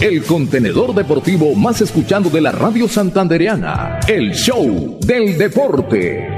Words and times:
El 0.00 0.22
contenedor 0.24 0.94
deportivo 0.94 1.54
más 1.54 1.80
escuchando 1.80 2.28
de 2.28 2.42
la 2.42 2.52
radio 2.52 2.86
santandereana. 2.86 3.98
El 4.06 4.32
show 4.34 4.98
del 5.00 5.38
deporte. 5.38 6.35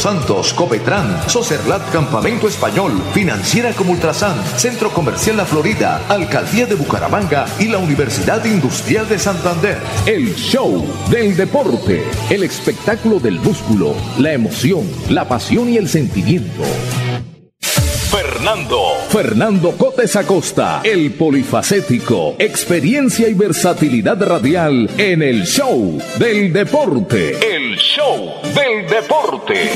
Santos, 0.00 0.54
Copetran, 0.54 1.28
Socerlat 1.28 1.90
Campamento 1.92 2.48
Español, 2.48 2.90
Financiera 3.12 3.74
como 3.74 3.92
Ultrasan, 3.92 4.34
Centro 4.56 4.90
Comercial 4.90 5.36
La 5.36 5.44
Florida, 5.44 6.00
Alcaldía 6.08 6.64
de 6.64 6.74
Bucaramanga 6.74 7.44
y 7.58 7.66
la 7.66 7.76
Universidad 7.76 8.42
Industrial 8.46 9.06
de 9.06 9.18
Santander. 9.18 9.76
El 10.06 10.34
show 10.34 10.86
del 11.10 11.36
deporte, 11.36 12.02
el 12.30 12.44
espectáculo 12.44 13.20
del 13.20 13.40
músculo, 13.40 13.94
la 14.18 14.32
emoción, 14.32 14.90
la 15.10 15.28
pasión 15.28 15.68
y 15.68 15.76
el 15.76 15.86
sentimiento. 15.86 16.62
Fernando. 18.40 18.80
Fernando 19.10 19.72
Cotes 19.72 20.16
Acosta, 20.16 20.80
el 20.82 21.12
polifacético, 21.12 22.36
experiencia 22.38 23.28
y 23.28 23.34
versatilidad 23.34 24.18
radial 24.22 24.88
en 24.96 25.20
el 25.20 25.44
show 25.44 26.00
del 26.18 26.50
deporte. 26.50 27.32
El 27.54 27.76
show 27.76 28.40
del 28.54 28.88
deporte. 28.88 29.70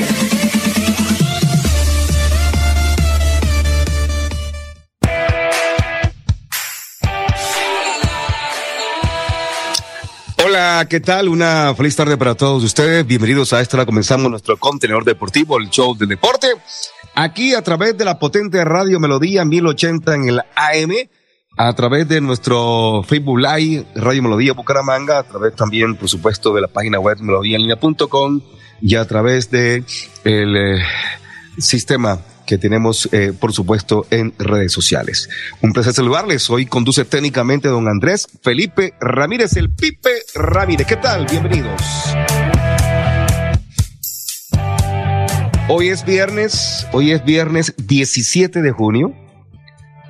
Hola, 10.43 10.87
¿qué 10.89 10.99
tal? 11.01 11.29
Una 11.29 11.75
feliz 11.75 11.95
tarde 11.95 12.17
para 12.17 12.33
todos 12.33 12.63
ustedes. 12.63 13.05
Bienvenidos 13.05 13.53
a 13.53 13.61
esta 13.61 13.77
hora. 13.77 13.85
Comenzamos 13.85 14.31
nuestro 14.31 14.57
contenedor 14.57 15.05
deportivo, 15.05 15.59
el 15.59 15.69
show 15.69 15.95
del 15.95 16.09
deporte. 16.09 16.47
Aquí 17.15 17.53
a 17.53 17.61
través 17.61 17.97
de 17.97 18.03
la 18.03 18.19
potente 18.19 18.63
radio 18.65 18.99
Melodía 18.99 19.45
1080 19.45 20.15
en 20.15 20.29
el 20.29 20.39
AM, 20.39 20.91
a 21.57 21.73
través 21.73 22.09
de 22.09 22.19
nuestro 22.19 23.03
Facebook 23.07 23.39
Live, 23.39 23.85
Radio 23.95 24.21
Melodía 24.21 24.51
Bucaramanga, 24.51 25.19
a 25.19 25.23
través 25.23 25.55
también, 25.55 25.95
por 25.95 26.09
supuesto, 26.09 26.53
de 26.53 26.59
la 26.59 26.67
página 26.67 26.99
web 26.99 27.17
melodíaenlínea.com 27.21 28.41
y 28.81 28.95
a 28.95 29.05
través 29.05 29.49
de 29.49 29.85
el 30.25 30.57
eh, 30.57 30.83
sistema 31.57 32.19
que 32.45 32.57
tenemos, 32.57 33.07
eh, 33.13 33.31
por 33.39 33.53
supuesto, 33.53 34.05
en 34.09 34.33
redes 34.37 34.73
sociales. 34.73 35.29
Un 35.61 35.71
placer 35.71 35.93
saludarles. 35.93 36.49
Hoy 36.49 36.65
conduce 36.65 37.05
técnicamente 37.05 37.69
don 37.69 37.87
Andrés 37.87 38.27
Felipe 38.43 38.93
Ramírez, 38.99 39.55
el 39.55 39.69
Pipe 39.69 40.11
Ramírez. 40.35 40.85
¿Qué 40.85 40.97
tal? 40.97 41.25
Bienvenidos. 41.25 41.81
Hoy 45.67 45.89
es 45.89 46.05
viernes, 46.05 46.85
hoy 46.91 47.11
es 47.11 47.25
viernes 47.25 47.73
17 47.77 48.61
de 48.61 48.71
junio. 48.71 49.15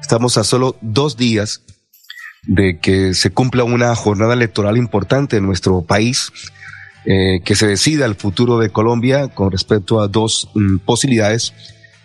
Estamos 0.02 0.38
a 0.38 0.44
solo 0.44 0.76
dos 0.82 1.16
días 1.16 1.62
de 2.44 2.78
que 2.80 3.14
se 3.14 3.32
cumpla 3.32 3.64
una 3.64 3.96
jornada 3.96 4.34
electoral 4.34 4.76
importante 4.76 5.38
en 5.38 5.46
nuestro 5.46 5.82
país, 5.82 6.34
eh, 7.06 7.40
que 7.46 7.56
se 7.56 7.68
decida 7.68 8.06
el 8.06 8.16
futuro 8.16 8.60
de 8.60 8.70
Colombia 8.70 9.30
con 9.30 9.50
respecto 9.50 10.02
a 10.02 10.10
dos 10.10 10.50
mm, 10.56 10.80
posibilidades 10.80 11.54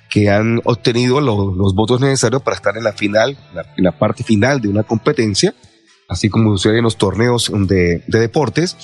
que 0.08 0.30
han 0.30 0.60
obtenido 0.62 1.20
los 1.20 1.74
votos 1.74 2.00
necesarios 2.00 2.42
para 2.42 2.54
estar 2.54 2.76
en 2.76 2.84
la 2.84 2.92
final, 2.92 3.36
en 3.76 3.84
la 3.84 3.98
parte 3.98 4.22
final 4.22 4.60
de 4.60 4.68
una 4.68 4.84
competencia, 4.84 5.54
así 6.10 6.28
como 6.28 6.50
sucede 6.50 6.78
en 6.78 6.84
los 6.84 6.98
torneos 6.98 7.50
de, 7.54 8.02
deportes. 8.08 8.76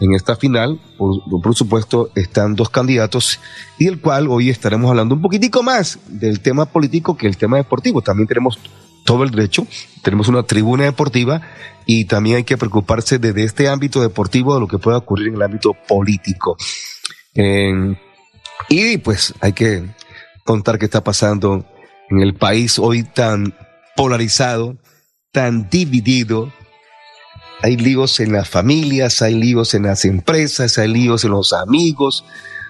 En 0.00 0.14
esta 0.14 0.36
final, 0.36 0.80
por, 0.96 1.54
supuesto, 1.56 2.10
están 2.14 2.54
dos 2.54 2.70
candidatos 2.70 3.40
y 3.80 3.88
el 3.88 4.00
cual 4.00 4.28
hoy 4.28 4.48
estaremos 4.48 4.88
hablando 4.88 5.16
un 5.16 5.22
poquitico 5.22 5.64
más 5.64 5.98
del 6.06 6.38
tema 6.38 6.66
político 6.66 7.16
que 7.16 7.26
el 7.26 7.36
tema 7.36 7.56
deportivo. 7.56 8.00
También 8.00 8.28
tenemos 8.28 8.60
todo 9.04 9.24
el 9.24 9.32
derecho, 9.32 9.66
tenemos 10.04 10.28
una 10.28 10.44
tribuna 10.44 10.84
deportiva 10.84 11.42
y 11.84 12.04
también 12.04 12.36
hay 12.36 12.44
que 12.44 12.56
preocuparse 12.56 13.18
desde 13.18 13.42
este 13.42 13.68
ámbito 13.68 14.00
deportivo 14.00 14.54
de 14.54 14.60
lo 14.60 14.68
que 14.68 14.78
pueda 14.78 14.98
ocurrir 14.98 15.28
en 15.28 15.34
el 15.34 15.42
ámbito 15.42 15.74
político. 15.88 16.56
y 18.68 18.98
pues 18.98 19.34
hay 19.40 19.52
que 19.52 19.84
contar 20.44 20.78
qué 20.78 20.84
está 20.84 21.02
pasando 21.02 21.64
en 22.08 22.20
el 22.20 22.34
país 22.34 22.78
hoy 22.78 23.02
tan 23.02 23.52
polarizado, 23.96 24.76
tan 25.32 25.68
dividido. 25.68 26.52
Hay 27.62 27.76
líos 27.76 28.20
en 28.20 28.32
las 28.32 28.48
familias, 28.48 29.22
hay 29.22 29.34
líos 29.34 29.74
en 29.74 29.84
las 29.84 30.04
empresas, 30.04 30.78
hay 30.78 30.88
líos 30.88 31.24
en 31.24 31.32
los 31.32 31.52
amigos, 31.52 32.24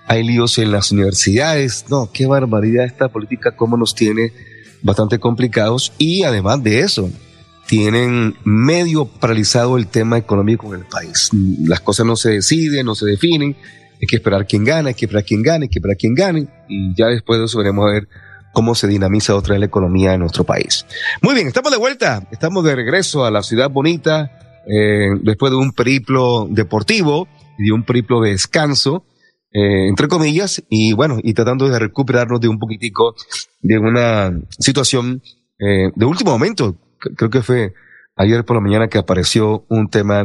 hay 0.07 0.25
líos 0.25 0.59
en 0.59 0.73
las 0.73 0.93
universidades. 0.93 1.85
No, 1.89 2.11
qué 2.13 2.27
barbaridad 2.27 2.87
esta 2.87 3.09
política, 3.09 3.57
cómo 3.57 3.77
nos 3.77 3.95
tiene 3.95 4.33
bastante 4.83 5.19
complicados. 5.19 5.93
Y 5.99 6.23
además 6.23 6.63
de 6.63 6.81
eso, 6.81 7.11
tienen 7.67 8.35
medio 8.45 9.05
paralizado 9.05 9.77
el 9.77 9.87
tema 9.89 10.17
económico 10.17 10.75
en 10.75 10.81
el 10.81 10.87
país. 10.87 11.31
Las 11.61 11.81
cosas 11.81 12.07
no 12.07 12.17
se 12.17 12.31
deciden, 12.31 12.87
no 12.87 12.95
se 12.95 13.07
definen 13.07 13.57
hay 14.01 14.07
que 14.07 14.17
esperar 14.17 14.47
quién 14.47 14.65
gana, 14.65 14.89
hay 14.89 14.95
que 14.95 15.07
esperar 15.07 15.25
quién 15.25 15.43
gane, 15.43 15.65
hay 15.65 15.69
que 15.69 15.79
esperar 15.79 15.97
quién 15.97 16.15
gane, 16.15 16.47
y 16.69 16.95
ya 16.95 17.07
después 17.07 17.39
de 17.41 17.59
veremos 17.59 17.89
a 17.89 17.93
ver 17.93 18.09
cómo 18.53 18.75
se 18.75 18.87
dinamiza 18.87 19.35
otra 19.35 19.55
vez 19.55 19.61
la 19.61 19.67
economía 19.67 20.15
en 20.15 20.21
nuestro 20.21 20.45
país. 20.45 20.87
Muy 21.21 21.35
bien, 21.35 21.49
estamos 21.49 21.73
de 21.73 21.79
vuelta, 21.79 22.27
estamos 22.31 22.65
de 22.65 22.75
regreso 22.75 23.25
a 23.25 23.31
la 23.31 23.43
ciudad 23.43 23.71
bonita, 23.71 24.48
eh, 24.69 25.11
después 25.23 25.51
de 25.51 25.57
un 25.57 25.73
periplo 25.73 26.47
deportivo 26.51 27.29
y 27.59 27.67
de 27.67 27.73
un 27.73 27.85
periplo 27.85 28.21
de 28.21 28.31
descanso, 28.31 29.05
eh, 29.53 29.89
entre 29.89 30.09
comillas, 30.09 30.63
y 30.69 30.93
bueno, 30.93 31.19
y 31.23 31.35
tratando 31.35 31.69
de 31.69 31.79
recuperarnos 31.79 32.41
de 32.41 32.49
un 32.49 32.59
poquitico 32.59 33.15
de 33.61 33.79
una 33.79 34.33
situación 34.59 35.23
eh, 35.59 35.91
de 35.95 36.05
último 36.05 36.33
momento. 36.33 36.77
Creo 37.17 37.31
que 37.31 37.43
fue 37.43 37.73
ayer 38.17 38.45
por 38.45 38.57
la 38.57 38.63
mañana 38.63 38.89
que 38.89 38.99
apareció 38.99 39.65
un 39.69 39.89
tema, 39.89 40.25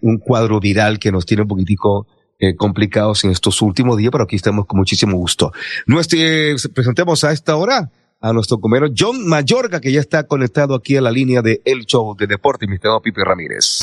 un 0.00 0.18
cuadro 0.18 0.60
viral 0.60 0.98
que 0.98 1.12
nos 1.12 1.26
tiene 1.26 1.42
un 1.42 1.48
poquitico 1.48 2.06
eh, 2.44 2.56
complicados 2.56 3.22
en 3.22 3.30
estos 3.30 3.62
últimos 3.62 3.96
días, 3.96 4.10
pero 4.10 4.24
aquí 4.24 4.34
estamos 4.34 4.66
con 4.66 4.76
muchísimo 4.76 5.16
gusto. 5.16 5.52
Nuestro, 5.86 6.18
eh, 6.20 6.56
presentemos 6.74 7.22
a 7.22 7.30
esta 7.30 7.54
hora 7.54 7.92
a 8.22 8.32
nuestro 8.32 8.60
comero 8.60 8.86
John 8.96 9.26
Mayorga, 9.26 9.80
que 9.80 9.92
ya 9.92 9.98
está 9.98 10.28
conectado 10.28 10.76
aquí 10.76 10.96
a 10.96 11.00
la 11.00 11.10
línea 11.10 11.42
de 11.42 11.60
El 11.64 11.84
Show 11.86 12.14
de 12.16 12.28
Deporte, 12.28 12.68
mi 12.68 12.76
estimado 12.76 13.02
Pipe 13.02 13.24
Ramírez. 13.24 13.80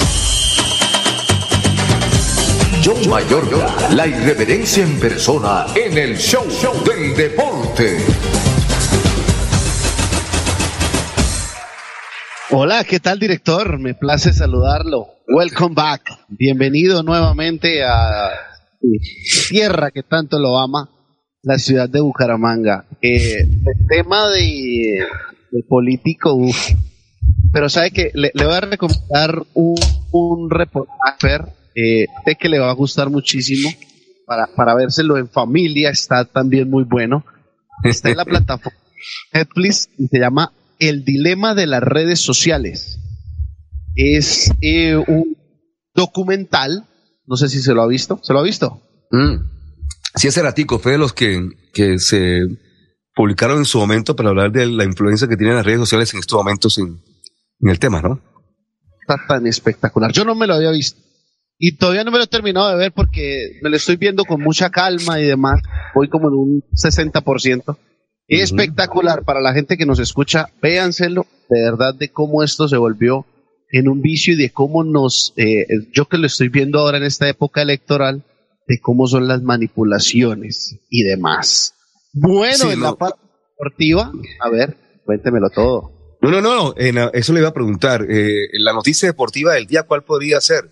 John 2.83 3.09
Mayorga, 3.09 3.91
la 3.93 4.07
irreverencia 4.07 4.85
en 4.85 4.97
persona 4.97 5.65
en 5.75 5.97
el 5.97 6.17
show, 6.17 6.45
show 6.49 6.73
del 6.85 7.13
deporte. 7.15 7.97
Hola, 12.51 12.85
¿qué 12.85 13.01
tal 13.01 13.19
director? 13.19 13.77
Me 13.77 13.93
place 13.93 14.31
saludarlo. 14.31 15.07
Welcome 15.27 15.75
back. 15.75 16.01
Bienvenido 16.29 17.03
nuevamente 17.03 17.83
a 17.83 18.31
tierra 19.49 19.91
que 19.91 20.03
tanto 20.03 20.39
lo 20.39 20.57
ama, 20.57 20.89
la 21.41 21.57
ciudad 21.57 21.89
de 21.89 22.01
Bucaramanga. 22.01 22.85
Eh, 23.01 23.39
el 23.41 23.87
tema 23.87 24.29
de, 24.29 25.05
político, 25.67 26.37
pero 27.51 27.69
sabe 27.69 27.91
que 27.91 28.11
le, 28.13 28.31
voy 28.35 28.53
a 28.53 28.61
recomendar 28.61 29.43
un, 29.53 29.75
un 30.11 30.49
reportaje 30.49 31.39
eh, 31.75 32.07
que 32.39 32.49
le 32.49 32.59
va 32.59 32.69
a 32.69 32.75
gustar 32.75 33.09
muchísimo 33.09 33.69
para, 34.25 34.47
para 34.47 34.75
vérselo 34.75 35.17
en 35.17 35.27
familia, 35.27 35.89
está 35.89 36.25
también 36.25 36.69
muy 36.69 36.83
bueno. 36.83 37.25
Está 37.83 38.09
en 38.09 38.17
la 38.17 38.25
plataforma 38.25 38.77
Netflix 39.33 39.89
y 39.97 40.07
se 40.07 40.19
llama 40.19 40.53
El 40.79 41.03
dilema 41.03 41.55
de 41.55 41.67
las 41.67 41.81
redes 41.81 42.19
sociales. 42.19 42.99
Es 43.95 44.51
eh, 44.61 44.95
un 44.95 45.35
documental 45.95 46.85
No 47.25 47.35
sé 47.35 47.49
si 47.49 47.59
se 47.59 47.73
lo 47.73 47.81
ha 47.81 47.87
visto. 47.87 48.19
¿Se 48.23 48.33
lo 48.33 48.39
ha 48.39 48.43
visto? 48.43 48.81
Mm. 49.11 49.58
Sí, 50.15 50.27
ese 50.27 50.41
ratico 50.41 50.79
fue 50.79 50.93
de 50.93 50.97
los 50.97 51.13
que, 51.13 51.49
que 51.73 51.99
se 51.99 52.41
publicaron 53.15 53.59
en 53.59 53.65
su 53.65 53.79
momento 53.79 54.15
para 54.15 54.29
hablar 54.29 54.51
de 54.51 54.65
la 54.65 54.83
influencia 54.83 55.27
que 55.27 55.37
tienen 55.37 55.55
las 55.55 55.65
redes 55.65 55.79
sociales 55.79 56.13
en 56.13 56.19
estos 56.19 56.37
momentos 56.37 56.77
en, 56.77 57.01
en 57.61 57.69
el 57.69 57.79
tema, 57.79 58.01
¿no? 58.01 58.21
Está 59.01 59.17
tan 59.27 59.47
espectacular. 59.47 60.11
Yo 60.11 60.25
no 60.25 60.35
me 60.35 60.47
lo 60.47 60.55
había 60.55 60.71
visto. 60.71 60.99
Y 61.57 61.75
todavía 61.75 62.05
no 62.05 62.11
me 62.11 62.17
lo 62.17 62.23
he 62.23 62.27
terminado 62.27 62.69
de 62.69 62.77
ver 62.77 62.93
porque 62.93 63.59
me 63.61 63.69
lo 63.69 63.75
estoy 63.75 63.97
viendo 63.97 64.23
con 64.23 64.41
mucha 64.41 64.69
calma 64.69 65.19
y 65.19 65.25
demás. 65.25 65.59
Voy 65.93 66.07
como 66.07 66.29
en 66.29 66.35
un 66.35 66.63
60%. 66.71 67.77
Espectacular 68.29 69.23
para 69.23 69.41
la 69.41 69.53
gente 69.53 69.75
que 69.75 69.85
nos 69.85 69.99
escucha. 69.99 70.47
Véanselo 70.61 71.25
de 71.49 71.61
verdad 71.61 71.95
de 71.95 72.09
cómo 72.09 72.43
esto 72.43 72.67
se 72.67 72.77
volvió 72.77 73.25
en 73.71 73.87
un 73.89 74.01
vicio 74.01 74.33
y 74.33 74.37
de 74.37 74.51
cómo 74.51 74.83
nos, 74.83 75.33
eh, 75.35 75.65
yo 75.91 76.05
que 76.05 76.17
lo 76.17 76.27
estoy 76.27 76.49
viendo 76.49 76.79
ahora 76.79 76.97
en 76.97 77.03
esta 77.03 77.27
época 77.27 77.61
electoral, 77.61 78.23
de 78.69 78.79
cómo 78.79 79.07
son 79.07 79.27
las 79.27 79.41
manipulaciones 79.41 80.79
y 80.89 81.03
demás. 81.03 81.73
Bueno, 82.13 82.71
en 82.71 82.81
la 82.81 82.93
parte 82.93 83.19
deportiva, 83.57 84.11
a 84.39 84.49
ver, 84.49 84.77
cuéntemelo 85.05 85.49
todo. 85.49 86.17
No, 86.21 86.29
no, 86.29 86.41
no, 86.41 86.75
eso 86.77 87.33
le 87.33 87.39
iba 87.39 87.49
a 87.49 87.53
preguntar. 87.53 88.05
Eh, 88.07 88.47
la 88.53 88.71
noticia 88.73 89.09
deportiva 89.09 89.53
del 89.53 89.65
día, 89.65 89.83
¿cuál 89.83 90.03
podría 90.03 90.39
ser? 90.39 90.69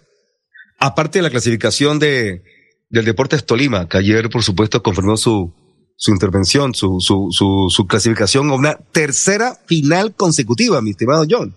Aparte 0.78 1.18
de 1.18 1.24
la 1.24 1.32
clasificación 1.32 1.98
de, 1.98 2.44
del 2.90 3.06
Deportes 3.06 3.46
Tolima, 3.46 3.90
que 3.90 3.98
ayer, 3.98 4.30
por 4.30 4.44
supuesto, 4.44 4.84
confirmó 4.84 5.18
su, 5.18 5.56
su 5.96 6.12
intervención, 6.12 6.76
su, 6.76 7.00
su, 7.00 7.30
su, 7.32 7.68
su 7.72 7.88
clasificación 7.88 8.48
a 8.52 8.54
una 8.54 8.76
tercera 8.76 9.56
final 9.66 10.14
consecutiva, 10.14 10.84
mi 10.84 10.92
estimado 10.92 11.26
John. 11.28 11.56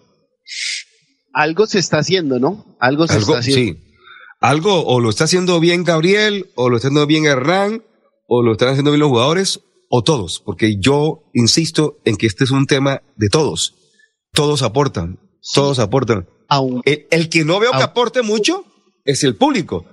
Algo 1.35 1.67
se 1.67 1.81
está 1.81 1.99
haciendo, 1.99 2.39
¿no? 2.39 2.79
Algo 2.81 3.07
se 3.07 3.19
está 3.19 3.41
haciendo. 3.41 3.79
Sí. 3.79 3.90
Algo 4.41 4.87
o 4.87 5.01
lo 5.01 5.11
está 5.11 5.25
haciendo 5.25 5.61
bien 5.61 5.85
Gabriel, 5.85 6.51
o 6.55 6.71
lo 6.71 6.77
está 6.77 6.89
haciendo 6.89 7.07
bien 7.07 7.27
Hernán, 7.27 7.85
o 8.27 8.43
lo 8.43 8.53
están 8.53 8.71
haciendo 8.71 8.91
bien 8.91 9.01
los 9.01 9.11
jugadores, 9.11 9.61
o 9.91 10.03
todos, 10.03 10.41
porque 10.41 10.77
yo 10.79 11.25
insisto 11.35 11.99
en 12.05 12.17
que 12.17 12.27
este 12.27 12.45
es 12.45 12.51
un 12.51 12.67
tema 12.67 13.03
de 13.17 13.29
todos. 13.29 13.75
Todos 14.33 14.63
aportan, 14.63 15.19
todos 15.53 15.79
aportan. 15.79 16.29
el, 16.85 17.29
que 17.29 17.45
no 17.45 17.61
veo 17.61 17.73
que 17.73 17.83
aporte 17.83 18.23
mucho 18.23 18.65
es 19.05 19.25
el 19.25 19.37
público. 19.37 19.85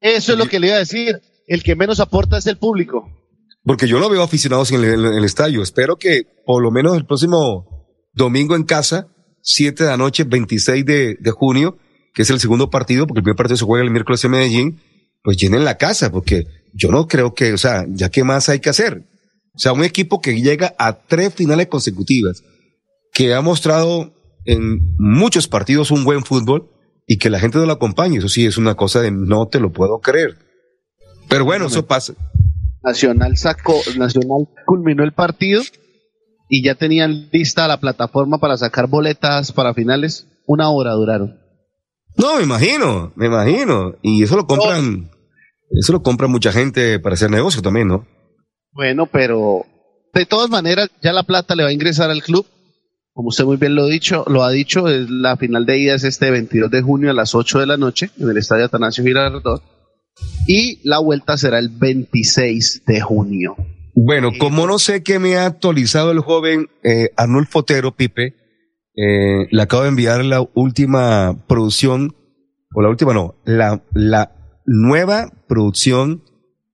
Eso 0.00 0.32
es 0.32 0.38
lo 0.38 0.46
que 0.46 0.60
le 0.60 0.68
iba 0.68 0.76
a 0.76 0.80
decir. 0.80 1.20
El 1.46 1.62
que 1.62 1.74
menos 1.74 1.98
aporta 1.98 2.38
es 2.38 2.46
el 2.46 2.58
público. 2.58 3.08
Porque 3.64 3.88
yo 3.88 3.98
no 3.98 4.08
veo 4.10 4.22
aficionados 4.22 4.70
en 4.70 4.84
el, 4.84 5.24
estadio. 5.24 5.62
Espero 5.62 5.96
que 5.96 6.22
por 6.44 6.62
lo 6.62 6.70
menos 6.70 6.96
el 6.96 7.06
próximo 7.06 7.88
domingo 8.12 8.54
en 8.54 8.64
casa, 8.64 9.08
7 9.42 9.84
de 9.84 9.90
la 9.90 9.96
noche, 9.96 10.24
26 10.24 10.84
de, 10.84 11.16
de 11.18 11.30
junio, 11.30 11.78
que 12.18 12.22
es 12.22 12.30
el 12.30 12.40
segundo 12.40 12.68
partido, 12.68 13.06
porque 13.06 13.20
el 13.20 13.22
primer 13.22 13.36
partido 13.36 13.58
se 13.58 13.64
juega 13.64 13.84
el 13.84 13.92
miércoles 13.92 14.24
en 14.24 14.32
Medellín, 14.32 14.80
pues 15.22 15.36
llenen 15.36 15.64
la 15.64 15.78
casa, 15.78 16.10
porque 16.10 16.48
yo 16.74 16.90
no 16.90 17.06
creo 17.06 17.32
que, 17.32 17.52
o 17.52 17.58
sea, 17.58 17.86
ya 17.90 18.08
qué 18.08 18.24
más 18.24 18.48
hay 18.48 18.58
que 18.58 18.70
hacer. 18.70 19.04
O 19.54 19.58
sea, 19.60 19.72
un 19.72 19.84
equipo 19.84 20.20
que 20.20 20.34
llega 20.42 20.74
a 20.80 20.98
tres 21.06 21.32
finales 21.32 21.68
consecutivas, 21.68 22.42
que 23.12 23.34
ha 23.34 23.40
mostrado 23.40 24.12
en 24.46 24.96
muchos 24.98 25.46
partidos 25.46 25.92
un 25.92 26.02
buen 26.02 26.24
fútbol, 26.24 26.68
y 27.06 27.18
que 27.18 27.30
la 27.30 27.38
gente 27.38 27.56
no 27.58 27.66
lo 27.66 27.72
acompañe. 27.74 28.18
Eso 28.18 28.28
sí 28.28 28.46
es 28.46 28.58
una 28.58 28.74
cosa 28.74 29.00
de 29.00 29.12
no 29.12 29.46
te 29.46 29.60
lo 29.60 29.70
puedo 29.70 30.00
creer. 30.00 30.38
Pero 31.28 31.44
bueno, 31.44 31.66
eso 31.66 31.86
pasa. 31.86 32.14
Nacional 32.82 33.36
sacó, 33.36 33.80
Nacional 33.96 34.48
culminó 34.66 35.04
el 35.04 35.12
partido 35.12 35.62
y 36.48 36.64
ya 36.64 36.74
tenían 36.74 37.28
lista 37.30 37.68
la 37.68 37.78
plataforma 37.78 38.38
para 38.38 38.56
sacar 38.56 38.88
boletas 38.88 39.52
para 39.52 39.72
finales. 39.72 40.26
Una 40.46 40.68
hora 40.70 40.94
duraron. 40.94 41.46
No, 42.18 42.36
me 42.36 42.42
imagino, 42.42 43.12
me 43.16 43.26
imagino. 43.26 43.94
Y 44.02 44.22
eso 44.22 44.36
lo 44.36 44.46
compran, 44.46 45.10
eso 45.70 45.92
lo 45.92 46.02
compra 46.02 46.26
mucha 46.26 46.52
gente 46.52 46.98
para 46.98 47.14
hacer 47.14 47.30
negocio 47.30 47.62
también, 47.62 47.88
¿no? 47.88 48.06
Bueno, 48.72 49.06
pero 49.06 49.64
de 50.12 50.26
todas 50.26 50.50
maneras 50.50 50.90
ya 51.02 51.12
la 51.12 51.22
plata 51.22 51.54
le 51.54 51.62
va 51.62 51.70
a 51.70 51.72
ingresar 51.72 52.10
al 52.10 52.22
club 52.22 52.46
como 53.18 53.30
usted 53.30 53.44
muy 53.46 53.56
bien 53.56 53.74
lo, 53.74 53.88
dicho, 53.88 54.24
lo 54.28 54.44
ha 54.44 54.50
dicho, 54.52 54.86
es 54.86 55.10
la 55.10 55.36
final 55.36 55.66
de 55.66 55.76
ida 55.76 55.96
es 55.96 56.04
este 56.04 56.30
22 56.30 56.70
de 56.70 56.82
junio 56.82 57.10
a 57.10 57.12
las 57.12 57.34
8 57.34 57.58
de 57.58 57.66
la 57.66 57.76
noche 57.76 58.10
en 58.16 58.30
el 58.30 58.36
Estadio 58.36 58.66
Atanasio 58.66 59.02
Girardot 59.02 59.60
y 60.46 60.78
la 60.84 61.00
vuelta 61.00 61.36
será 61.36 61.58
el 61.58 61.68
26 61.68 62.84
de 62.86 63.00
junio. 63.00 63.56
Bueno, 63.96 64.30
como 64.38 64.68
no 64.68 64.78
sé 64.78 65.02
qué 65.02 65.18
me 65.18 65.36
ha 65.36 65.46
actualizado 65.46 66.12
el 66.12 66.20
joven 66.20 66.68
eh, 66.84 67.10
Arnulfo 67.16 67.58
Otero, 67.58 67.90
Pipe, 67.90 68.36
eh, 69.00 69.46
le 69.50 69.62
acabo 69.62 69.84
de 69.84 69.90
enviar 69.90 70.24
la 70.24 70.44
última 70.54 71.44
producción, 71.46 72.16
o 72.74 72.82
la 72.82 72.88
última 72.88 73.14
no, 73.14 73.36
la, 73.44 73.84
la 73.94 74.60
nueva 74.66 75.32
producción. 75.46 76.24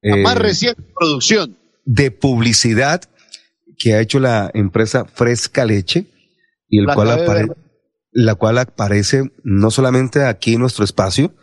La 0.00 0.16
más 0.16 0.36
eh, 0.36 0.38
reciente 0.38 0.82
producción. 0.98 1.58
De 1.84 2.10
publicidad 2.10 3.02
que 3.78 3.92
ha 3.92 4.00
hecho 4.00 4.20
la 4.20 4.50
empresa 4.54 5.04
Fresca 5.04 5.66
Leche 5.66 6.06
y 6.66 6.78
el 6.78 6.86
la 6.86 6.94
cual 6.94 7.56
la 8.10 8.36
cual 8.36 8.58
aparece 8.58 9.24
no 9.42 9.70
solamente 9.70 10.24
aquí 10.24 10.54
en 10.54 10.60
nuestro 10.60 10.84
espacio, 10.84 11.34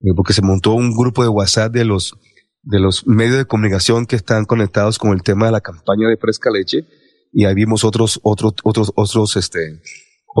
eh, 0.00 0.10
porque 0.14 0.34
se 0.34 0.42
montó 0.42 0.74
un 0.74 0.94
grupo 0.94 1.22
de 1.22 1.30
WhatsApp 1.30 1.72
de 1.72 1.86
los 1.86 2.18
de 2.64 2.80
los 2.80 3.06
medios 3.06 3.38
de 3.38 3.46
comunicación 3.46 4.04
que 4.04 4.16
están 4.16 4.44
conectados 4.44 4.98
con 4.98 5.12
el 5.12 5.22
tema 5.22 5.46
de 5.46 5.52
la 5.52 5.62
campaña 5.62 6.06
de 6.08 6.18
fresca 6.18 6.50
leche 6.50 6.84
y 7.32 7.46
ahí 7.46 7.54
vimos 7.54 7.82
otros 7.82 8.20
otros 8.22 8.52
otros 8.62 8.92
otros 8.94 9.36
este 9.36 9.80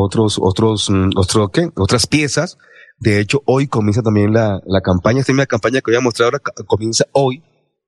otros 0.02 0.38
otros 0.40 0.90
mm, 0.90 1.10
otros 1.16 1.50
¿qué? 1.52 1.70
otras 1.76 2.06
piezas 2.06 2.58
de 2.98 3.20
hecho 3.20 3.42
hoy 3.46 3.68
comienza 3.68 4.02
también 4.02 4.32
la, 4.32 4.60
la 4.66 4.80
campaña 4.80 5.20
esta 5.20 5.32
misma 5.32 5.46
campaña 5.46 5.80
que 5.80 5.90
voy 5.90 5.98
a 5.98 6.00
mostrar 6.00 6.26
ahora 6.26 6.40
comienza 6.66 7.04
hoy 7.12 7.42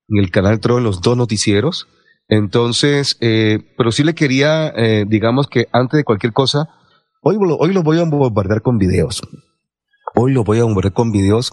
en 0.09 0.19
el 0.19 0.31
canal 0.31 0.61
Tro 0.61 0.79
en 0.79 0.85
los 0.85 1.01
dos 1.01 1.17
noticieros 1.17 1.87
entonces, 2.31 3.17
eh, 3.21 3.59
pero 3.77 3.91
sí 3.91 4.05
le 4.05 4.15
quería, 4.15 4.69
eh, 4.69 5.05
digamos 5.07 5.49
que 5.49 5.67
antes 5.73 5.99
de 5.99 6.05
cualquier 6.05 6.33
cosa, 6.33 6.69
hoy 7.23 7.37
hoy 7.59 7.73
lo 7.75 7.83
voy 7.83 7.99
a 7.99 8.05
bombardear 8.05 8.63
con 8.63 8.79
videos. 8.79 9.21
Hoy 10.15 10.33
lo 10.33 10.45
voy 10.45 10.61
a 10.61 10.65
bombardear 10.65 10.93
con 10.93 11.11
videos 11.11 11.53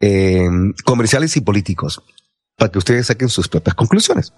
eh, 0.00 0.46
comerciales 0.84 1.34
y 1.38 1.40
políticos 1.40 2.02
para 2.58 2.72
que 2.72 2.78
ustedes 2.78 3.06
saquen 3.06 3.28
sus 3.28 3.46
propias 3.48 3.76
conclusiones. 3.76 4.32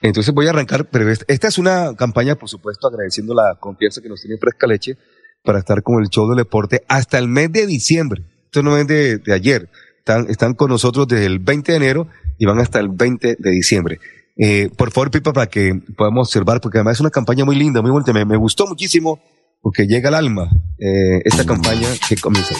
Entonces 0.00 0.34
voy 0.34 0.48
a 0.48 0.50
arrancar, 0.50 0.84
pero 0.90 1.08
esta 1.10 1.46
es 1.46 1.58
una 1.58 1.94
campaña, 1.94 2.34
por 2.34 2.48
supuesto, 2.48 2.88
agradeciendo 2.88 3.34
la 3.34 3.54
confianza 3.60 4.02
que 4.02 4.08
nos 4.08 4.20
tiene 4.20 4.36
Fresca 4.36 4.66
Leche 4.66 4.96
para 5.44 5.60
estar 5.60 5.82
con 5.82 6.02
el 6.02 6.08
show 6.08 6.28
del 6.28 6.38
deporte 6.38 6.82
hasta 6.88 7.18
el 7.18 7.28
mes 7.28 7.52
de 7.52 7.66
diciembre. 7.66 8.24
Esto 8.46 8.64
no 8.64 8.76
es 8.76 8.86
de, 8.88 9.18
de 9.18 9.32
ayer. 9.32 9.68
Están, 9.98 10.28
están 10.28 10.54
con 10.54 10.70
nosotros 10.70 11.06
desde 11.06 11.26
el 11.26 11.38
20 11.38 11.70
de 11.70 11.76
enero 11.76 12.08
y 12.36 12.46
van 12.46 12.58
hasta 12.58 12.80
el 12.80 12.88
20 12.88 13.36
de 13.38 13.50
diciembre. 13.50 14.00
Eh, 14.36 14.68
por 14.76 14.90
favor, 14.90 15.12
Pipa, 15.12 15.32
para 15.32 15.46
que 15.46 15.80
podamos 15.96 16.28
observar, 16.28 16.60
porque 16.60 16.78
además 16.78 16.94
es 16.94 17.00
una 17.00 17.10
campaña 17.10 17.44
muy 17.44 17.54
linda, 17.54 17.80
muy 17.80 17.92
bonita. 17.92 18.12
Me, 18.12 18.36
gustó 18.36 18.66
muchísimo 18.66 19.22
porque 19.60 19.86
llega 19.86 20.08
al 20.08 20.16
alma 20.16 20.50
eh, 20.80 21.20
esta 21.24 21.44
campaña 21.44 21.88
que 22.08 22.16
comienza. 22.16 22.56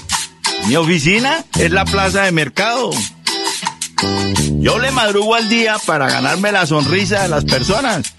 Mi 0.69 0.76
oficina 0.76 1.45
es 1.59 1.73
la 1.73 1.85
plaza 1.85 2.23
de 2.23 2.31
mercado. 2.31 2.91
Yo 4.61 4.78
le 4.78 4.90
madrugo 4.90 5.35
al 5.35 5.49
día 5.49 5.76
para 5.87 6.09
ganarme 6.09 6.52
la 6.52 6.66
sonrisa 6.66 7.23
de 7.23 7.28
las 7.28 7.44
personas. 7.44 8.14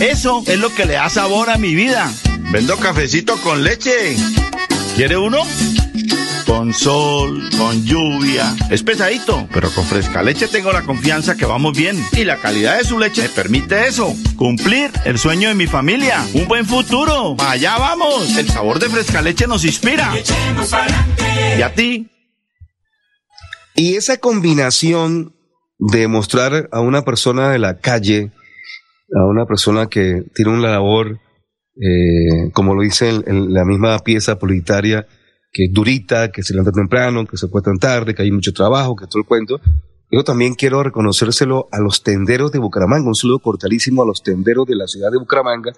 Eso 0.00 0.42
es 0.46 0.58
lo 0.58 0.74
que 0.74 0.84
le 0.84 0.94
da 0.94 1.08
sabor 1.08 1.50
a 1.50 1.58
mi 1.58 1.74
vida. 1.74 2.10
Vendo 2.50 2.76
cafecito 2.76 3.36
con 3.38 3.62
leche. 3.62 4.16
¿Quiere 4.96 5.16
uno? 5.16 5.38
con 6.46 6.72
sol, 6.72 7.50
con 7.58 7.84
lluvia. 7.84 8.54
Es 8.70 8.82
pesadito, 8.82 9.46
pero 9.52 9.70
con 9.70 9.84
fresca 9.84 10.22
leche 10.22 10.48
tengo 10.48 10.72
la 10.72 10.82
confianza 10.82 11.36
que 11.36 11.44
vamos 11.44 11.76
bien. 11.76 12.02
Y 12.12 12.24
la 12.24 12.38
calidad 12.38 12.78
de 12.78 12.84
su 12.84 12.98
leche 12.98 13.22
me 13.22 13.28
permite 13.28 13.86
eso. 13.86 14.14
Cumplir 14.36 14.90
el 15.04 15.18
sueño 15.18 15.48
de 15.48 15.54
mi 15.54 15.66
familia. 15.66 16.24
Un 16.32 16.48
buen 16.48 16.64
futuro. 16.64 17.36
Allá 17.40 17.76
vamos. 17.76 18.36
El 18.36 18.48
sabor 18.48 18.78
de 18.78 18.88
fresca 18.88 19.20
leche 19.20 19.46
nos 19.46 19.64
inspira. 19.64 20.12
Y 21.58 21.62
a 21.62 21.74
ti. 21.74 22.08
Y 23.76 23.96
esa 23.96 24.16
combinación 24.16 25.34
de 25.78 26.08
mostrar 26.08 26.68
a 26.72 26.80
una 26.80 27.02
persona 27.02 27.50
de 27.50 27.58
la 27.58 27.78
calle, 27.78 28.32
a 29.14 29.26
una 29.26 29.44
persona 29.44 29.88
que 29.88 30.24
tiene 30.34 30.52
una 30.52 30.70
labor, 30.70 31.20
eh, 31.76 32.50
como 32.52 32.74
lo 32.74 32.82
dice 32.82 33.10
en 33.10 33.52
la 33.52 33.66
misma 33.66 33.98
pieza 33.98 34.38
publicitaria, 34.38 35.06
que 35.52 35.64
es 35.64 35.72
durita, 35.72 36.30
que 36.30 36.42
se 36.42 36.54
levanta 36.54 36.72
temprano, 36.72 37.26
que 37.26 37.36
se 37.36 37.48
tan 37.48 37.78
tarde, 37.78 38.14
que 38.14 38.22
hay 38.22 38.30
mucho 38.30 38.52
trabajo, 38.52 38.96
que 38.96 39.06
todo 39.06 39.20
el 39.20 39.26
cuento. 39.26 39.60
Yo 40.10 40.24
también 40.24 40.54
quiero 40.54 40.82
reconocérselo 40.82 41.68
a 41.72 41.80
los 41.80 42.02
tenderos 42.02 42.52
de 42.52 42.58
Bucaramanga, 42.58 43.08
un 43.08 43.14
saludo 43.14 43.40
cordialísimo 43.40 44.02
a 44.02 44.06
los 44.06 44.22
tenderos 44.22 44.66
de 44.66 44.76
la 44.76 44.86
ciudad 44.86 45.10
de 45.10 45.18
Bucaramanga. 45.18 45.72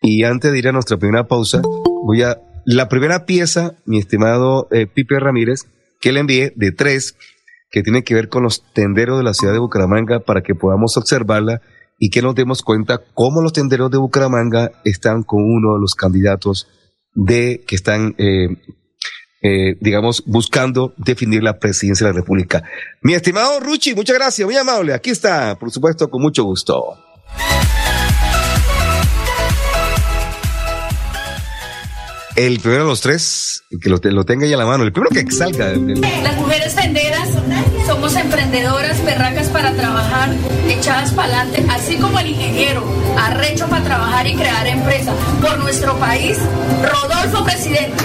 Y 0.00 0.24
antes 0.24 0.52
de 0.52 0.58
ir 0.58 0.68
a 0.68 0.72
nuestra 0.72 0.96
primera 0.96 1.26
pausa, 1.26 1.62
voy 2.04 2.22
a 2.22 2.40
la 2.64 2.88
primera 2.88 3.24
pieza, 3.24 3.74
mi 3.86 3.98
estimado 3.98 4.68
eh, 4.70 4.86
Pipe 4.86 5.18
Ramírez, 5.18 5.66
que 6.00 6.12
le 6.12 6.20
envié 6.20 6.52
de 6.56 6.72
tres, 6.72 7.16
que 7.72 7.82
tiene 7.82 8.04
que 8.04 8.14
ver 8.14 8.28
con 8.28 8.44
los 8.44 8.62
tenderos 8.72 9.18
de 9.18 9.24
la 9.24 9.34
ciudad 9.34 9.52
de 9.52 9.58
Bucaramanga 9.58 10.20
para 10.20 10.42
que 10.42 10.54
podamos 10.54 10.96
observarla 10.96 11.62
y 11.98 12.10
que 12.10 12.22
nos 12.22 12.34
demos 12.34 12.62
cuenta 12.62 13.00
cómo 13.14 13.40
los 13.40 13.52
tenderos 13.52 13.90
de 13.90 13.98
Bucaramanga 13.98 14.70
están 14.84 15.22
con 15.22 15.42
uno 15.42 15.74
de 15.74 15.80
los 15.80 15.94
candidatos 15.94 16.68
de 17.14 17.64
que 17.66 17.74
están 17.74 18.14
eh, 18.18 18.48
eh, 19.44 19.76
digamos, 19.80 20.22
buscando 20.24 20.94
definir 20.98 21.42
la 21.42 21.58
presidencia 21.58 22.06
de 22.06 22.12
la 22.12 22.20
República. 22.20 22.62
Mi 23.02 23.14
estimado 23.14 23.58
Ruchi, 23.58 23.92
muchas 23.92 24.16
gracias, 24.16 24.46
muy 24.46 24.56
amable. 24.56 24.94
Aquí 24.94 25.10
está, 25.10 25.58
por 25.58 25.72
supuesto, 25.72 26.08
con 26.08 26.22
mucho 26.22 26.44
gusto. 26.44 26.96
El 32.36 32.60
primero 32.60 32.84
de 32.84 32.88
los 32.88 33.00
tres, 33.00 33.64
que 33.80 33.90
lo, 33.90 33.98
tenga 33.98 34.46
ahí 34.46 34.52
a 34.52 34.56
la 34.56 34.64
mano, 34.64 34.84
el 34.84 34.92
primero 34.92 35.10
que 35.10 35.28
salga. 35.30 35.72
Las 35.72 36.36
mujeres 36.36 36.74
tenderas 36.74 37.28
somos 38.02 38.16
emprendedoras, 38.16 39.04
berracas 39.04 39.46
para 39.46 39.70
trabajar, 39.74 40.30
echadas 40.66 41.12
para 41.12 41.42
adelante, 41.42 41.64
así 41.70 41.98
como 41.98 42.18
el 42.18 42.30
ingeniero, 42.30 42.82
arrecho 43.16 43.68
para 43.68 43.84
trabajar 43.84 44.26
y 44.26 44.34
crear 44.34 44.66
empresa. 44.66 45.12
Por 45.40 45.56
nuestro 45.58 45.96
país, 45.98 46.36
Rodolfo 46.82 47.44
Presidente. 47.44 48.02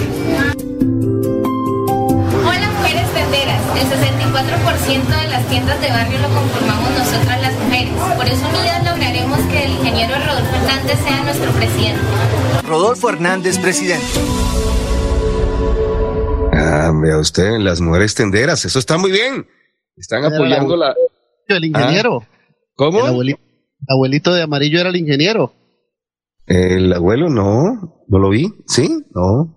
Hola 2.46 2.70
mujeres 2.78 3.12
tenderas, 3.12 3.60
el 3.74 3.88
64% 3.88 5.20
de 5.20 5.28
las 5.30 5.44
tiendas 5.48 5.80
de 5.80 5.88
barrio 5.88 6.18
lo 6.20 6.28
conformamos 6.28 6.90
nosotras 6.90 7.42
las 7.42 7.54
mujeres. 7.54 7.92
Por 8.16 8.26
eso 8.26 8.48
unidas 8.56 8.84
lograremos 8.84 9.40
que 9.50 9.64
el 9.64 9.72
ingeniero 9.72 10.14
Rodolfo 10.14 10.54
Hernández 10.54 10.98
sea 11.02 11.24
nuestro 11.24 11.50
presidente. 11.50 12.00
Rodolfo 12.62 13.08
Hernández, 13.08 13.58
presidente. 13.58 14.06
Ah, 16.52 16.92
vea 16.94 17.18
usted, 17.18 17.58
las 17.58 17.80
mujeres 17.80 18.14
tenderas, 18.14 18.64
eso 18.64 18.78
está 18.78 18.96
muy 18.96 19.10
bien. 19.10 19.57
Están 19.98 20.24
apoyando 20.24 20.76
la... 20.76 20.94
El 21.48 21.64
ingeniero. 21.64 22.22
Ah, 22.22 22.28
¿Cómo? 22.74 23.00
El 23.00 23.06
abuelito, 23.06 23.40
el 23.42 23.86
abuelito 23.94 24.34
de 24.34 24.42
amarillo 24.42 24.80
era 24.80 24.90
el 24.90 24.96
ingeniero. 24.96 25.52
El 26.46 26.92
abuelo 26.92 27.28
no, 27.28 28.04
no 28.08 28.18
lo 28.18 28.30
vi, 28.30 28.52
¿sí? 28.66 28.88
No, 29.14 29.56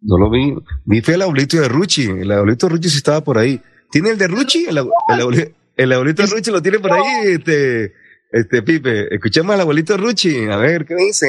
no 0.00 0.18
lo 0.18 0.30
vi. 0.30 0.54
Vi 0.84 1.00
fue 1.00 1.14
el 1.14 1.22
abuelito 1.22 1.58
de 1.60 1.68
Ruchi, 1.68 2.04
el 2.04 2.30
abuelito 2.32 2.66
de 2.66 2.72
Ruchi 2.72 2.88
sí 2.88 2.96
estaba 2.98 3.20
por 3.22 3.38
ahí. 3.38 3.60
¿Tiene 3.90 4.10
el 4.10 4.18
de 4.18 4.26
Ruchi? 4.28 4.66
El, 4.66 4.78
abu- 4.78 4.90
el 5.08 5.20
abueli- 5.20 5.54
el 5.76 5.92
abuelito 5.92 6.22
de 6.22 6.28
Ruchi 6.28 6.50
lo 6.50 6.60
tiene 6.62 6.78
por 6.80 6.92
ahí, 6.92 7.02
este, 7.28 7.92
este 8.32 8.62
Pipe. 8.62 9.14
Escuchemos 9.14 9.54
al 9.54 9.60
abuelito 9.60 9.92
de 9.92 9.98
Ruchi, 9.98 10.46
a 10.50 10.56
ver, 10.56 10.84
¿qué 10.86 10.94
dice? 10.96 11.26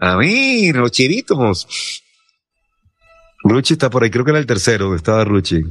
A 0.00 0.16
ver, 0.16 0.74
los 0.76 0.90
chiritos. 0.90 1.66
Ruchi 3.44 3.74
está 3.74 3.90
por 3.90 4.02
ahí, 4.04 4.10
creo 4.10 4.24
que 4.24 4.30
era 4.32 4.40
el 4.40 4.46
tercero, 4.46 4.94
estaba 4.94 5.24
Ruchi. 5.24 5.62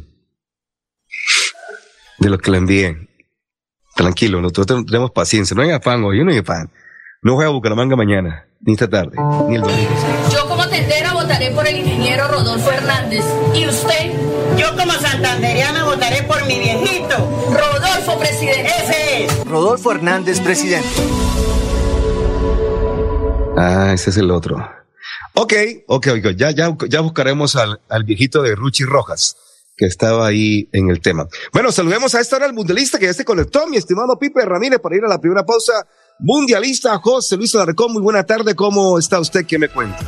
De 2.21 2.29
los 2.29 2.39
que 2.39 2.51
le 2.51 2.57
envié. 2.57 3.09
Tranquilo, 3.95 4.41
nosotros 4.41 4.85
tenemos 4.85 5.11
paciencia, 5.11 5.55
no 5.55 5.63
hay 5.63 5.71
afán 5.71 6.03
hoy, 6.03 6.19
yo 6.19 6.23
no 6.23 6.31
hay 6.31 6.37
afán. 6.37 6.69
No 7.23 7.33
voy 7.33 7.45
a 7.45 7.49
Bucaramanga 7.49 7.95
mañana, 7.95 8.45
ni 8.61 8.73
esta 8.73 8.87
tarde, 8.87 9.17
ni 9.49 9.55
el 9.55 9.61
domingo. 9.61 9.89
Yo 10.31 10.47
como 10.47 10.67
tendera 10.67 11.13
votaré 11.13 11.51
por 11.51 11.67
el 11.67 11.77
ingeniero 11.77 12.27
Rodolfo 12.27 12.71
Hernández. 12.71 13.25
¿Y 13.53 13.67
usted? 13.67 14.11
Yo 14.57 14.75
como 14.77 14.93
santanderiana 14.93 15.83
votaré 15.83 16.23
por 16.23 16.45
mi 16.45 16.59
viejito. 16.59 17.17
Rodolfo 17.51 18.19
Presidente. 18.19 18.67
Ese 18.67 19.25
es. 19.25 19.45
Rodolfo 19.45 19.91
Hernández, 19.91 20.39
presidente. 20.39 20.87
Ah, 23.57 23.91
ese 23.93 24.11
es 24.11 24.17
el 24.17 24.31
otro. 24.31 24.57
Ok, 25.33 25.53
ok, 25.87 26.07
ok. 26.17 26.31
Ya, 26.35 26.51
ya, 26.51 26.75
ya 26.87 27.01
buscaremos 27.01 27.55
al, 27.55 27.81
al 27.89 28.03
viejito 28.03 28.41
de 28.41 28.55
Ruchi 28.55 28.83
Rojas, 28.83 29.37
que 29.75 29.85
estaba 29.85 30.27
ahí 30.27 30.69
en 30.73 30.89
el 30.89 31.01
tema. 31.01 31.27
Bueno, 31.53 31.71
saludemos 31.71 32.13
a 32.15 32.19
esta 32.19 32.35
hora 32.35 32.45
al 32.45 32.53
mundialista 32.53 32.99
que 32.99 33.05
ya 33.05 33.13
se 33.13 33.25
conectó, 33.25 33.65
mi 33.67 33.77
estimado 33.77 34.17
Pipe 34.19 34.45
Ramírez, 34.45 34.79
para 34.79 34.95
ir 34.95 35.03
a 35.03 35.07
la 35.07 35.19
primera 35.19 35.45
pausa. 35.45 35.73
Mundialista 36.19 36.97
José 36.99 37.37
Luis 37.37 37.55
Alarcón, 37.55 37.93
muy 37.93 38.01
buena 38.01 38.23
tarde. 38.23 38.53
¿Cómo 38.55 38.99
está 38.99 39.19
usted? 39.19 39.45
¿Qué 39.45 39.57
me 39.57 39.69
cuenta? 39.69 39.99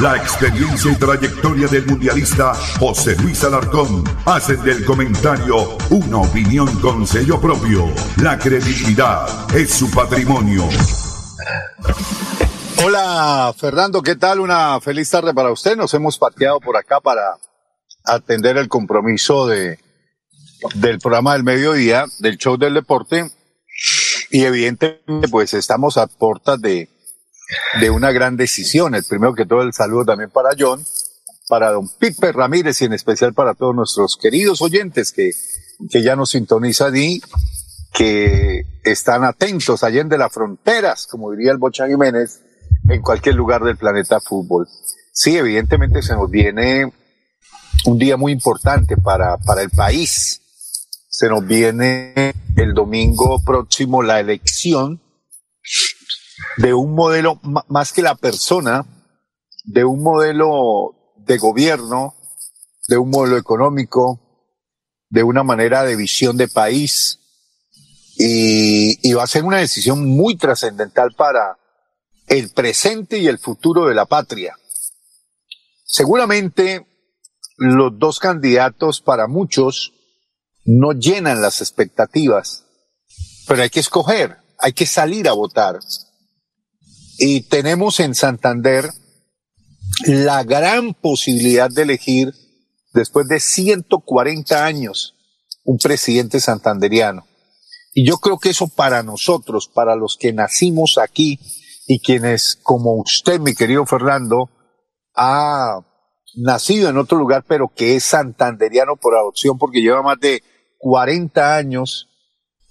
La 0.00 0.16
experiencia 0.16 0.92
y 0.92 0.94
trayectoria 0.94 1.68
del 1.68 1.84
mundialista 1.84 2.54
José 2.78 3.16
Luis 3.16 3.44
Alarcón 3.44 4.02
hacen 4.24 4.62
del 4.62 4.84
comentario 4.84 5.76
una 5.90 6.18
opinión 6.18 6.80
con 6.80 7.06
sello 7.06 7.40
propio. 7.40 7.86
La 8.22 8.38
credibilidad 8.38 9.26
es 9.54 9.70
su 9.72 9.90
patrimonio. 9.90 10.66
Hola 12.82 13.52
Fernando, 13.56 14.00
¿qué 14.00 14.16
tal? 14.16 14.40
Una 14.40 14.80
feliz 14.80 15.10
tarde 15.10 15.34
para 15.34 15.52
usted. 15.52 15.76
Nos 15.76 15.92
hemos 15.92 16.18
parqueado 16.18 16.60
por 16.60 16.76
acá 16.76 17.00
para 17.00 17.36
atender 18.04 18.56
el 18.56 18.68
compromiso 18.68 19.46
de, 19.46 19.78
del 20.74 20.98
programa 20.98 21.34
del 21.34 21.44
mediodía, 21.44 22.06
del 22.18 22.38
show 22.38 22.56
del 22.56 22.74
deporte. 22.74 23.30
Y 24.30 24.44
evidentemente 24.44 25.28
pues 25.28 25.54
estamos 25.54 25.96
a 25.96 26.06
puertas 26.06 26.60
de, 26.60 26.88
de 27.80 27.90
una 27.90 28.12
gran 28.12 28.36
decisión. 28.36 28.94
El 28.94 29.04
primero 29.04 29.34
que 29.34 29.46
todo 29.46 29.62
el 29.62 29.72
saludo 29.72 30.04
también 30.04 30.30
para 30.30 30.50
John, 30.58 30.84
para 31.48 31.72
don 31.72 31.88
Pipe 31.98 32.32
Ramírez 32.32 32.80
y 32.82 32.84
en 32.84 32.92
especial 32.92 33.34
para 33.34 33.54
todos 33.54 33.74
nuestros 33.74 34.16
queridos 34.16 34.62
oyentes 34.62 35.12
que, 35.12 35.32
que 35.90 36.02
ya 36.02 36.14
nos 36.16 36.30
sintonizan 36.30 36.96
y 36.96 37.20
que 37.92 38.62
están 38.84 39.24
atentos 39.24 39.82
allá 39.82 40.04
de 40.04 40.18
las 40.18 40.32
fronteras, 40.32 41.06
como 41.08 41.32
diría 41.32 41.50
el 41.50 41.58
Bocha 41.58 41.88
Jiménez, 41.88 42.40
en 42.88 43.02
cualquier 43.02 43.34
lugar 43.34 43.64
del 43.64 43.76
planeta 43.76 44.20
fútbol. 44.20 44.68
Sí, 45.12 45.36
evidentemente 45.36 46.02
se 46.02 46.14
nos 46.14 46.30
viene 46.30 46.92
un 47.84 47.98
día 47.98 48.16
muy 48.16 48.32
importante 48.32 48.96
para, 48.96 49.36
para 49.38 49.62
el 49.62 49.70
país. 49.70 50.40
Se 51.08 51.28
nos 51.28 51.46
viene 51.46 52.34
el 52.56 52.74
domingo 52.74 53.42
próximo 53.44 54.02
la 54.02 54.20
elección 54.20 55.00
de 56.56 56.74
un 56.74 56.94
modelo, 56.94 57.40
más 57.68 57.92
que 57.92 58.02
la 58.02 58.14
persona, 58.14 58.86
de 59.64 59.84
un 59.84 60.02
modelo 60.02 61.14
de 61.18 61.38
gobierno, 61.38 62.14
de 62.88 62.98
un 62.98 63.10
modelo 63.10 63.36
económico, 63.36 64.20
de 65.08 65.22
una 65.22 65.42
manera 65.42 65.82
de 65.84 65.96
visión 65.96 66.36
de 66.36 66.48
país. 66.48 67.18
Y, 68.16 69.08
y 69.08 69.14
va 69.14 69.22
a 69.22 69.28
ser 69.28 69.44
una 69.44 69.58
decisión 69.58 70.06
muy 70.06 70.36
trascendental 70.36 71.14
para 71.16 71.56
el 72.26 72.50
presente 72.50 73.18
y 73.18 73.26
el 73.26 73.38
futuro 73.38 73.86
de 73.86 73.94
la 73.94 74.06
patria. 74.06 74.54
Seguramente 75.84 76.86
los 77.60 77.98
dos 77.98 78.18
candidatos 78.20 79.02
para 79.02 79.28
muchos 79.28 79.92
no 80.64 80.92
llenan 80.92 81.42
las 81.42 81.60
expectativas, 81.60 82.64
pero 83.46 83.62
hay 83.62 83.68
que 83.68 83.80
escoger, 83.80 84.38
hay 84.58 84.72
que 84.72 84.86
salir 84.86 85.28
a 85.28 85.34
votar. 85.34 85.78
Y 87.18 87.42
tenemos 87.42 88.00
en 88.00 88.14
Santander 88.14 88.88
la 90.06 90.42
gran 90.42 90.94
posibilidad 90.94 91.68
de 91.68 91.82
elegir, 91.82 92.32
después 92.94 93.28
de 93.28 93.40
140 93.40 94.64
años, 94.64 95.14
un 95.62 95.76
presidente 95.76 96.40
santanderiano. 96.40 97.26
Y 97.92 98.06
yo 98.06 98.16
creo 98.16 98.38
que 98.38 98.50
eso 98.50 98.68
para 98.68 99.02
nosotros, 99.02 99.68
para 99.68 99.96
los 99.96 100.16
que 100.16 100.32
nacimos 100.32 100.96
aquí 100.96 101.38
y 101.86 102.00
quienes, 102.00 102.56
como 102.62 102.94
usted, 102.94 103.38
mi 103.38 103.54
querido 103.54 103.84
Fernando, 103.84 104.48
ha 105.14 105.80
nacido 106.36 106.88
en 106.88 106.98
otro 106.98 107.18
lugar, 107.18 107.44
pero 107.46 107.72
que 107.74 107.96
es 107.96 108.04
santanderiano 108.04 108.96
por 108.96 109.14
adopción, 109.16 109.58
porque 109.58 109.80
lleva 109.80 110.02
más 110.02 110.18
de 110.20 110.42
40 110.78 111.56
años 111.56 112.08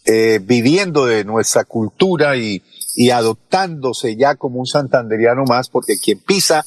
eh, 0.06 0.40
viviendo 0.42 1.06
de 1.06 1.24
nuestra 1.26 1.66
cultura 1.66 2.38
y, 2.38 2.64
y 2.96 3.12
adoptándose 3.12 4.16
ya 4.16 4.36
como 4.36 4.60
un 4.60 4.66
santanderiano 4.66 5.44
más, 5.46 5.70
porque 5.70 5.98
quien 5.98 6.20
pisa 6.20 6.66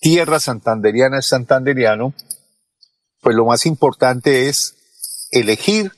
tierra 0.00 0.40
santanderiana 0.40 1.20
es 1.20 1.26
santanderiano, 1.26 2.12
pues 3.20 3.36
lo 3.36 3.46
más 3.46 3.66
importante 3.66 4.48
es 4.48 4.74
elegir 5.30 5.92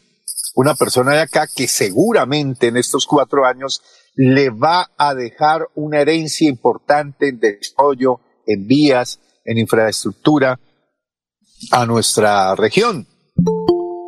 una 0.55 0.75
persona 0.75 1.13
de 1.13 1.21
acá 1.21 1.49
que 1.53 1.67
seguramente 1.67 2.69
en 2.69 2.77
estos 2.77 3.07
cuatro 3.07 3.45
años 3.45 3.83
le 4.15 4.51
va 4.51 4.91
a 4.97 5.15
dejar 5.15 5.69
una 5.75 6.01
herencia 6.01 6.49
importante 6.49 7.29
en 7.29 7.41
desarrollo, 7.41 8.21
en 8.47 8.67
vías, 8.67 9.21
en 9.45 9.59
infraestructura 9.59 10.59
a 11.71 11.87
nuestra 11.87 12.55
región. 12.55 13.07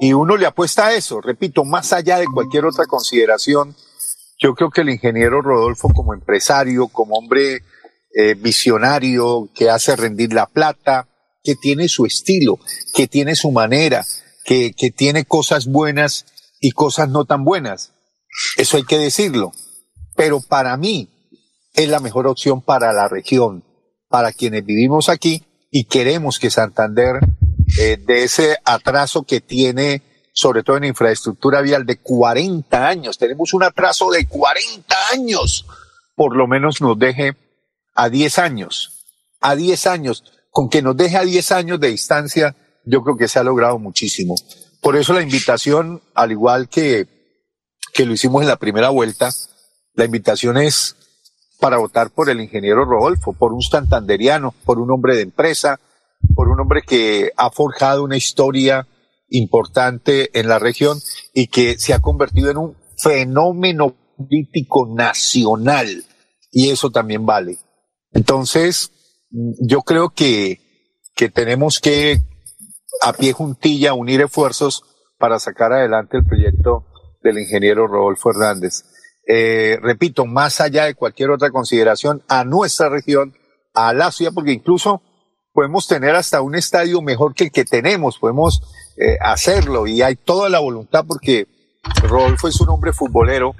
Y 0.00 0.12
uno 0.12 0.36
le 0.36 0.46
apuesta 0.46 0.86
a 0.86 0.94
eso, 0.94 1.20
repito, 1.20 1.64
más 1.64 1.92
allá 1.92 2.18
de 2.18 2.26
cualquier 2.26 2.66
otra 2.66 2.86
consideración, 2.86 3.74
yo 4.38 4.54
creo 4.54 4.70
que 4.70 4.82
el 4.82 4.90
ingeniero 4.90 5.40
Rodolfo 5.40 5.88
como 5.88 6.12
empresario, 6.12 6.88
como 6.88 7.16
hombre 7.16 7.62
eh, 8.14 8.34
visionario, 8.34 9.48
que 9.54 9.70
hace 9.70 9.96
rendir 9.96 10.34
la 10.34 10.46
plata, 10.46 11.08
que 11.42 11.54
tiene 11.54 11.88
su 11.88 12.04
estilo, 12.04 12.58
que 12.94 13.06
tiene 13.06 13.34
su 13.34 13.50
manera, 13.50 14.04
que, 14.44 14.72
que 14.72 14.90
tiene 14.90 15.24
cosas 15.24 15.66
buenas 15.66 16.26
y 16.60 16.72
cosas 16.72 17.08
no 17.08 17.24
tan 17.24 17.44
buenas. 17.44 17.92
Eso 18.58 18.76
hay 18.76 18.84
que 18.84 18.98
decirlo. 18.98 19.52
Pero 20.16 20.40
para 20.40 20.76
mí 20.76 21.08
es 21.74 21.88
la 21.88 22.00
mejor 22.00 22.26
opción 22.26 22.60
para 22.60 22.92
la 22.92 23.08
región, 23.08 23.64
para 24.16 24.32
quienes 24.32 24.64
vivimos 24.64 25.10
aquí 25.10 25.44
y 25.70 25.84
queremos 25.84 26.38
que 26.38 26.48
Santander, 26.48 27.16
eh, 27.78 27.98
de 27.98 28.24
ese 28.24 28.56
atraso 28.64 29.24
que 29.24 29.42
tiene, 29.42 30.00
sobre 30.32 30.62
todo 30.62 30.78
en 30.78 30.84
infraestructura 30.84 31.60
vial, 31.60 31.84
de 31.84 31.98
40 31.98 32.88
años, 32.88 33.18
tenemos 33.18 33.52
un 33.52 33.62
atraso 33.62 34.10
de 34.10 34.26
40 34.26 34.96
años, 35.12 35.66
por 36.14 36.34
lo 36.34 36.46
menos 36.46 36.80
nos 36.80 36.98
deje 36.98 37.36
a 37.94 38.08
10 38.08 38.38
años, 38.38 39.04
a 39.42 39.54
10 39.54 39.86
años. 39.86 40.24
Con 40.50 40.70
que 40.70 40.80
nos 40.80 40.96
deje 40.96 41.18
a 41.18 41.24
10 41.24 41.52
años 41.52 41.78
de 41.78 41.88
distancia, 41.88 42.56
yo 42.86 43.02
creo 43.02 43.18
que 43.18 43.28
se 43.28 43.38
ha 43.38 43.42
logrado 43.42 43.78
muchísimo. 43.78 44.34
Por 44.80 44.96
eso 44.96 45.12
la 45.12 45.20
invitación, 45.20 46.00
al 46.14 46.32
igual 46.32 46.70
que, 46.70 47.06
que 47.92 48.06
lo 48.06 48.14
hicimos 48.14 48.40
en 48.40 48.48
la 48.48 48.56
primera 48.56 48.88
vuelta, 48.88 49.28
la 49.92 50.06
invitación 50.06 50.56
es 50.56 50.96
para 51.60 51.78
votar 51.78 52.10
por 52.10 52.30
el 52.30 52.40
ingeniero 52.40 52.84
Rodolfo, 52.84 53.32
por 53.32 53.52
un 53.52 53.62
santanderiano, 53.62 54.54
por 54.64 54.78
un 54.78 54.90
hombre 54.90 55.16
de 55.16 55.22
empresa, 55.22 55.80
por 56.34 56.48
un 56.48 56.60
hombre 56.60 56.82
que 56.82 57.30
ha 57.36 57.50
forjado 57.50 58.04
una 58.04 58.16
historia 58.16 58.86
importante 59.28 60.38
en 60.38 60.48
la 60.48 60.58
región 60.58 60.98
y 61.32 61.48
que 61.48 61.78
se 61.78 61.94
ha 61.94 62.00
convertido 62.00 62.50
en 62.50 62.58
un 62.58 62.76
fenómeno 62.96 63.94
político 64.16 64.86
nacional. 64.94 66.04
Y 66.50 66.70
eso 66.70 66.90
también 66.90 67.26
vale. 67.26 67.58
Entonces, 68.12 68.92
yo 69.30 69.82
creo 69.82 70.10
que, 70.10 70.60
que 71.14 71.28
tenemos 71.28 71.80
que, 71.80 72.18
a 73.02 73.12
pie 73.12 73.32
juntilla, 73.32 73.94
unir 73.94 74.22
esfuerzos 74.22 74.82
para 75.18 75.38
sacar 75.38 75.72
adelante 75.72 76.16
el 76.16 76.24
proyecto 76.24 76.86
del 77.22 77.38
ingeniero 77.38 77.86
Rodolfo 77.86 78.30
Hernández. 78.30 78.84
Eh, 79.26 79.78
repito, 79.82 80.24
más 80.24 80.60
allá 80.60 80.84
de 80.84 80.94
cualquier 80.94 81.30
otra 81.30 81.50
consideración, 81.50 82.22
a 82.28 82.44
nuestra 82.44 82.88
región, 82.88 83.34
a 83.74 83.92
la 83.92 84.12
ciudad, 84.12 84.32
porque 84.32 84.52
incluso 84.52 85.02
podemos 85.52 85.86
tener 85.86 86.14
hasta 86.14 86.42
un 86.42 86.54
estadio 86.54 87.02
mejor 87.02 87.34
que 87.34 87.44
el 87.44 87.50
que 87.50 87.64
tenemos, 87.64 88.18
podemos 88.18 88.60
eh, 88.96 89.16
hacerlo 89.20 89.86
y 89.86 90.02
hay 90.02 90.16
toda 90.16 90.48
la 90.48 90.60
voluntad 90.60 91.04
porque 91.06 91.48
Rodolfo 92.02 92.48
es 92.48 92.60
un 92.60 92.68
hombre 92.68 92.92
futbolero. 92.92 93.54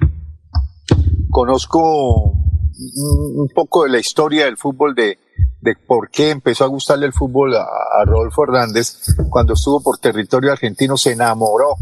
Conozco 1.29 2.33
un 2.77 3.49
poco 3.53 3.83
de 3.83 3.89
la 3.89 3.99
historia 3.99 4.45
del 4.45 4.57
fútbol 4.57 4.93
de, 4.95 5.17
de 5.61 5.75
por 5.75 6.09
qué 6.09 6.29
empezó 6.29 6.63
a 6.63 6.67
gustarle 6.67 7.07
el 7.07 7.13
fútbol 7.13 7.55
a, 7.55 7.63
a, 7.63 8.05
Rodolfo 8.05 8.43
Hernández 8.43 9.15
cuando 9.29 9.53
estuvo 9.53 9.81
por 9.81 9.97
territorio 9.97 10.51
argentino, 10.51 10.97
se 10.97 11.13
enamoró 11.13 11.75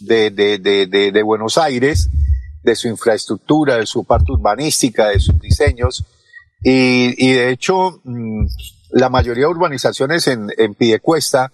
de, 0.00 0.30
de, 0.30 0.58
de, 0.58 0.86
de, 0.86 1.22
Buenos 1.22 1.58
Aires, 1.58 2.10
de 2.62 2.76
su 2.76 2.88
infraestructura, 2.88 3.76
de 3.76 3.86
su 3.86 4.04
parte 4.04 4.32
urbanística, 4.32 5.08
de 5.08 5.20
sus 5.20 5.38
diseños. 5.38 6.04
Y, 6.62 7.14
y 7.24 7.32
de 7.32 7.50
hecho, 7.50 8.00
mmm, 8.04 8.46
la 8.90 9.08
mayoría 9.08 9.44
de 9.44 9.50
urbanizaciones 9.50 10.26
en, 10.26 10.48
en 10.56 10.74
Piedecuesta, 10.74 11.52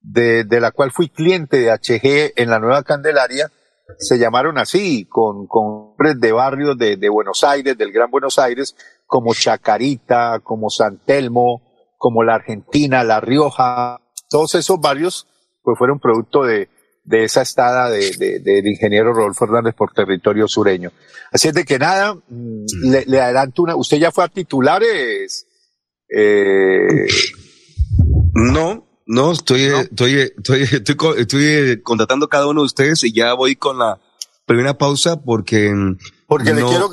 de, 0.00 0.44
de 0.44 0.60
la 0.60 0.70
cual 0.70 0.92
fui 0.92 1.08
cliente 1.08 1.58
de 1.58 1.72
HG 1.72 2.34
en 2.36 2.50
la 2.50 2.58
Nueva 2.58 2.82
Candelaria, 2.82 3.50
se 3.98 4.18
llamaron 4.18 4.58
así, 4.58 5.06
con, 5.06 5.46
con 5.46 5.94
de 5.98 6.32
barrios 6.32 6.76
de, 6.76 6.96
de, 6.96 7.08
Buenos 7.08 7.44
Aires, 7.44 7.76
del 7.76 7.92
Gran 7.92 8.10
Buenos 8.10 8.38
Aires, 8.38 8.76
como 9.06 9.34
Chacarita, 9.34 10.40
como 10.42 10.70
San 10.70 10.98
Telmo, 10.98 11.62
como 11.98 12.22
la 12.22 12.34
Argentina, 12.34 13.04
La 13.04 13.20
Rioja, 13.20 14.00
todos 14.28 14.54
esos 14.54 14.80
barrios 14.80 15.26
pues 15.62 15.78
fueron 15.78 15.98
producto 15.98 16.42
de, 16.44 16.68
de 17.04 17.24
esa 17.24 17.42
estada 17.42 17.90
de, 17.90 18.12
de, 18.16 18.38
del 18.40 18.66
ingeniero 18.66 19.12
Rodolfo 19.12 19.44
Hernández 19.44 19.74
por 19.74 19.92
territorio 19.92 20.48
sureño. 20.48 20.90
Así 21.30 21.48
es 21.48 21.54
de 21.54 21.64
que 21.64 21.78
nada, 21.78 22.14
mm. 22.14 22.64
le, 22.90 23.04
le, 23.06 23.20
adelanto 23.20 23.62
una, 23.62 23.76
usted 23.76 23.98
ya 23.98 24.10
fue 24.10 24.24
a 24.24 24.28
titulares. 24.28 25.46
Eh, 26.08 27.06
no, 28.32 28.86
no, 29.06 29.32
estoy, 29.32 29.68
¿No? 29.68 29.80
estoy, 29.80 30.14
estoy, 30.36 30.62
estoy, 30.62 30.82
estoy, 30.82 31.20
estoy 31.20 31.82
contratando 31.82 32.26
a 32.26 32.30
cada 32.30 32.46
uno 32.46 32.62
de 32.62 32.66
ustedes 32.66 33.04
y 33.04 33.12
ya 33.12 33.34
voy 33.34 33.56
con 33.56 33.78
la 33.78 34.00
primera 34.46 34.74
pausa 34.74 35.20
porque. 35.20 35.72
Porque 36.26 36.54
no... 36.54 36.60
le 36.60 36.66
quiero, 36.66 36.90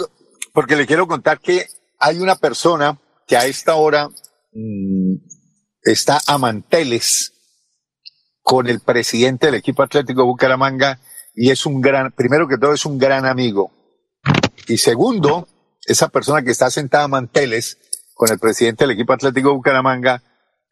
porque 0.53 0.75
le 0.75 0.85
quiero 0.85 1.07
contar 1.07 1.39
que 1.39 1.65
hay 1.99 2.19
una 2.19 2.35
persona 2.35 2.99
que 3.27 3.37
a 3.37 3.45
esta 3.45 3.75
hora 3.75 4.09
mmm, 4.51 5.15
está 5.83 6.19
a 6.27 6.37
manteles 6.37 7.33
con 8.41 8.67
el 8.67 8.79
presidente 8.79 9.47
del 9.47 9.55
equipo 9.55 9.83
Atlético 9.83 10.25
Bucaramanga 10.25 10.99
y 11.33 11.51
es 11.51 11.65
un 11.65 11.81
gran, 11.81 12.11
primero 12.11 12.47
que 12.47 12.57
todo 12.57 12.73
es 12.73 12.85
un 12.85 12.97
gran 12.97 13.25
amigo. 13.25 13.71
Y 14.67 14.77
segundo, 14.77 15.47
esa 15.85 16.09
persona 16.09 16.41
que 16.43 16.51
está 16.51 16.69
sentada 16.69 17.05
a 17.05 17.07
manteles 17.07 17.77
con 18.13 18.31
el 18.31 18.39
presidente 18.39 18.83
del 18.83 18.91
equipo 18.91 19.13
Atlético 19.13 19.53
Bucaramanga 19.53 20.21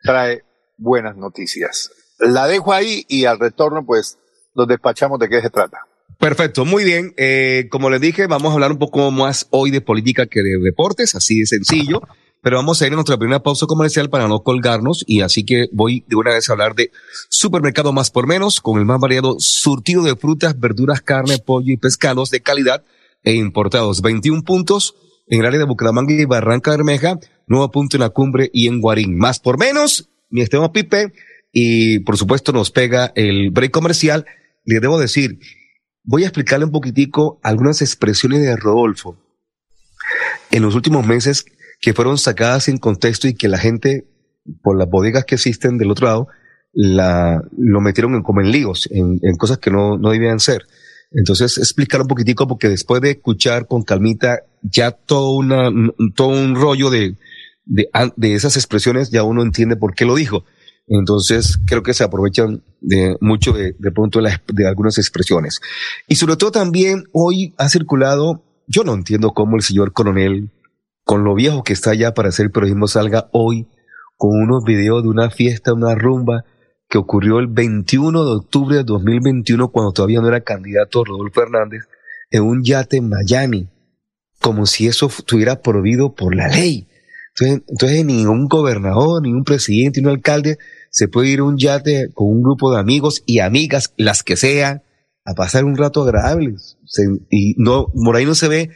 trae 0.01 0.43
buenas 0.77 1.15
noticias. 1.15 1.91
La 2.19 2.47
dejo 2.47 2.73
ahí 2.73 3.05
y 3.07 3.25
al 3.25 3.39
retorno 3.39 3.85
pues 3.85 4.17
nos 4.55 4.67
despachamos 4.67 5.19
de 5.19 5.29
qué 5.29 5.41
se 5.41 5.49
trata. 5.49 5.79
Perfecto, 6.19 6.65
muy 6.65 6.83
bien. 6.83 7.13
Eh, 7.17 7.67
como 7.71 7.89
les 7.89 8.01
dije, 8.01 8.27
vamos 8.27 8.51
a 8.51 8.53
hablar 8.53 8.71
un 8.71 8.79
poco 8.79 9.09
más 9.09 9.47
hoy 9.51 9.71
de 9.71 9.79
política 9.79 10.25
que 10.25 10.41
de 10.41 10.57
deportes, 10.61 11.15
así 11.15 11.39
de 11.39 11.45
sencillo. 11.45 12.01
Pero 12.41 12.57
vamos 12.57 12.81
a 12.81 12.87
ir 12.87 12.93
a 12.93 12.95
nuestra 12.95 13.17
primera 13.17 13.43
pausa 13.43 13.65
comercial 13.65 14.09
para 14.09 14.27
no 14.27 14.43
colgarnos 14.43 15.03
y 15.05 15.21
así 15.21 15.43
que 15.43 15.67
voy 15.73 16.05
de 16.07 16.15
una 16.15 16.31
vez 16.31 16.49
a 16.49 16.53
hablar 16.53 16.73
de 16.73 16.91
supermercado 17.27 17.91
más 17.91 18.11
por 18.11 18.27
menos 18.27 18.61
con 18.61 18.79
el 18.79 18.85
más 18.85 18.99
variado 18.99 19.35
surtido 19.39 20.03
de 20.03 20.15
frutas, 20.15 20.57
verduras, 20.57 21.01
carne, 21.01 21.37
pollo 21.39 21.73
y 21.73 21.77
pescados 21.77 22.29
de 22.29 22.41
calidad 22.41 22.83
e 23.23 23.33
importados. 23.33 24.01
21 24.01 24.43
puntos 24.43 24.95
en 25.27 25.41
el 25.41 25.45
área 25.45 25.59
de 25.59 25.65
Bucaramanga 25.65 26.13
y 26.13 26.25
Barranca 26.25 26.71
Bermeja, 26.71 27.19
nuevo 27.47 27.69
punto 27.71 27.97
en 27.97 28.01
la 28.01 28.09
cumbre 28.09 28.49
y 28.53 28.67
en 28.67 28.79
Guarín. 28.79 29.17
Más 29.17 29.39
por 29.39 29.59
menos, 29.59 30.09
mi 30.29 30.41
estimado 30.41 30.71
Pipe, 30.71 31.13
y 31.51 31.99
por 31.99 32.17
supuesto 32.17 32.51
nos 32.51 32.71
pega 32.71 33.11
el 33.15 33.51
break 33.51 33.71
comercial. 33.71 34.25
Le 34.65 34.79
debo 34.79 34.99
decir, 34.99 35.39
voy 36.03 36.23
a 36.23 36.27
explicarle 36.27 36.65
un 36.65 36.71
poquitico 36.71 37.39
algunas 37.43 37.81
expresiones 37.81 38.41
de 38.41 38.55
Rodolfo 38.55 39.17
en 40.51 40.63
los 40.63 40.75
últimos 40.75 41.05
meses 41.05 41.45
que 41.79 41.93
fueron 41.93 42.17
sacadas 42.17 42.67
en 42.67 42.77
contexto 42.77 43.27
y 43.27 43.35
que 43.35 43.47
la 43.47 43.57
gente, 43.57 44.07
por 44.61 44.77
las 44.77 44.89
bodegas 44.89 45.25
que 45.25 45.35
existen 45.35 45.77
del 45.77 45.91
otro 45.91 46.07
lado, 46.07 46.27
la, 46.73 47.41
lo 47.57 47.81
metieron 47.81 48.15
en, 48.15 48.23
como 48.23 48.41
en 48.41 48.51
líos, 48.51 48.87
en, 48.91 49.19
en 49.21 49.35
cosas 49.37 49.57
que 49.57 49.71
no, 49.71 49.97
no 49.97 50.11
debían 50.11 50.39
ser. 50.39 50.65
Entonces, 51.11 51.57
explicar 51.57 52.01
un 52.01 52.07
poquitico 52.07 52.47
porque 52.47 52.69
después 52.69 53.01
de 53.01 53.11
escuchar 53.11 53.67
con 53.67 53.83
calmita 53.83 54.43
ya 54.61 54.91
todo, 54.91 55.31
una, 55.31 55.71
todo 56.15 56.27
un 56.27 56.55
rollo 56.55 56.89
de, 56.89 57.15
de, 57.65 57.89
de 58.15 58.33
esas 58.33 58.57
expresiones, 58.57 59.09
ya 59.09 59.23
uno 59.23 59.41
entiende 59.41 59.75
por 59.75 59.95
qué 59.95 60.05
lo 60.05 60.15
dijo. 60.15 60.45
Entonces, 60.87 61.59
creo 61.65 61.83
que 61.83 61.93
se 61.93 62.03
aprovechan 62.03 62.63
de 62.81 63.15
mucho 63.21 63.53
de, 63.53 63.75
de 63.77 63.91
pronto 63.91 64.21
de, 64.21 64.37
de 64.53 64.67
algunas 64.67 64.97
expresiones. 64.97 65.61
Y 66.07 66.15
sobre 66.15 66.35
todo 66.35 66.51
también 66.51 67.05
hoy 67.11 67.53
ha 67.57 67.69
circulado, 67.69 68.43
yo 68.67 68.83
no 68.83 68.93
entiendo 68.93 69.31
cómo 69.31 69.55
el 69.55 69.63
señor 69.63 69.93
coronel, 69.93 70.49
con 71.09 71.23
lo 71.23 71.33
viejo 71.33 71.63
que 71.63 71.73
está 71.73 71.95
ya 71.95 72.13
para 72.13 72.29
hacer 72.29 72.51
periodismo, 72.51 72.87
salga 72.87 73.29
hoy 73.31 73.65
con 74.15 74.29
unos 74.39 74.63
videos 74.63 75.01
de 75.01 75.09
una 75.09 75.31
fiesta, 75.31 75.73
una 75.73 75.95
rumba, 75.95 76.45
que 76.87 76.99
ocurrió 76.99 77.39
el 77.39 77.47
21 77.47 78.23
de 78.25 78.31
octubre 78.35 78.77
de 78.77 78.83
2021 78.83 79.69
cuando 79.69 79.91
todavía 79.91 80.21
no 80.21 80.27
era 80.27 80.41
candidato 80.41 81.03
Rodolfo 81.03 81.41
Hernández 81.41 81.85
en 82.29 82.43
un 82.43 82.63
yate 82.63 82.97
en 82.97 83.09
Miami, 83.09 83.69
como 84.39 84.67
si 84.67 84.85
eso 84.85 85.07
estuviera 85.07 85.63
prohibido 85.63 86.13
por 86.13 86.35
la 86.35 86.47
ley. 86.47 86.87
Entonces, 87.29 87.63
entonces 87.67 88.05
ningún 88.05 88.45
gobernador, 88.47 89.23
ningún 89.23 89.45
presidente, 89.45 90.01
ningún 90.01 90.17
alcalde 90.17 90.59
se 90.91 91.07
puede 91.07 91.29
ir 91.29 91.39
a 91.39 91.45
un 91.45 91.57
yate 91.57 92.11
con 92.13 92.27
un 92.27 92.43
grupo 92.43 92.71
de 92.71 92.79
amigos 92.79 93.23
y 93.25 93.39
amigas, 93.39 93.95
las 93.97 94.21
que 94.21 94.35
sean, 94.35 94.83
a 95.25 95.33
pasar 95.33 95.65
un 95.65 95.75
rato 95.75 96.03
agradable. 96.03 96.53
Y 97.31 97.55
no, 97.57 97.87
por 97.87 98.15
ahí 98.15 98.25
no 98.25 98.35
se 98.35 98.47
ve 98.47 98.69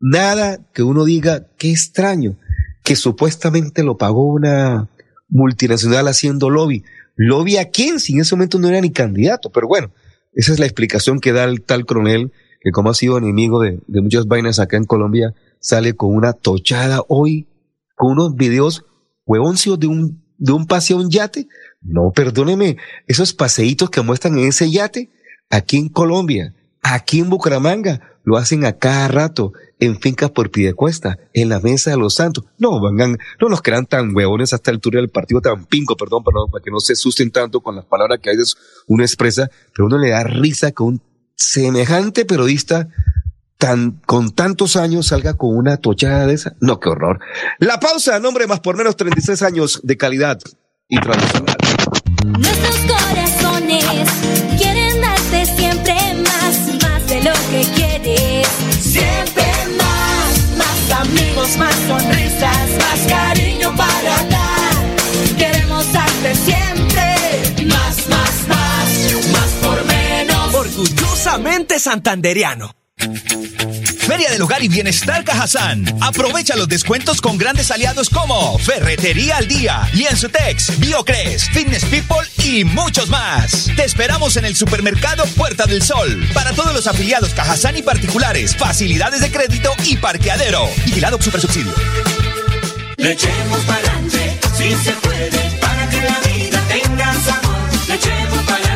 nada 0.00 0.58
que 0.72 0.82
uno 0.82 1.04
diga, 1.04 1.48
qué 1.58 1.70
extraño, 1.70 2.36
que 2.82 2.96
supuestamente 2.96 3.82
lo 3.82 3.96
pagó 3.96 4.24
una 4.32 4.88
multinacional 5.28 6.08
haciendo 6.08 6.50
lobby. 6.50 6.84
¿Lobby 7.16 7.56
a 7.56 7.70
quién? 7.70 7.98
Si 7.98 8.12
en 8.12 8.20
ese 8.20 8.34
momento 8.34 8.58
no 8.58 8.68
era 8.68 8.80
ni 8.80 8.92
candidato. 8.92 9.50
Pero 9.50 9.68
bueno, 9.68 9.90
esa 10.34 10.52
es 10.52 10.58
la 10.58 10.66
explicación 10.66 11.18
que 11.18 11.32
da 11.32 11.44
el 11.44 11.62
tal 11.62 11.86
coronel, 11.86 12.32
que 12.60 12.70
como 12.70 12.90
ha 12.90 12.94
sido 12.94 13.18
enemigo 13.18 13.60
de, 13.60 13.80
muchas 13.88 14.26
vainas 14.26 14.58
acá 14.58 14.76
en 14.76 14.84
Colombia, 14.84 15.34
sale 15.60 15.94
con 15.94 16.14
una 16.14 16.34
tochada 16.34 17.00
hoy, 17.08 17.48
con 17.96 18.12
unos 18.12 18.36
videos 18.36 18.84
huevoncios 19.24 19.80
de 19.80 19.86
un, 19.88 20.22
de 20.36 20.52
un 20.52 20.66
paseo 20.66 20.98
a 20.98 21.00
un 21.00 21.10
yate. 21.10 21.48
No, 21.80 22.12
perdóneme, 22.14 22.76
esos 23.06 23.32
paseitos 23.32 23.90
que 23.90 24.02
muestran 24.02 24.38
en 24.38 24.48
ese 24.48 24.70
yate, 24.70 25.10
aquí 25.50 25.78
en 25.78 25.88
Colombia, 25.88 26.54
aquí 26.82 27.20
en 27.20 27.30
Bucaramanga, 27.30 28.15
lo 28.26 28.36
hacen 28.36 28.66
a 28.66 28.72
cada 28.72 29.06
rato 29.06 29.52
en 29.78 29.98
fincas 30.00 30.32
por 30.32 30.50
Piedecuesta, 30.50 31.16
en 31.32 31.48
la 31.48 31.60
mesa 31.60 31.92
de 31.92 31.96
los 31.96 32.14
santos. 32.14 32.44
No, 32.58 32.82
vengan, 32.82 33.16
no 33.40 33.48
nos 33.48 33.62
crean 33.62 33.86
tan 33.86 34.14
huevones 34.14 34.52
hasta 34.52 34.72
el 34.72 34.76
altura 34.76 35.00
del 35.00 35.10
partido, 35.10 35.40
tan 35.40 35.64
pinco, 35.64 35.96
perdón, 35.96 36.24
para, 36.24 36.40
para 36.50 36.62
que 36.62 36.72
no 36.72 36.80
se 36.80 36.94
asusten 36.94 37.30
tanto 37.30 37.60
con 37.60 37.76
las 37.76 37.84
palabras 37.86 38.18
que 38.20 38.30
a 38.30 38.32
veces 38.32 38.56
uno 38.88 39.04
expresa, 39.04 39.48
pero 39.72 39.86
uno 39.86 39.96
le 39.96 40.10
da 40.10 40.24
risa 40.24 40.72
que 40.72 40.82
un 40.82 41.00
semejante 41.36 42.24
periodista 42.24 42.88
tan, 43.58 44.02
con 44.06 44.32
tantos 44.32 44.74
años 44.74 45.06
salga 45.06 45.34
con 45.34 45.56
una 45.56 45.76
tochada 45.76 46.26
de 46.26 46.34
esa. 46.34 46.56
No, 46.60 46.80
qué 46.80 46.88
horror. 46.88 47.20
La 47.60 47.78
pausa, 47.78 48.18
nombre 48.18 48.48
más 48.48 48.58
por 48.58 48.76
menos 48.76 48.96
36 48.96 49.40
años 49.42 49.80
de 49.84 49.96
calidad 49.96 50.40
y 50.88 51.00
tradicional. 51.00 51.56
Nuestros 52.24 52.76
corazones 52.78 53.84
quieren 54.58 54.85
más 61.58 61.74
sonrisas, 61.86 62.68
más 62.78 63.00
cariño 63.08 63.74
para 63.76 64.22
dar. 64.24 64.74
Queremos 65.38 65.92
darte 65.92 66.34
siempre 66.34 67.64
más, 67.66 68.08
más, 68.08 68.48
más, 68.48 69.30
más 69.32 69.50
por 69.62 69.84
menos. 69.84 70.54
Orgullosamente 70.54 71.78
santanderiano. 71.78 72.74
Feria 74.06 74.30
del 74.30 74.40
Hogar 74.42 74.62
y 74.62 74.68
Bienestar 74.68 75.24
Cajazán. 75.24 75.84
Aprovecha 76.00 76.54
los 76.54 76.68
descuentos 76.68 77.20
con 77.20 77.36
grandes 77.38 77.72
aliados 77.72 78.08
como 78.08 78.56
Ferretería 78.58 79.38
al 79.38 79.48
Día, 79.48 79.88
Lienzutex, 79.94 80.78
Biocres, 80.78 81.48
Fitness 81.50 81.84
People 81.86 82.18
y 82.44 82.62
muchos 82.64 83.08
más. 83.08 83.68
Te 83.74 83.84
esperamos 83.84 84.36
en 84.36 84.44
el 84.44 84.54
supermercado 84.54 85.24
Puerta 85.36 85.66
del 85.66 85.82
Sol. 85.82 86.24
Para 86.32 86.52
todos 86.52 86.72
los 86.72 86.86
afiliados 86.86 87.34
Cajazán 87.34 87.76
y 87.76 87.82
particulares, 87.82 88.56
facilidades 88.56 89.20
de 89.20 89.30
crédito 89.32 89.72
y 89.84 89.96
parqueadero. 89.96 90.68
Vigilado 90.84 91.20
Super 91.20 91.40
Subsidio. 91.40 91.74
Le 92.98 93.10
echemos 93.12 93.58
pa'lante, 93.66 94.38
si 94.56 94.72
se 94.84 94.92
puede, 94.92 95.50
para 95.60 95.88
que 95.88 96.00
la 96.00 96.18
vida 96.20 96.62
tenga 96.68 97.12
sabor. 97.12 97.56
Le 97.88 97.94
echemos 97.94 98.38
pa'lante, 98.44 98.75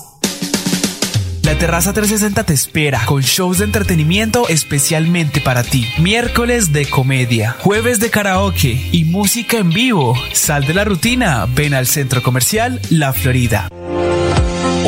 La 1.51 1.57
Terraza 1.57 1.91
360 1.91 2.45
te 2.45 2.53
espera 2.53 3.01
con 3.05 3.23
shows 3.23 3.57
de 3.57 3.65
entretenimiento 3.65 4.47
especialmente 4.47 5.41
para 5.41 5.63
ti. 5.63 5.85
Miércoles 5.99 6.71
de 6.71 6.89
comedia, 6.89 7.57
jueves 7.59 7.99
de 7.99 8.09
karaoke 8.09 8.87
y 8.93 9.03
música 9.03 9.57
en 9.57 9.69
vivo. 9.69 10.15
Sal 10.31 10.65
de 10.65 10.73
la 10.73 10.85
rutina, 10.85 11.45
ven 11.53 11.73
al 11.73 11.87
Centro 11.87 12.23
Comercial 12.23 12.79
La 12.89 13.11
Florida. 13.11 13.67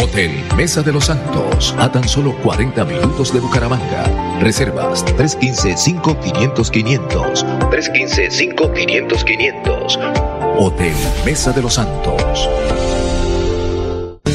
Hotel 0.02 0.32
Mesa 0.56 0.84
de 0.84 0.94
los 0.94 1.08
Santos, 1.08 1.76
a 1.78 1.92
tan 1.92 2.08
solo 2.08 2.34
40 2.38 2.86
minutos 2.86 3.34
de 3.34 3.42
Bucaramanga. 3.42 4.40
Reservas 4.40 5.06
315-5500-500. 5.06 7.70
315-5500-500. 7.72 10.56
Hotel 10.60 10.96
Mesa 11.26 11.52
de 11.52 11.62
los 11.62 11.74
Santos. 11.74 12.48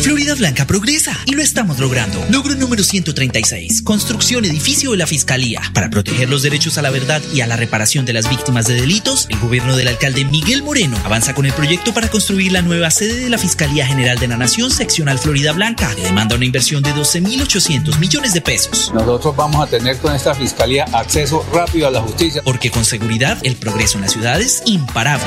Florida 0.03 0.35
Blanca 0.35 0.67
progresa 0.67 1.19
y 1.27 1.33
lo 1.33 1.43
estamos 1.43 1.79
logrando. 1.79 2.25
Logro 2.31 2.55
número 2.55 2.83
136. 2.85 3.83
Construcción 3.83 4.45
edificio 4.45 4.93
de 4.93 4.97
la 4.97 5.07
Fiscalía. 5.07 5.61
Para 5.75 5.91
proteger 5.91 6.29
los 6.29 6.43
derechos 6.43 6.79
a 6.79 6.83
la 6.83 6.91
verdad 6.91 7.21
y 7.33 7.41
a 7.41 7.47
la 7.47 7.57
reparación 7.57 8.05
de 8.05 8.13
las 8.13 8.29
víctimas 8.29 8.67
de 8.67 8.75
delitos, 8.75 9.27
el 9.29 9.39
gobierno 9.39 9.77
del 9.77 9.89
alcalde 9.89 10.25
Miguel 10.25 10.63
Moreno 10.63 10.97
avanza 11.05 11.35
con 11.35 11.47
el 11.47 11.53
proyecto 11.53 11.93
para 11.93 12.09
construir 12.09 12.53
la 12.53 12.63
nueva 12.63 12.91
sede 12.91 13.21
de 13.21 13.29
la 13.29 13.39
Fiscalía 13.39 13.87
General 13.87 14.19
de 14.19 14.29
la 14.29 14.37
Nación 14.37 14.71
seccional 14.71 15.19
Florida 15.19 15.53
Blanca, 15.53 15.93
que 15.95 16.03
demanda 16.03 16.37
una 16.37 16.45
inversión 16.45 16.83
de 16.83 16.95
12.800 16.95 17.99
millones 17.99 18.33
de 18.35 18.41
pesos. 18.41 18.93
Nosotros 18.95 19.35
vamos 19.35 19.67
a 19.67 19.69
tener 19.69 19.99
con 19.99 20.15
esta 20.15 20.35
Fiscalía 20.35 20.85
acceso 20.93 21.45
rápido 21.53 21.89
a 21.89 21.91
la 21.91 22.01
justicia. 22.01 22.43
Porque 22.45 22.71
con 22.71 22.85
seguridad 22.85 23.39
el 23.43 23.57
progreso 23.57 23.99
en 23.99 24.03
la 24.03 24.09
ciudad 24.09 24.41
es 24.41 24.63
imparable. 24.67 25.27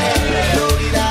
Florida 0.53 1.10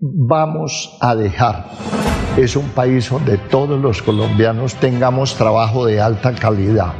vamos 0.00 0.96
a 1.00 1.14
dejar? 1.14 1.66
es 2.36 2.54
un 2.54 2.68
país 2.70 3.08
donde 3.08 3.38
todos 3.38 3.80
los 3.80 4.02
colombianos 4.02 4.74
tengamos 4.74 5.36
trabajo 5.36 5.86
de 5.86 6.00
alta 6.00 6.34
calidad, 6.34 6.92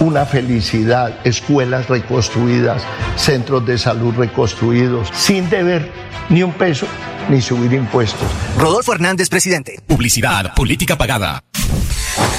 una 0.00 0.24
felicidad, 0.24 1.14
escuelas 1.24 1.88
reconstruidas, 1.88 2.82
centros 3.16 3.66
de 3.66 3.76
salud 3.76 4.14
reconstruidos, 4.14 5.08
sin 5.12 5.50
deber 5.50 5.90
ni 6.30 6.42
un 6.42 6.52
peso 6.52 6.86
ni 7.28 7.42
subir 7.42 7.74
impuestos. 7.74 8.26
Rodolfo 8.58 8.94
Hernández, 8.94 9.28
presidente. 9.28 9.80
Publicidad, 9.86 10.54
política 10.54 10.96
pagada. 10.96 11.44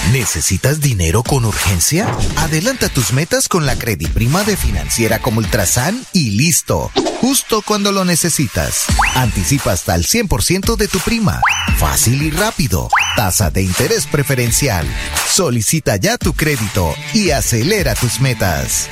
¿Necesitas 0.09 0.81
dinero 0.81 1.23
con 1.23 1.45
urgencia? 1.45 2.05
Adelanta 2.35 2.89
tus 2.89 3.13
metas 3.13 3.47
con 3.47 3.65
la 3.65 3.77
Prima 4.13 4.43
de 4.43 4.57
Financiera 4.57 5.19
como 5.19 5.39
Ultrasan 5.39 6.05
y 6.11 6.31
listo. 6.31 6.91
Justo 7.21 7.61
cuando 7.61 7.93
lo 7.93 8.03
necesitas. 8.03 8.87
Anticipa 9.15 9.71
hasta 9.71 9.95
el 9.95 10.05
100% 10.05 10.75
de 10.75 10.87
tu 10.89 10.99
prima. 10.99 11.39
Fácil 11.77 12.21
y 12.23 12.31
rápido. 12.31 12.89
Tasa 13.15 13.51
de 13.51 13.61
interés 13.61 14.05
preferencial. 14.05 14.85
Solicita 15.29 15.95
ya 15.95 16.17
tu 16.17 16.33
crédito 16.33 16.93
y 17.13 17.31
acelera 17.31 17.95
tus 17.95 18.19
metas. 18.19 18.89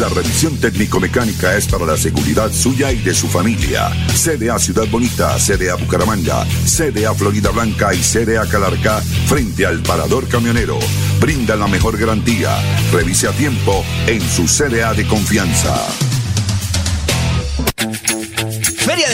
La 0.00 0.08
revisión 0.10 0.58
técnico-mecánica 0.58 1.56
es 1.56 1.66
para 1.68 1.86
la 1.86 1.96
seguridad 1.96 2.52
suya 2.52 2.92
y 2.92 2.96
de 2.96 3.14
su 3.14 3.28
familia. 3.28 3.88
CDA 4.08 4.58
Ciudad 4.58 4.86
Bonita, 4.88 5.38
CDA 5.38 5.74
Bucaramanga, 5.76 6.44
CDA 6.66 7.14
Florida 7.14 7.50
Blanca 7.50 7.94
y 7.94 8.02
CDA 8.02 8.46
Calarca 8.46 9.00
frente 9.26 9.64
al 9.64 9.80
parador 9.80 10.28
camionero. 10.28 10.78
Brinda 11.18 11.56
la 11.56 11.66
mejor 11.66 11.96
garantía. 11.96 12.58
Revise 12.92 13.28
a 13.28 13.32
tiempo 13.32 13.84
en 14.06 14.20
su 14.20 14.46
CDA 14.46 14.92
de 14.92 15.06
confianza. 15.06 15.74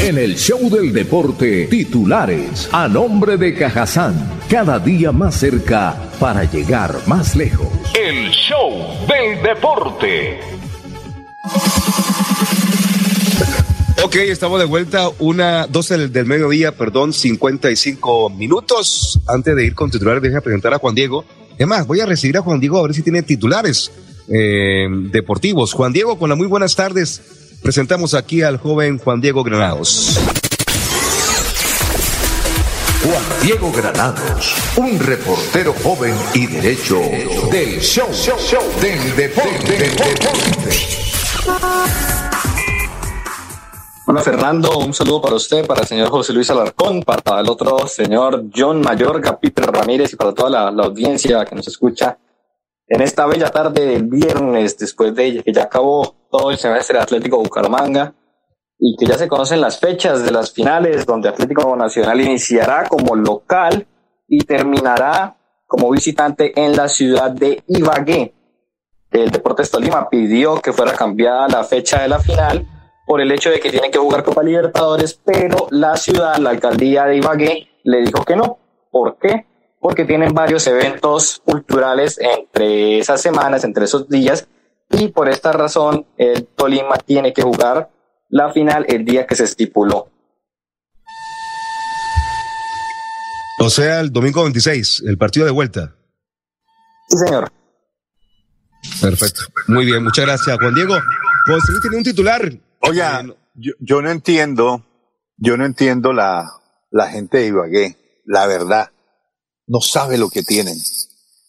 En 0.00 0.16
el 0.16 0.36
show 0.36 0.70
del 0.70 0.92
deporte, 0.92 1.66
titulares 1.66 2.68
a 2.70 2.86
nombre 2.86 3.36
de 3.36 3.52
Cajazán, 3.52 4.14
cada 4.48 4.78
día 4.78 5.10
más 5.10 5.34
cerca 5.34 5.96
para 6.20 6.44
llegar 6.44 6.94
más 7.08 7.34
lejos. 7.34 7.66
El 7.98 8.30
show 8.30 8.70
del 9.08 9.42
deporte. 9.42 10.38
Ok, 14.04 14.14
estamos 14.14 14.60
de 14.60 14.66
vuelta, 14.66 15.08
una 15.18 15.66
12 15.66 15.98
del, 15.98 16.12
del 16.12 16.26
mediodía, 16.26 16.76
perdón, 16.76 17.12
55 17.12 18.30
minutos. 18.30 19.18
Antes 19.26 19.56
de 19.56 19.66
ir 19.66 19.74
con 19.74 19.90
titulares, 19.90 20.22
deja 20.22 20.40
presentar 20.40 20.72
a 20.74 20.78
Juan 20.78 20.94
Diego. 20.94 21.24
Es 21.58 21.66
más, 21.66 21.88
voy 21.88 21.98
a 21.98 22.06
recibir 22.06 22.38
a 22.38 22.42
Juan 22.42 22.60
Diego 22.60 22.78
a 22.78 22.82
ver 22.82 22.94
si 22.94 23.02
tiene 23.02 23.24
titulares 23.24 23.90
eh, 24.28 24.86
deportivos. 25.10 25.72
Juan 25.72 25.92
Diego, 25.92 26.16
con 26.20 26.28
las 26.28 26.38
muy 26.38 26.46
buenas 26.46 26.76
tardes, 26.76 27.47
presentamos 27.62 28.14
aquí 28.14 28.42
al 28.42 28.58
joven 28.58 28.98
Juan 28.98 29.20
Diego 29.20 29.42
Granados. 29.42 30.18
Juan 33.02 33.22
Diego 33.42 33.72
Granados, 33.72 34.54
un 34.76 34.98
reportero 34.98 35.72
joven 35.82 36.14
y 36.34 36.46
derecho 36.46 37.00
del 37.50 37.80
show, 37.80 38.08
del 38.80 39.16
deporte. 39.16 39.90
Bueno, 44.04 44.20
Fernando, 44.22 44.78
un 44.78 44.94
saludo 44.94 45.20
para 45.20 45.34
usted, 45.36 45.66
para 45.66 45.82
el 45.82 45.86
señor 45.86 46.08
José 46.08 46.32
Luis 46.32 46.50
Alarcón, 46.50 47.02
para 47.02 47.40
el 47.40 47.48
otro 47.48 47.86
señor 47.86 48.44
John 48.54 48.80
Mayorga, 48.80 49.38
Peter 49.38 49.66
Ramírez 49.66 50.12
y 50.12 50.16
para 50.16 50.32
toda 50.32 50.50
la, 50.50 50.70
la 50.70 50.84
audiencia 50.84 51.44
que 51.44 51.54
nos 51.54 51.68
escucha 51.68 52.16
en 52.88 53.02
esta 53.02 53.26
bella 53.26 53.50
tarde 53.50 53.86
del 53.86 54.04
viernes, 54.04 54.78
después 54.78 55.14
de 55.14 55.42
que 55.42 55.52
ya 55.52 55.64
acabó 55.64 56.14
todo 56.30 56.50
el 56.50 56.58
semestre 56.58 56.98
Atlético 56.98 57.38
Bucaramanga 57.38 58.14
y 58.78 58.96
que 58.96 59.06
ya 59.06 59.18
se 59.18 59.28
conocen 59.28 59.60
las 59.60 59.78
fechas 59.78 60.24
de 60.24 60.30
las 60.30 60.52
finales 60.52 61.04
donde 61.04 61.28
Atlético 61.28 61.76
Nacional 61.76 62.20
iniciará 62.20 62.88
como 62.88 63.14
local 63.14 63.86
y 64.26 64.44
terminará 64.44 65.36
como 65.66 65.90
visitante 65.90 66.52
en 66.58 66.76
la 66.76 66.88
ciudad 66.88 67.30
de 67.30 67.62
Ibagué. 67.66 68.34
El 69.10 69.30
Deportes 69.30 69.70
Tolima 69.70 70.08
pidió 70.08 70.60
que 70.60 70.72
fuera 70.72 70.92
cambiada 70.92 71.48
la 71.48 71.64
fecha 71.64 72.02
de 72.02 72.08
la 72.08 72.20
final 72.20 72.66
por 73.06 73.20
el 73.20 73.32
hecho 73.32 73.50
de 73.50 73.58
que 73.58 73.70
tienen 73.70 73.90
que 73.90 73.98
jugar 73.98 74.22
Copa 74.22 74.42
Libertadores, 74.42 75.18
pero 75.24 75.66
la 75.70 75.96
ciudad, 75.96 76.36
la 76.36 76.50
alcaldía 76.50 77.06
de 77.06 77.16
Ibagué, 77.16 77.68
le 77.84 78.00
dijo 78.02 78.24
que 78.24 78.36
no. 78.36 78.58
¿Por 78.90 79.18
qué? 79.18 79.46
Porque 79.88 80.04
tienen 80.04 80.34
varios 80.34 80.66
eventos 80.66 81.40
culturales 81.42 82.20
entre 82.20 82.98
esas 82.98 83.22
semanas, 83.22 83.64
entre 83.64 83.86
esos 83.86 84.06
días, 84.06 84.46
y 84.90 85.08
por 85.08 85.30
esta 85.30 85.50
razón 85.50 86.06
el 86.18 86.46
Tolima 86.46 86.98
tiene 86.98 87.32
que 87.32 87.40
jugar 87.40 87.88
la 88.28 88.52
final 88.52 88.84
el 88.86 89.06
día 89.06 89.26
que 89.26 89.34
se 89.34 89.44
estipuló. 89.44 90.10
O 93.60 93.70
sea, 93.70 94.00
el 94.00 94.12
domingo 94.12 94.42
26, 94.42 95.04
el 95.06 95.16
partido 95.16 95.46
de 95.46 95.52
vuelta. 95.52 95.96
Sí, 97.08 97.16
señor. 97.16 97.50
Perfecto. 99.00 99.40
Muy 99.68 99.86
bien, 99.86 100.04
muchas 100.04 100.26
gracias, 100.26 100.58
Juan 100.58 100.74
Diego. 100.74 100.96
José 101.46 101.72
Luis 101.72 101.80
tiene 101.80 101.96
un 101.96 102.04
titular. 102.04 102.52
Oiga, 102.80 103.24
yo, 103.54 103.72
yo 103.80 104.02
no 104.02 104.10
entiendo, 104.10 104.84
yo 105.38 105.56
no 105.56 105.64
entiendo 105.64 106.12
la, 106.12 106.46
la 106.90 107.08
gente 107.08 107.38
de 107.38 107.46
Ibagué, 107.46 107.96
la 108.26 108.46
verdad. 108.46 108.90
No 109.68 109.80
sabe 109.80 110.18
lo 110.18 110.30
que 110.30 110.42
tienen. 110.42 110.76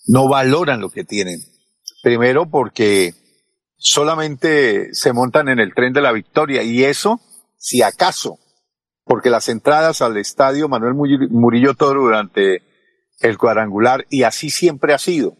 No 0.05 0.27
valoran 0.27 0.81
lo 0.81 0.89
que 0.89 1.03
tienen. 1.03 1.41
Primero 2.03 2.49
porque 2.49 3.13
solamente 3.77 4.93
se 4.93 5.13
montan 5.13 5.49
en 5.49 5.59
el 5.59 5.73
tren 5.73 5.93
de 5.93 6.01
la 6.01 6.11
victoria 6.11 6.61
y 6.61 6.83
eso, 6.83 7.21
si 7.57 7.81
acaso, 7.81 8.37
porque 9.05 9.29
las 9.29 9.49
entradas 9.49 10.01
al 10.01 10.17
estadio 10.17 10.67
Manuel 10.67 10.93
Murillo 10.93 11.73
Toro 11.73 12.01
durante 12.01 12.61
el 13.21 13.37
cuadrangular 13.37 14.05
y 14.09 14.23
así 14.23 14.49
siempre 14.49 14.93
ha 14.93 14.99
sido. 14.99 15.35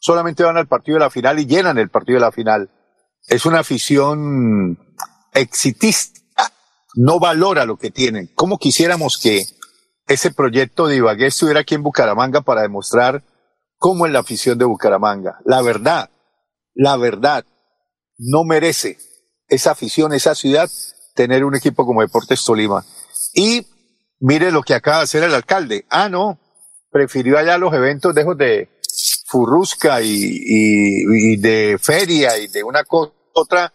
Solamente 0.00 0.42
van 0.42 0.56
al 0.56 0.66
partido 0.66 0.96
de 0.96 1.04
la 1.04 1.10
final 1.10 1.38
y 1.38 1.46
llenan 1.46 1.78
el 1.78 1.90
partido 1.90 2.16
de 2.16 2.24
la 2.24 2.32
final. 2.32 2.70
Es 3.28 3.46
una 3.46 3.60
afición 3.60 4.78
exitista, 5.32 6.52
no 6.94 7.20
valora 7.20 7.64
lo 7.64 7.76
que 7.76 7.90
tienen. 7.90 8.30
¿Cómo 8.34 8.58
quisiéramos 8.58 9.18
que 9.18 9.44
ese 10.06 10.30
proyecto 10.30 10.86
de 10.86 10.96
Ibagué 10.96 11.26
estuviera 11.26 11.60
aquí 11.60 11.74
en 11.74 11.82
Bucaramanga 11.82 12.42
para 12.42 12.62
demostrar 12.62 13.22
cómo 13.78 14.06
es 14.06 14.12
la 14.12 14.20
afición 14.20 14.58
de 14.58 14.64
Bucaramanga? 14.64 15.38
La 15.44 15.62
verdad, 15.62 16.10
la 16.74 16.96
verdad, 16.96 17.44
no 18.18 18.44
merece 18.44 18.98
esa 19.48 19.72
afición, 19.72 20.12
esa 20.12 20.34
ciudad, 20.34 20.70
tener 21.14 21.44
un 21.44 21.54
equipo 21.54 21.84
como 21.84 22.00
Deportes 22.00 22.44
Tolima. 22.44 22.84
Y 23.34 23.66
mire 24.20 24.50
lo 24.50 24.62
que 24.62 24.74
acaba 24.74 24.98
de 24.98 25.04
hacer 25.04 25.22
el 25.24 25.34
alcalde. 25.34 25.84
Ah, 25.90 26.08
no, 26.08 26.38
prefirió 26.90 27.38
allá 27.38 27.58
los 27.58 27.72
eventos 27.74 28.14
de, 28.14 28.24
de 28.36 28.70
furrusca 29.26 30.02
y, 30.02 30.08
y, 30.10 31.36
de 31.36 31.78
feria 31.80 32.38
y 32.38 32.48
de 32.48 32.62
una 32.62 32.84
cosa 32.84 33.12
otra 33.34 33.72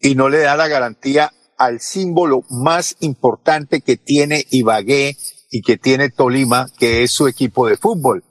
y 0.00 0.16
no 0.16 0.28
le 0.28 0.40
da 0.40 0.56
la 0.56 0.68
garantía 0.68 1.32
al 1.56 1.80
símbolo 1.80 2.42
más 2.50 2.96
importante 3.00 3.80
que 3.80 3.96
tiene 3.96 4.44
Ibagué 4.50 5.16
y 5.54 5.62
que 5.62 5.76
tiene 5.76 6.10
Tolima, 6.10 6.66
que 6.80 7.04
es 7.04 7.12
su 7.12 7.28
equipo 7.28 7.68
de 7.68 7.76
fútbol. 7.76 8.24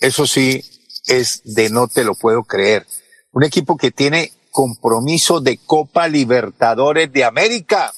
Eso 0.00 0.26
sí 0.26 0.60
es 1.06 1.40
de 1.44 1.70
no 1.70 1.86
te 1.86 2.02
lo 2.02 2.16
puedo 2.16 2.42
creer. 2.42 2.84
Un 3.30 3.44
equipo 3.44 3.76
que 3.76 3.92
tiene 3.92 4.32
compromiso 4.50 5.40
de 5.40 5.60
Copa 5.64 6.08
Libertadores 6.08 7.12
de 7.12 7.22
América 7.22 7.92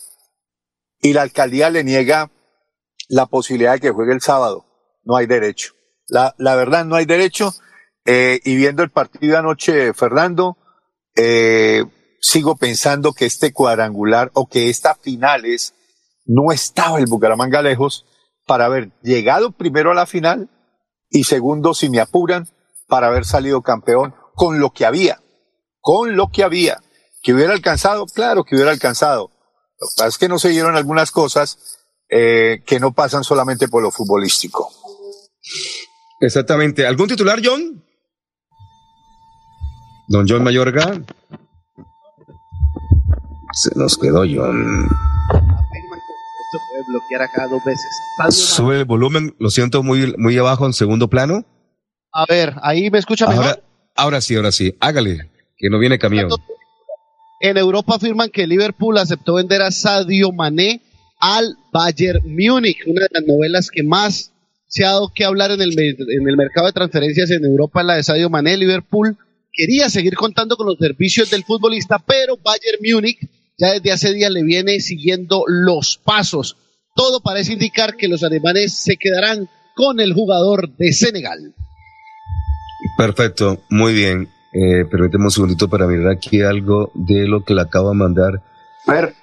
y 1.00 1.14
la 1.14 1.22
alcaldía 1.22 1.70
le 1.70 1.84
niega 1.84 2.30
la 3.08 3.24
posibilidad 3.24 3.72
de 3.72 3.80
que 3.80 3.92
juegue 3.92 4.12
el 4.12 4.20
sábado. 4.20 4.66
No 5.04 5.16
hay 5.16 5.24
derecho. 5.24 5.72
La, 6.06 6.34
verdad, 6.38 6.84
no 6.84 6.96
hay 6.96 7.06
derecho. 7.06 7.54
Eh, 8.04 8.40
y 8.44 8.56
viendo 8.56 8.82
el 8.82 8.90
partido 8.90 9.38
anoche, 9.38 9.94
Fernando, 9.94 10.58
eh, 11.14 11.82
sigo 12.20 12.56
pensando 12.56 13.14
que 13.14 13.24
este 13.24 13.54
cuadrangular 13.54 14.30
o 14.34 14.46
que 14.46 14.68
esta 14.68 14.96
finales 14.96 15.72
no 16.26 16.52
estaba 16.52 16.98
el 16.98 17.06
Bucaramanga 17.06 17.62
lejos 17.62 18.04
para 18.46 18.66
haber 18.66 18.92
llegado 19.02 19.52
primero 19.52 19.90
a 19.90 19.94
la 19.94 20.06
final 20.06 20.48
y 21.10 21.24
segundo, 21.24 21.74
si 21.74 21.88
me 21.88 22.00
apuran, 22.00 22.48
para 22.88 23.08
haber 23.08 23.24
salido 23.24 23.62
campeón 23.62 24.14
con 24.34 24.60
lo 24.60 24.70
que 24.70 24.86
había, 24.86 25.20
con 25.80 26.16
lo 26.16 26.28
que 26.28 26.44
había. 26.44 26.78
Que 27.22 27.34
hubiera 27.34 27.52
alcanzado, 27.52 28.06
claro 28.06 28.44
que 28.44 28.54
hubiera 28.54 28.70
alcanzado. 28.70 29.30
Lo 29.80 29.88
que 29.88 29.94
pasa 29.96 30.08
es 30.08 30.18
que 30.18 30.28
no 30.28 30.38
se 30.38 30.50
dieron 30.50 30.76
algunas 30.76 31.10
cosas 31.10 31.78
eh, 32.08 32.62
que 32.64 32.78
no 32.78 32.92
pasan 32.92 33.24
solamente 33.24 33.68
por 33.68 33.82
lo 33.82 33.90
futbolístico. 33.90 34.70
Exactamente. 36.20 36.86
¿Algún 36.86 37.08
titular, 37.08 37.40
John? 37.44 37.84
Don 40.08 40.26
John 40.28 40.44
Mayorga. 40.44 41.02
Se 43.52 43.70
nos 43.74 43.98
quedó 43.98 44.20
John. 44.20 44.88
Puede 46.58 46.84
bloquear 46.88 47.22
acá 47.22 47.46
dos 47.48 47.62
veces. 47.64 47.86
Sube 48.30 48.78
el 48.78 48.84
volumen, 48.84 49.34
lo 49.38 49.50
siento 49.50 49.82
muy, 49.82 50.14
muy 50.16 50.36
abajo 50.38 50.66
en 50.66 50.72
segundo 50.72 51.08
plano. 51.08 51.44
A 52.12 52.24
ver, 52.26 52.54
ahí 52.62 52.90
me 52.90 52.98
escucha 52.98 53.26
mejor. 53.26 53.44
Ahora, 53.44 53.62
ahora 53.94 54.20
sí, 54.20 54.36
ahora 54.36 54.52
sí. 54.52 54.74
Hágale, 54.80 55.30
que 55.56 55.68
no 55.70 55.78
viene 55.78 55.98
camión. 55.98 56.30
En 57.40 57.58
Europa 57.58 57.96
afirman 57.96 58.30
que 58.30 58.46
Liverpool 58.46 58.96
aceptó 58.96 59.34
vender 59.34 59.60
a 59.60 59.70
Sadio 59.70 60.32
Mané 60.32 60.80
al 61.20 61.56
Bayern 61.72 62.22
Múnich, 62.24 62.78
una 62.86 63.02
de 63.02 63.08
las 63.10 63.26
novelas 63.26 63.70
que 63.70 63.82
más 63.82 64.32
se 64.68 64.84
ha 64.84 64.92
dado 64.92 65.12
que 65.14 65.24
hablar 65.24 65.50
en 65.50 65.60
el, 65.60 65.78
en 65.78 66.28
el 66.28 66.36
mercado 66.36 66.66
de 66.66 66.72
transferencias 66.72 67.30
en 67.30 67.44
Europa, 67.44 67.82
la 67.82 67.96
de 67.96 68.02
Sadio 68.02 68.30
Mané. 68.30 68.56
Liverpool 68.56 69.16
quería 69.52 69.88
seguir 69.88 70.14
contando 70.14 70.56
con 70.56 70.66
los 70.66 70.78
servicios 70.78 71.30
del 71.30 71.44
futbolista, 71.44 71.98
pero 71.98 72.36
Bayern 72.36 72.78
Múnich 72.82 73.18
ya 73.58 73.72
desde 73.72 73.92
hace 73.92 74.12
días 74.12 74.30
le 74.30 74.42
viene 74.42 74.80
siguiendo 74.80 75.44
los 75.46 75.98
pasos. 76.04 76.56
Todo 76.94 77.20
parece 77.20 77.52
indicar 77.52 77.96
que 77.96 78.08
los 78.08 78.22
alemanes 78.22 78.74
se 78.74 78.96
quedarán 78.96 79.48
con 79.74 80.00
el 80.00 80.14
jugador 80.14 80.74
de 80.76 80.92
Senegal. 80.92 81.54
Perfecto, 82.96 83.58
muy 83.68 83.92
bien. 83.92 84.28
Eh, 84.52 84.86
permíteme 84.90 85.24
un 85.24 85.30
segundito 85.30 85.68
para 85.68 85.86
mirar 85.86 86.12
aquí 86.12 86.42
algo 86.42 86.90
de 86.94 87.26
lo 87.28 87.44
que 87.44 87.54
le 87.54 87.60
acabo 87.60 87.90
de 87.90 87.96
mandar. 87.96 88.42
A 88.86 88.92
ver. 88.92 89.14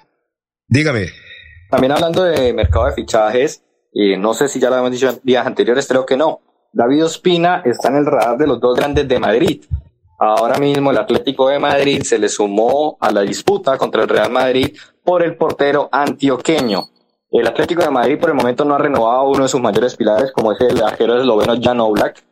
Dígame. 0.68 1.06
También 1.70 1.92
hablando 1.92 2.22
de 2.22 2.52
mercado 2.52 2.86
de 2.86 2.92
fichajes, 2.92 3.62
y 3.92 4.16
no 4.16 4.34
sé 4.34 4.48
si 4.48 4.60
ya 4.60 4.68
lo 4.68 4.76
habíamos 4.76 4.92
dicho 4.92 5.10
en 5.10 5.20
días 5.24 5.46
anteriores, 5.46 5.86
creo 5.88 6.06
que 6.06 6.16
no. 6.16 6.40
David 6.72 7.04
Ospina 7.04 7.62
está 7.64 7.88
en 7.88 7.96
el 7.96 8.06
radar 8.06 8.36
de 8.38 8.46
los 8.46 8.60
dos 8.60 8.76
grandes 8.76 9.08
de 9.08 9.18
Madrid. 9.18 9.64
Ahora 10.26 10.58
mismo 10.58 10.90
el 10.90 10.96
Atlético 10.96 11.48
de 11.48 11.58
Madrid 11.58 12.02
se 12.02 12.18
le 12.18 12.30
sumó 12.30 12.96
a 12.98 13.12
la 13.12 13.20
disputa 13.20 13.76
contra 13.76 14.04
el 14.04 14.08
Real 14.08 14.32
Madrid 14.32 14.74
por 15.04 15.22
el 15.22 15.36
portero 15.36 15.90
antioqueño. 15.92 16.84
El 17.30 17.46
Atlético 17.46 17.82
de 17.82 17.90
Madrid 17.90 18.18
por 18.18 18.30
el 18.30 18.34
momento 18.34 18.64
no 18.64 18.74
ha 18.74 18.78
renovado 18.78 19.28
uno 19.28 19.42
de 19.42 19.50
sus 19.50 19.60
mayores 19.60 19.94
pilares, 19.96 20.32
como 20.32 20.52
es 20.52 20.60
el 20.62 20.82
arquero 20.82 21.20
esloveno 21.20 21.56
Jan 21.60 21.78
Oblak, 21.78 22.24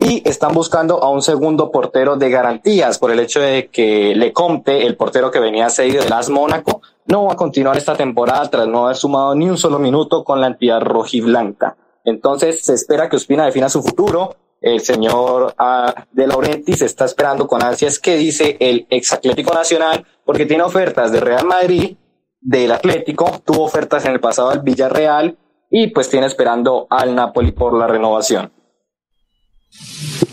y 0.00 0.28
están 0.28 0.52
buscando 0.52 1.00
a 1.00 1.10
un 1.10 1.22
segundo 1.22 1.70
portero 1.70 2.16
de 2.16 2.28
garantías 2.28 2.98
por 2.98 3.12
el 3.12 3.20
hecho 3.20 3.38
de 3.38 3.68
que 3.68 4.16
Lecomte, 4.16 4.84
el 4.84 4.96
portero 4.96 5.30
que 5.30 5.38
venía 5.38 5.70
cedido 5.70 6.02
del 6.02 6.12
AS 6.12 6.30
Mónaco, 6.30 6.82
no 7.06 7.26
va 7.26 7.34
a 7.34 7.36
continuar 7.36 7.76
esta 7.76 7.94
temporada 7.94 8.50
tras 8.50 8.66
no 8.66 8.86
haber 8.86 8.96
sumado 8.96 9.36
ni 9.36 9.48
un 9.48 9.58
solo 9.58 9.78
minuto 9.78 10.24
con 10.24 10.40
la 10.40 10.48
entidad 10.48 10.80
rojiblanca. 10.80 11.76
Entonces 12.04 12.64
se 12.64 12.74
espera 12.74 13.08
que 13.08 13.14
Ospina 13.14 13.44
defina 13.44 13.68
su 13.68 13.80
futuro. 13.80 14.34
El 14.60 14.80
señor 14.80 15.54
ah, 15.58 16.06
De 16.10 16.26
Laurentiis 16.26 16.82
está 16.82 17.04
esperando 17.04 17.46
con 17.46 17.62
ansias 17.62 17.98
qué 17.98 18.16
dice 18.16 18.56
el 18.60 18.86
ex 18.90 19.12
Atlético 19.12 19.54
Nacional, 19.54 20.04
porque 20.24 20.46
tiene 20.46 20.64
ofertas 20.64 21.12
de 21.12 21.20
Real 21.20 21.46
Madrid, 21.46 21.96
del 22.40 22.72
Atlético, 22.72 23.40
tuvo 23.44 23.64
ofertas 23.64 24.04
en 24.04 24.12
el 24.12 24.20
pasado 24.20 24.50
del 24.50 24.60
Villarreal 24.60 25.38
y 25.70 25.88
pues 25.88 26.08
tiene 26.08 26.26
esperando 26.26 26.86
al 26.90 27.14
Napoli 27.14 27.52
por 27.52 27.74
la 27.74 27.86
renovación. 27.86 28.52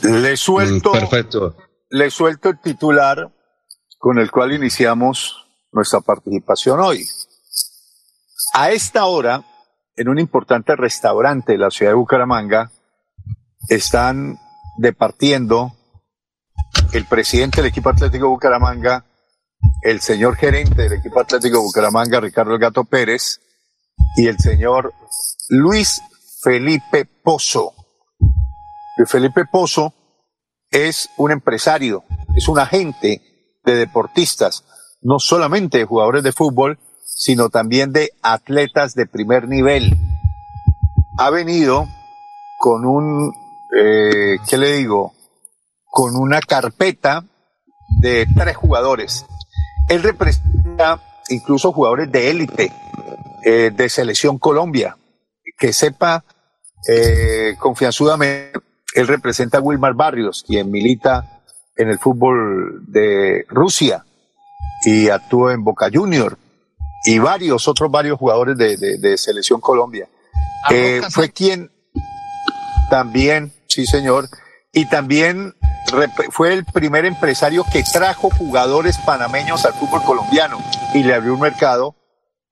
Le 0.04 0.38
suelto, 0.38 0.92
Mm, 0.92 0.94
Perfecto. 0.94 1.56
le 1.90 2.10
suelto 2.10 2.50
el 2.50 2.60
titular 2.62 3.32
con 3.98 4.20
el 4.20 4.32
cual 4.32 4.54
iniciamos 4.54 5.48
nuestra 5.72 6.00
participación 6.02 6.80
hoy. 6.80 7.06
A 8.54 8.72
esta 8.72 9.06
hora, 9.06 9.44
en 9.96 10.10
un 10.10 10.20
importante 10.20 10.76
restaurante 10.76 11.54
de 11.54 11.58
la 11.58 11.72
ciudad 11.72 11.92
de 11.92 11.96
Bucaramanga, 11.96 12.72
están 13.70 14.40
departiendo 14.78 15.76
el 16.94 17.06
presidente 17.06 17.62
del 17.62 17.70
equipo 17.70 17.90
Atlético 17.90 18.30
Bucaramanga, 18.30 19.06
el 19.82 20.02
señor 20.02 20.36
gerente 20.36 20.84
del 20.84 20.94
equipo 20.94 21.20
Atlético 21.20 21.62
Bucaramanga, 21.62 22.20
Ricardo 22.20 22.54
El 22.54 22.60
Gato 22.60 22.84
Pérez, 22.84 23.42
y 24.16 24.28
el 24.28 24.38
señor 24.40 24.94
Luis 25.50 26.02
Felipe 26.42 27.06
Pozo. 27.06 27.74
Luis 28.98 29.10
Felipe 29.10 29.46
Pozo 29.46 29.94
es 30.72 31.10
un 31.18 31.32
empresario, 31.32 32.04
es 32.36 32.48
un 32.48 32.60
agente 32.60 33.22
de 33.64 33.76
deportistas, 33.76 34.64
no 35.02 35.20
solamente 35.20 35.80
de 35.80 35.86
jugadores 35.86 36.24
de 36.24 36.32
fútbol, 36.32 36.80
sino 37.04 37.50
también 37.50 37.92
de 37.92 38.12
atletas 38.22 38.94
de 38.94 39.06
primer 39.06 39.48
nivel. 39.48 39.98
Ha 41.18 41.30
venido 41.30 41.88
con 42.60 42.86
un, 42.86 43.34
eh, 43.78 44.38
¿qué 44.48 44.58
le 44.58 44.74
digo? 44.74 45.14
Con 45.86 46.16
una 46.16 46.40
carpeta 46.42 47.24
de 48.02 48.28
tres 48.36 48.56
jugadores. 48.56 49.26
Él 49.90 50.02
representa 50.04 51.00
incluso 51.30 51.72
jugadores 51.72 52.12
de 52.12 52.30
élite, 52.30 52.72
eh, 53.44 53.72
de 53.74 53.90
Selección 53.90 54.38
Colombia. 54.40 54.98
Que 55.58 55.72
sepa 55.74 56.24
eh, 56.88 57.56
confianzudamente, 57.60 58.60
él 58.94 59.08
representa 59.08 59.58
a 59.60 59.62
Wilmar 59.62 59.94
Barrios, 59.94 60.44
quien 60.46 60.70
milita 60.72 61.42
en 61.78 61.90
el 61.90 62.00
fútbol 62.00 62.84
de 62.88 63.46
Rusia 63.50 64.06
y 64.86 65.10
actúa 65.10 65.54
en 65.54 65.64
Boca 65.64 65.90
Junior 65.94 66.38
y 67.06 67.20
varios 67.20 67.68
otros 67.68 67.90
varios 67.92 68.18
jugadores 68.20 68.58
de, 68.58 68.78
de- 68.78 68.98
de 68.98 69.18
Selección 69.18 69.62
Colombia. 69.62 70.08
Eh, 70.70 71.02
fue 71.12 71.30
quien 71.32 71.72
también, 72.90 73.52
sí 73.76 73.86
señor, 73.86 74.30
y 74.72 74.86
también 74.88 75.54
fue 76.32 76.54
el 76.54 76.64
primer 76.66 77.06
empresario 77.06 77.66
que 77.72 77.84
trajo 77.84 78.30
jugadores 78.30 78.98
panameños 79.00 79.66
al 79.66 79.74
fútbol 79.74 80.04
colombiano 80.04 80.58
y 80.94 81.04
le 81.04 81.14
abrió 81.14 81.34
un 81.34 81.42
mercado 81.42 81.96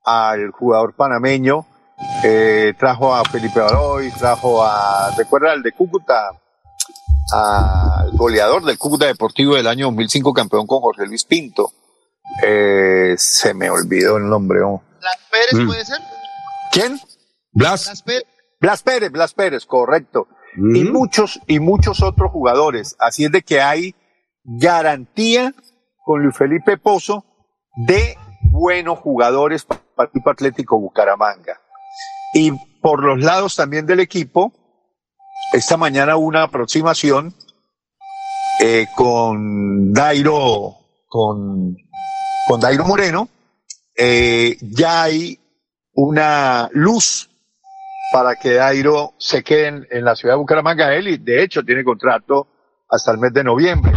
al 0.06 0.52
jugador 0.52 0.96
panameño. 0.96 1.66
eh, 2.24 2.74
trajo 2.78 3.16
a 3.16 3.24
Felipe 3.24 3.60
Baroy, 3.62 4.12
trajo 4.12 4.64
a, 4.66 5.12
recuerda 5.18 5.54
el 5.54 5.64
de 5.64 5.72
Cúcuta, 5.72 6.32
al 7.32 8.12
goleador 8.12 8.64
del 8.66 8.78
Cúcuta 8.78 9.06
Deportivo 9.06 9.56
del 9.56 9.68
año 9.68 9.86
2005, 9.88 10.34
campeón 10.34 10.68
con 10.68 10.82
Jorge 10.82 11.06
Luis 11.06 11.24
Pinto. 11.24 11.72
Eh, 12.46 13.16
se 13.18 13.54
me 13.54 13.70
olvidó 13.70 14.18
el 14.18 14.28
nombre. 14.28 14.62
oh. 14.64 14.82
¿Blas 15.00 15.18
Pérez 15.32 15.54
Mm. 15.64 15.68
puede 15.68 15.86
ser? 15.86 16.00
¿Quién? 16.72 17.00
Blas. 17.52 17.86
Blas 17.86 18.02
Pérez. 18.02 18.24
Blas 18.60 18.84
Pérez, 18.84 19.12
Blas 19.12 19.34
Pérez, 19.34 19.66
correcto. 19.66 20.28
Y 20.56 20.84
muchos, 20.84 21.40
y 21.48 21.60
muchos 21.60 22.02
otros 22.02 22.32
jugadores. 22.32 22.96
Así 23.00 23.26
es 23.26 23.32
de 23.32 23.42
que 23.42 23.62
hay 23.62 23.96
garantía 24.44 25.54
con 26.04 26.22
Luis 26.24 26.36
Felipe 26.36 26.78
Pozo 26.78 27.26
de 27.88 28.18
buenos 28.42 29.00
jugadores 29.00 29.66
para 29.66 29.82
el 29.98 30.08
equipo 30.10 30.30
Atlético 30.30 30.80
Bucaramanga. 30.80 31.60
Y 32.34 32.52
por 32.82 33.04
los 33.04 33.20
lados 33.20 33.56
también 33.56 33.86
del 33.86 34.00
equipo, 34.00 34.52
esta 35.54 35.78
mañana 35.78 36.18
hubo 36.18 36.28
una 36.28 36.44
aproximación 36.44 37.34
eh, 38.60 38.88
con 38.96 39.94
Dairo, 39.94 40.76
con, 41.08 41.76
con 42.48 42.60
Dairo 42.60 42.86
Moreno. 42.86 43.30
Eh, 43.96 44.58
ya 44.62 45.04
hay 45.04 45.40
una 45.94 46.70
luz 46.74 47.30
para 48.14 48.36
que 48.36 48.54
Dairo 48.54 49.16
se 49.18 49.44
quede 49.44 49.68
en, 49.70 49.88
en 49.90 50.06
la 50.06 50.16
ciudad 50.16 50.36
de 50.36 50.38
Bucaramanga. 50.38 50.94
Él, 50.94 51.08
y 51.08 51.18
de 51.18 51.42
hecho, 51.42 51.64
tiene 51.64 51.84
contrato 51.84 52.48
hasta 52.88 53.12
el 53.12 53.18
mes 53.18 53.34
de 53.34 53.44
noviembre. 53.44 53.92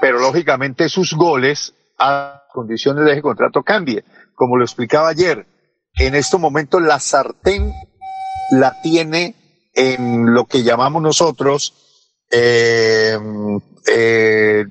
Pero 0.00 0.18
lógicamente 0.18 0.88
sus 0.88 1.14
goles 1.14 1.72
a 1.96 2.42
condiciones 2.52 3.04
de 3.04 3.12
ese 3.12 3.22
contrato 3.22 3.62
cambie. 3.62 4.04
Como 4.34 4.56
lo 4.56 4.64
explicaba 4.64 5.10
ayer, 5.10 5.46
en 5.94 6.16
estos 6.16 6.40
momentos 6.40 6.82
la 6.82 6.98
sartén 6.98 7.72
la 8.50 8.80
tiene 8.82 9.36
en 9.72 10.34
lo 10.34 10.46
que 10.46 10.64
llamamos 10.64 11.00
nosotros 11.00 11.72
eh, 12.32 13.16
eh, 13.86 14.64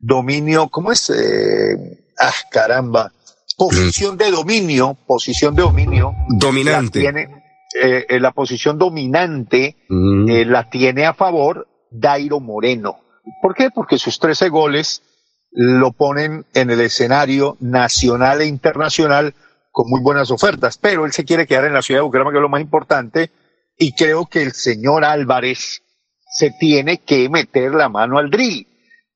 dominio, 0.00 0.68
¿cómo 0.68 0.90
es? 0.90 1.10
Eh, 1.10 2.04
ah, 2.18 2.34
caramba. 2.50 3.12
Posición 3.56 4.16
de 4.18 4.32
dominio, 4.32 4.98
posición 5.06 5.54
de 5.54 5.62
dominio. 5.62 6.12
Dominante. 6.28 7.02
La 7.02 7.12
tiene, 7.12 7.45
eh, 7.82 8.06
eh, 8.08 8.20
la 8.20 8.32
posición 8.32 8.78
dominante 8.78 9.76
Mm. 9.88 10.28
eh, 10.28 10.44
la 10.44 10.68
tiene 10.70 11.06
a 11.06 11.14
favor 11.14 11.68
Dairo 11.90 12.40
Moreno. 12.40 12.98
¿Por 13.42 13.54
qué? 13.54 13.70
Porque 13.70 13.98
sus 13.98 14.18
13 14.18 14.48
goles 14.48 15.02
lo 15.50 15.92
ponen 15.92 16.44
en 16.54 16.70
el 16.70 16.80
escenario 16.80 17.56
nacional 17.60 18.40
e 18.40 18.46
internacional 18.46 19.34
con 19.72 19.88
muy 19.90 20.00
buenas 20.00 20.30
ofertas, 20.30 20.78
pero 20.78 21.04
él 21.04 21.12
se 21.12 21.24
quiere 21.24 21.46
quedar 21.46 21.64
en 21.66 21.74
la 21.74 21.82
ciudad 21.82 22.00
de 22.00 22.04
Bucaramanga, 22.04 22.34
que 22.34 22.38
es 22.38 22.42
lo 22.42 22.48
más 22.48 22.60
importante, 22.60 23.30
y 23.78 23.92
creo 23.92 24.26
que 24.26 24.42
el 24.42 24.52
señor 24.52 25.04
Álvarez 25.04 25.82
se 26.30 26.50
tiene 26.58 26.98
que 26.98 27.28
meter 27.28 27.72
la 27.74 27.88
mano 27.88 28.18
al 28.18 28.30
drill, 28.30 28.66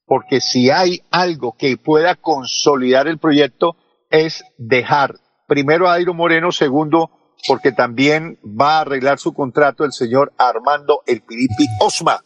porque 0.07 0.41
si 0.41 0.71
hay 0.71 1.03
algo 1.11 1.57
que 1.59 1.77
pueda 1.77 2.15
consolidar 2.15 3.07
el 3.09 3.19
proyecto 3.19 3.77
es 4.11 4.45
dejar 4.59 5.15
primero 5.47 5.89
a 5.89 5.93
Dairo 5.93 6.15
Moreno, 6.15 6.53
segundo, 6.53 7.11
porque 7.47 7.73
también 7.73 8.39
va 8.45 8.79
a 8.79 8.81
arreglar 8.81 9.19
su 9.19 9.33
contrato 9.33 9.85
el 9.85 9.93
señor 9.93 10.33
Armando 10.39 11.03
El 11.07 11.23
Piripi 11.23 11.67
Osma, 11.81 12.25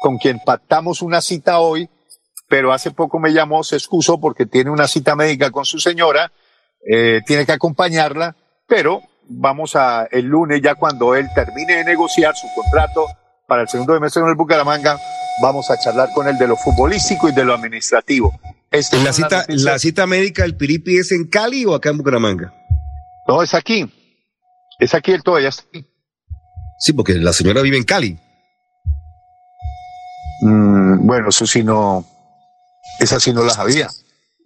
con 0.00 0.18
quien 0.18 0.40
pactamos 0.44 1.02
una 1.02 1.20
cita 1.20 1.60
hoy, 1.60 1.88
pero 2.48 2.72
hace 2.72 2.90
poco 2.90 3.18
me 3.18 3.32
llamó, 3.32 3.62
se 3.62 3.76
excusó 3.76 4.20
porque 4.20 4.46
tiene 4.46 4.70
una 4.70 4.88
cita 4.88 5.14
médica 5.16 5.50
con 5.50 5.64
su 5.64 5.78
señora, 5.78 6.32
eh, 6.90 7.20
tiene 7.26 7.46
que 7.46 7.52
acompañarla, 7.52 8.36
pero 8.66 9.00
vamos 9.28 9.76
a 9.76 10.06
el 10.10 10.26
lunes 10.26 10.60
ya 10.62 10.74
cuando 10.74 11.14
él 11.14 11.28
termine 11.34 11.76
de 11.76 11.84
negociar 11.84 12.34
su 12.34 12.48
contrato 12.54 13.06
para 13.46 13.62
el 13.62 13.68
segundo 13.68 13.94
semestre 13.94 14.22
en 14.22 14.28
el 14.28 14.34
Bucaramanga, 14.34 14.98
vamos 15.42 15.70
a 15.70 15.78
charlar 15.78 16.08
con 16.14 16.28
él 16.28 16.38
de 16.38 16.46
lo 16.46 16.56
futbolístico 16.56 17.28
y 17.28 17.32
de 17.32 17.44
lo 17.44 17.54
administrativo. 17.54 18.32
Estas 18.70 19.02
¿La 19.02 19.12
cita. 19.12 19.44
¿La 19.48 19.78
cita 19.78 20.06
médica 20.06 20.42
del 20.42 20.56
Piripi 20.56 20.98
es 20.98 21.10
en 21.10 21.26
Cali 21.26 21.64
o 21.64 21.74
acá 21.74 21.90
en 21.90 21.98
Bucaramanga? 21.98 22.54
No, 23.26 23.42
es 23.42 23.54
aquí. 23.54 23.90
Es 24.80 24.94
aquí, 24.94 25.12
él 25.12 25.22
todavía 25.22 25.48
está 25.50 25.62
aquí. 25.68 25.86
Sí, 26.78 26.92
porque 26.94 27.14
la 27.14 27.32
señora 27.32 27.60
vive 27.62 27.76
en 27.76 27.84
Cali. 27.84 28.18
Mm, 30.42 31.06
bueno, 31.06 31.28
eso 31.28 31.46
sí 31.46 31.62
no, 31.62 32.06
esa 32.98 33.20
sí 33.20 33.32
no 33.32 33.44
la 33.44 33.50
sabía, 33.50 33.88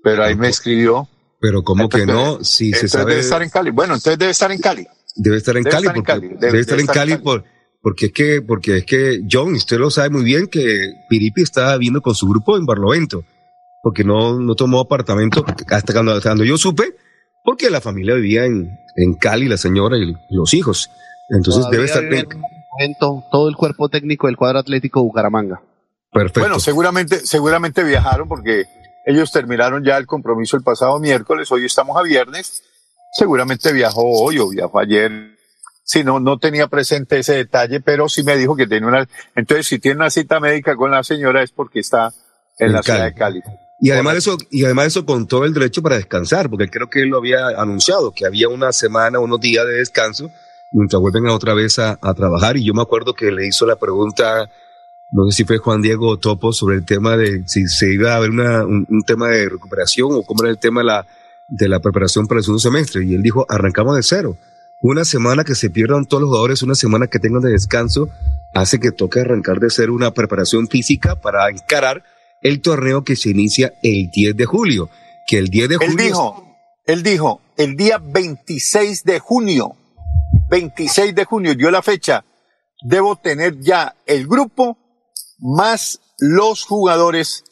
pero 0.03 0.25
ahí 0.25 0.35
me 0.35 0.49
escribió. 0.49 1.09
Pero 1.41 1.63
¿cómo 1.63 1.89
que 1.89 2.07
no? 2.07 2.43
Si 2.43 2.73
se 2.73 2.89
sabe. 2.89 3.11
debe 3.13 3.21
estar 3.21 3.43
en 3.43 3.51
Cali. 3.51 3.71
Bueno, 3.71 3.95
entonces 3.95 4.19
debe 4.19 4.33
estar 4.33 4.51
en 4.51 4.59
Cali. 4.61 4.87
Debe 5.15 5.37
estar 5.37 5.57
en 5.57 5.63
Debe 5.63 5.73
Cali, 5.73 5.87
estar 5.87 5.97
en 5.97 6.03
porque, 6.03 6.13
Cali, 6.13 6.29
debe, 6.29 6.41
debe- 6.41 6.61
estar 6.61 6.77
debe 6.77 6.83
en 6.83 6.89
estar 6.91 7.09
en 7.09 7.11
Cali, 7.17 7.23
por, 7.23 7.45
porque 7.81 8.07
es 8.07 8.13
que, 8.13 8.43
porque 8.43 8.79
es 8.79 8.85
que 8.87 9.21
John, 9.31 9.55
usted 9.55 9.79
lo 9.79 9.91
sabe 9.91 10.11
muy 10.11 10.25
bien 10.25 10.49
que 10.49 10.93
Piripi 11.09 11.43
estaba 11.43 11.75
viviendo 11.77 12.01
con 12.01 12.15
su 12.17 12.27
grupo 12.27 12.57
en 12.57 12.67
Barlovento, 12.67 13.25
porque 13.83 14.03
no, 14.03 14.41
no 14.41 14.55
tomó 14.57 14.81
apartamento 14.81 15.45
hasta 15.69 15.93
cuando, 15.93 16.13
hasta 16.13 16.31
cuando 16.31 16.45
yo 16.45 16.57
supe, 16.59 16.97
porque 17.45 17.71
la 17.71 17.81
familia 17.81 18.15
vivía 18.15 18.47
en, 18.47 18.71
en 18.97 19.15
Cali, 19.15 19.49
la 19.49 19.57
señora 19.57 19.97
y 19.97 20.15
los 20.31 20.55
hijos. 20.55 20.91
Entonces 21.29 21.63
Todavía 21.63 21.79
debe 21.79 21.85
estar 21.87 22.03
vive 22.03 22.19
en, 22.21 22.43
Gento, 22.79 23.25
todo 23.31 23.49
el 23.49 23.57
cuerpo 23.57 23.89
técnico 23.89 24.27
del 24.27 24.37
cuadro 24.37 24.59
atlético 24.59 25.03
Bucaramanga. 25.03 25.63
Perfecto. 26.13 26.41
Bueno, 26.41 26.59
seguramente, 26.59 27.19
seguramente 27.21 27.85
viajaron 27.85 28.29
porque 28.29 28.65
ellos 29.07 29.31
terminaron 29.31 29.85
ya 29.85 29.97
el 29.97 30.07
compromiso 30.07 30.57
el 30.57 30.63
pasado 30.63 30.99
miércoles, 30.99 31.51
hoy 31.53 31.65
estamos 31.67 31.97
a 31.97 32.03
viernes, 32.03 32.63
seguramente 33.13 33.73
viajó 33.73 34.03
hoy 34.03 34.39
o 34.39 34.49
viajó 34.49 34.81
ayer. 34.81 35.37
Sí, 35.85 36.03
no, 36.03 36.19
no 36.19 36.39
tenía 36.39 36.67
presente 36.69 37.19
ese 37.19 37.35
detalle, 37.35 37.81
pero 37.81 38.09
sí 38.09 38.23
me 38.23 38.37
dijo 38.37 38.57
que 38.57 38.67
tiene 38.67 38.87
una, 38.87 39.07
entonces 39.35 39.67
si 39.67 39.79
tiene 39.79 39.97
una 39.97 40.11
cita 40.11 40.41
médica 40.41 40.77
con 40.77 40.91
la 40.91 41.05
señora 41.05 41.43
es 41.43 41.53
porque 41.53 41.81
está 41.81 42.13
en, 42.59 42.69
En 42.69 42.73
la 42.73 42.83
ciudad 42.83 43.13
Cali. 43.15 43.41
de 43.41 43.43
Cali. 43.43 43.59
Y 43.79 43.91
además 43.91 44.15
de 44.15 44.19
eso, 44.21 44.39
y 44.51 44.65
además 44.65 44.85
de 44.85 44.89
eso 44.89 45.07
con 45.07 45.27
todo 45.27 45.45
el 45.45 45.53
derecho 45.53 45.83
para 45.83 45.97
descansar, 45.97 46.49
porque 46.49 46.71
creo 46.71 46.89
que 46.89 47.01
él 47.03 47.09
lo 47.09 47.19
había 47.19 47.49
anunciado, 47.49 48.13
que 48.13 48.25
había 48.25 48.49
una 48.49 48.73
semana, 48.73 49.19
unos 49.19 49.41
días 49.41 49.67
de 49.67 49.75
descanso, 49.75 50.31
mientras 50.71 51.01
vuelven 51.01 51.27
otra 51.29 51.55
vez 51.55 51.79
a, 51.79 51.99
a 52.01 52.15
trabajar. 52.15 52.57
Y 52.57 52.65
yo 52.65 52.73
me 52.73 52.83
acuerdo 52.83 53.15
que 53.15 53.31
le 53.31 53.47
hizo 53.47 53.67
la 53.67 53.77
pregunta, 53.77 54.49
no 55.11 55.29
sé 55.29 55.37
si 55.37 55.45
fue 55.45 55.59
Juan 55.59 55.83
Diego 55.83 56.19
Topo, 56.19 56.53
sobre 56.53 56.77
el 56.77 56.85
tema 56.85 57.17
de 57.17 57.43
si 57.47 57.67
se 57.67 57.93
iba 57.93 58.13
a 58.13 58.17
haber 58.17 58.31
una, 58.31 58.65
un, 58.65 58.87
un 58.89 59.03
tema 59.03 59.29
de 59.29 59.49
recuperación 59.49 60.09
o 60.13 60.23
cómo 60.23 60.45
era 60.45 60.51
el 60.51 60.59
tema 60.59 60.81
de 60.81 60.87
la, 60.87 61.07
de 61.49 61.69
la 61.69 61.81
preparación 61.81 62.27
para 62.27 62.39
el 62.39 62.45
segundo 62.45 62.61
semestre. 62.61 63.05
Y 63.05 63.15
él 63.15 63.23
dijo, 63.23 63.45
arrancamos 63.49 63.97
de 63.97 64.03
cero. 64.03 64.37
Una 64.81 65.05
semana 65.05 65.45
que 65.45 65.55
se 65.55 65.71
pierdan 65.71 66.05
todos 66.05 66.21
los 66.23 66.29
jugadores, 66.29 66.63
una 66.63 66.75
semana 66.75 67.07
que 67.07 67.19
tengan 67.19 67.43
de 67.43 67.51
descanso, 67.51 68.09
hace 68.53 68.79
que 68.79 68.93
toque 68.93 69.21
arrancar 69.21 69.59
de 69.59 69.71
cero 69.71 69.95
una 69.95 70.13
preparación 70.13 70.69
física 70.69 71.17
para 71.17 71.49
encarar 71.49 72.03
el 72.45 72.61
torneo 72.61 73.03
que 73.03 73.17
se 73.17 73.31
inicia 73.31 73.75
el 73.83 74.09
10 74.15 74.37
de 74.37 74.45
julio. 74.45 74.89
Que 75.27 75.39
el 75.39 75.49
10 75.49 75.69
de 75.71 75.75
Él 75.81 75.91
julio. 75.91 76.05
dijo, 76.05 76.57
él 76.87 77.03
dijo, 77.03 77.41
el 77.57 77.77
día 77.77 77.99
26 77.99 79.03
de 79.05 79.19
junio, 79.19 79.75
26 80.51 81.15
de 81.15 81.25
junio, 81.25 81.55
dio 81.55 81.71
la 81.71 81.83
fecha, 81.83 82.25
debo 82.83 83.17
tener 83.17 83.59
ya 83.61 83.97
el 84.07 84.27
grupo 84.27 84.77
más 85.39 86.01
los 86.19 86.65
jugadores 86.65 87.43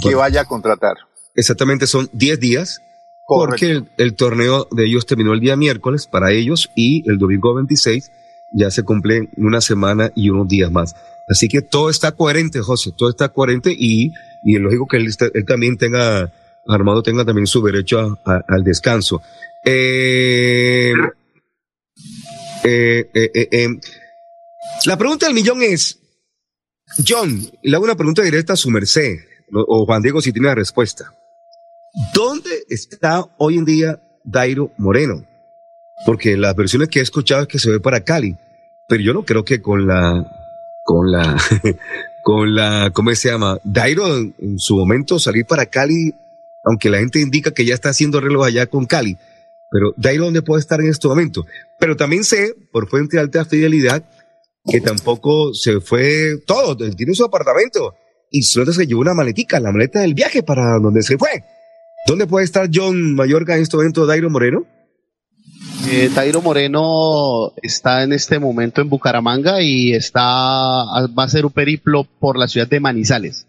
que 0.00 0.08
Bueno. 0.08 0.18
vaya 0.18 0.40
a 0.42 0.44
contratar. 0.44 0.96
Exactamente, 1.34 1.86
son 1.86 2.10
10 2.12 2.40
días. 2.40 2.80
Porque 3.28 3.70
el, 3.70 3.88
el 3.98 4.14
torneo 4.14 4.66
de 4.72 4.84
ellos 4.84 5.06
terminó 5.06 5.32
el 5.32 5.40
día 5.40 5.56
miércoles 5.56 6.06
para 6.06 6.32
ellos 6.32 6.68
y 6.76 7.08
el 7.08 7.16
domingo 7.18 7.54
26 7.54 8.10
ya 8.54 8.70
se 8.70 8.82
cumplen 8.82 9.30
una 9.36 9.60
semana 9.60 10.12
y 10.14 10.30
unos 10.30 10.48
días 10.48 10.70
más. 10.70 10.94
Así 11.28 11.48
que 11.48 11.62
todo 11.62 11.90
está 11.90 12.12
coherente, 12.12 12.60
José, 12.60 12.90
todo 12.96 13.08
está 13.08 13.28
coherente 13.30 13.74
y, 13.76 14.12
y 14.44 14.56
es 14.56 14.60
lógico 14.60 14.86
que 14.86 14.98
él, 14.98 15.16
también 15.46 15.76
tenga, 15.76 16.32
Armado 16.66 17.02
tenga 17.02 17.24
también 17.24 17.46
su 17.46 17.62
derecho 17.62 18.18
al 18.24 18.64
descanso. 18.64 19.22
Eh, 19.64 20.92
eh, 22.64 23.10
eh, 23.14 23.68
la 24.84 24.96
pregunta 24.96 25.26
del 25.26 25.34
millón 25.34 25.62
es, 25.62 25.98
John, 27.06 27.40
le 27.62 27.76
hago 27.76 27.84
una 27.84 27.96
pregunta 27.96 28.22
directa 28.22 28.52
a 28.52 28.56
su 28.56 28.70
merced, 28.70 29.18
o 29.52 29.86
Juan 29.86 30.02
Diego 30.02 30.20
si 30.20 30.32
tiene 30.32 30.48
la 30.48 30.54
respuesta. 30.54 31.14
¿Dónde 32.14 32.64
está 32.68 33.24
hoy 33.38 33.58
en 33.58 33.64
día 33.64 34.02
Dairo 34.24 34.72
Moreno? 34.78 35.26
Porque 36.04 36.36
las 36.36 36.54
versiones 36.54 36.88
que 36.88 36.98
he 36.98 37.02
escuchado 37.02 37.42
es 37.42 37.48
que 37.48 37.58
se 37.58 37.70
ve 37.70 37.80
para 37.80 38.02
Cali, 38.02 38.36
pero 38.88 39.02
yo 39.02 39.12
no 39.12 39.24
creo 39.24 39.44
que 39.44 39.60
con 39.62 39.86
la, 39.86 40.26
con 40.84 41.10
la, 41.10 41.36
con 42.24 42.54
la, 42.54 42.90
¿cómo 42.92 43.14
se 43.14 43.30
llama? 43.30 43.58
Dairo 43.64 44.16
en, 44.16 44.58
su 44.58 44.76
momento 44.76 45.18
salir 45.18 45.46
para 45.46 45.66
Cali, 45.66 46.14
aunque 46.64 46.90
la 46.90 46.98
gente 46.98 47.20
indica 47.20 47.52
que 47.52 47.64
ya 47.64 47.74
está 47.74 47.90
haciendo 47.90 48.20
reloj 48.20 48.46
allá 48.46 48.66
con 48.66 48.86
Cali, 48.86 49.16
pero 49.70 49.94
Dairo 49.96 50.24
dónde 50.24 50.42
puede 50.42 50.60
estar 50.60 50.80
en 50.80 50.88
este 50.88 51.08
momento. 51.08 51.46
Pero 51.78 51.96
también 51.96 52.24
sé, 52.24 52.54
por 52.72 52.88
fuente 52.88 53.16
de 53.16 53.22
alta 53.22 53.44
fidelidad, 53.44 54.04
que 54.64 54.80
tampoco 54.80 55.54
se 55.54 55.80
fue 55.80 56.38
todo, 56.46 56.76
tiene 56.76 57.14
su 57.14 57.24
apartamento 57.24 57.94
y 58.30 58.42
solo 58.42 58.72
se 58.72 58.86
llevó 58.86 59.00
una 59.00 59.14
maletica, 59.14 59.60
la 59.60 59.72
maleta 59.72 60.00
del 60.00 60.14
viaje 60.14 60.42
para 60.42 60.78
donde 60.78 61.02
se 61.02 61.18
fue. 61.18 61.44
¿Dónde 62.06 62.26
puede 62.26 62.44
estar 62.44 62.68
John 62.72 63.14
Mayorga 63.14 63.56
en 63.56 63.62
este 63.62 63.76
momento, 63.76 64.06
Dairo 64.06 64.30
Moreno? 64.30 64.66
Eh, 65.88 66.10
Tairo 66.14 66.40
Moreno 66.40 67.52
está 67.60 68.02
en 68.02 68.12
este 68.12 68.38
momento 68.38 68.80
en 68.80 68.88
Bucaramanga 68.88 69.60
y 69.60 69.92
está 69.92 70.22
va 70.22 71.22
a 71.22 71.24
hacer 71.24 71.44
un 71.44 71.52
periplo 71.52 72.04
por 72.04 72.38
la 72.38 72.48
ciudad 72.48 72.68
de 72.68 72.80
Manizales. 72.80 73.46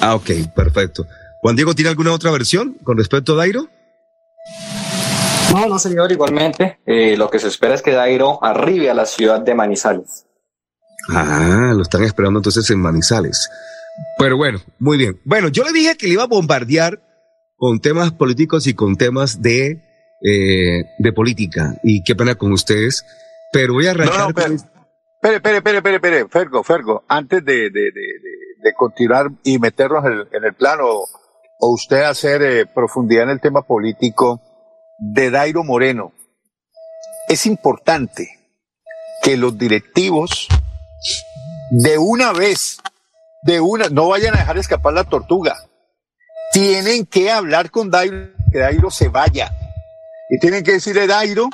Ah, 0.00 0.14
ok, 0.14 0.30
perfecto. 0.54 1.06
Juan 1.40 1.56
Diego, 1.56 1.74
¿tiene 1.74 1.88
alguna 1.88 2.12
otra 2.12 2.30
versión 2.30 2.74
con 2.84 2.98
respecto 2.98 3.32
a 3.32 3.36
Dairo? 3.36 3.68
No, 5.52 5.66
no, 5.66 5.78
señor, 5.78 6.12
igualmente. 6.12 6.78
eh, 6.84 7.16
lo 7.16 7.30
que 7.30 7.38
se 7.38 7.48
espera 7.48 7.74
es 7.74 7.82
que 7.82 7.92
Dairo 7.92 8.42
arribe 8.44 8.90
a 8.90 8.94
la 8.94 9.06
ciudad 9.06 9.40
de 9.40 9.54
Manizales. 9.54 10.26
Ah, 11.08 11.72
lo 11.74 11.82
están 11.82 12.04
esperando 12.04 12.40
entonces 12.40 12.68
en 12.70 12.80
Manizales. 12.80 13.48
Pero 14.18 14.36
bueno, 14.36 14.60
muy 14.78 14.98
bien. 14.98 15.18
Bueno, 15.24 15.48
yo 15.48 15.64
le 15.64 15.72
dije 15.72 15.96
que 15.96 16.06
le 16.06 16.12
iba 16.12 16.24
a 16.24 16.28
bombardear 16.28 17.02
con 17.56 17.80
temas 17.80 18.12
políticos 18.12 18.66
y 18.66 18.74
con 18.74 18.96
temas 18.96 19.40
de, 19.40 19.80
eh, 20.22 20.84
de 20.98 21.12
política. 21.12 21.74
Y 21.82 22.02
qué 22.02 22.14
pena 22.14 22.34
con 22.34 22.52
ustedes. 22.52 23.04
Pero 23.52 23.74
voy 23.74 23.86
a 23.86 23.90
arrancar. 23.92 24.18
No, 24.18 24.28
no, 24.28 24.34
con- 24.34 24.78
Espere, 25.20 25.36
espere, 25.36 25.56
espere, 25.56 25.76
espere, 25.78 25.96
espere, 25.96 26.28
Fergo, 26.28 26.62
Fergo, 26.62 27.04
antes 27.08 27.44
de, 27.44 27.70
de, 27.70 27.90
de, 27.90 28.72
continuar 28.76 29.30
y 29.42 29.58
meternos 29.58 30.04
en 30.04 30.12
el, 30.12 30.28
en 30.30 30.44
el 30.44 30.54
plano, 30.54 30.84
o 30.86 31.72
usted 31.72 32.02
hacer 32.02 32.40
eh, 32.42 32.66
profundidad 32.66 33.24
en 33.24 33.30
el 33.30 33.40
tema 33.40 33.62
político 33.62 34.40
de 35.00 35.32
Dairo 35.32 35.64
Moreno, 35.64 36.12
es 37.28 37.46
importante 37.46 38.28
que 39.20 39.36
los 39.36 39.58
directivos 39.58 40.46
de 41.72 41.98
una 41.98 42.32
vez, 42.32 42.78
de 43.42 43.60
una, 43.60 43.88
no 43.88 44.06
vayan 44.08 44.36
a 44.36 44.38
dejar 44.38 44.56
escapar 44.58 44.92
la 44.92 45.02
tortuga. 45.02 45.56
Tienen 46.52 47.06
que 47.06 47.32
hablar 47.32 47.72
con 47.72 47.90
Dairo, 47.90 48.28
que 48.52 48.58
Dairo 48.58 48.88
se 48.92 49.08
vaya. 49.08 49.50
Y 50.30 50.38
tienen 50.38 50.62
que 50.62 50.72
decirle, 50.72 51.06
Dairo, 51.06 51.48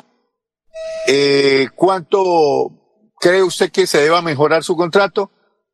eh, 1.07 1.69
¿cuánto 1.75 3.11
cree 3.19 3.43
usted 3.43 3.71
que 3.71 3.87
se 3.87 4.01
deba 4.01 4.21
mejorar 4.21 4.63
su 4.63 4.75
contrato? 4.75 5.31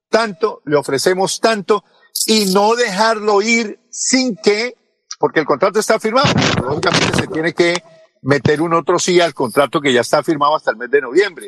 Tanto, 0.10 0.62
le 0.66 0.76
ofrecemos 0.76 1.40
tanto, 1.40 1.84
y 2.26 2.46
no 2.54 2.76
dejarlo 2.76 3.42
ir 3.42 3.80
sin 3.90 4.36
que, 4.36 4.76
porque 5.20 5.40
el 5.40 5.46
contrato 5.46 5.80
está 5.80 6.00
firmado, 6.00 6.28
lógicamente 6.62 7.18
se 7.18 7.28
tiene 7.28 7.54
que 7.54 7.82
meter 8.22 8.62
un 8.62 8.74
otro 8.74 9.00
sí 9.00 9.20
al 9.20 9.34
contrato 9.34 9.82
que 9.82 9.94
ya 9.94 10.02
está 10.02 10.22
firmado 10.24 10.56
hasta 10.56 10.72
el 10.72 10.78
mes 10.78 10.92
de 10.92 11.02
noviembre 11.02 11.48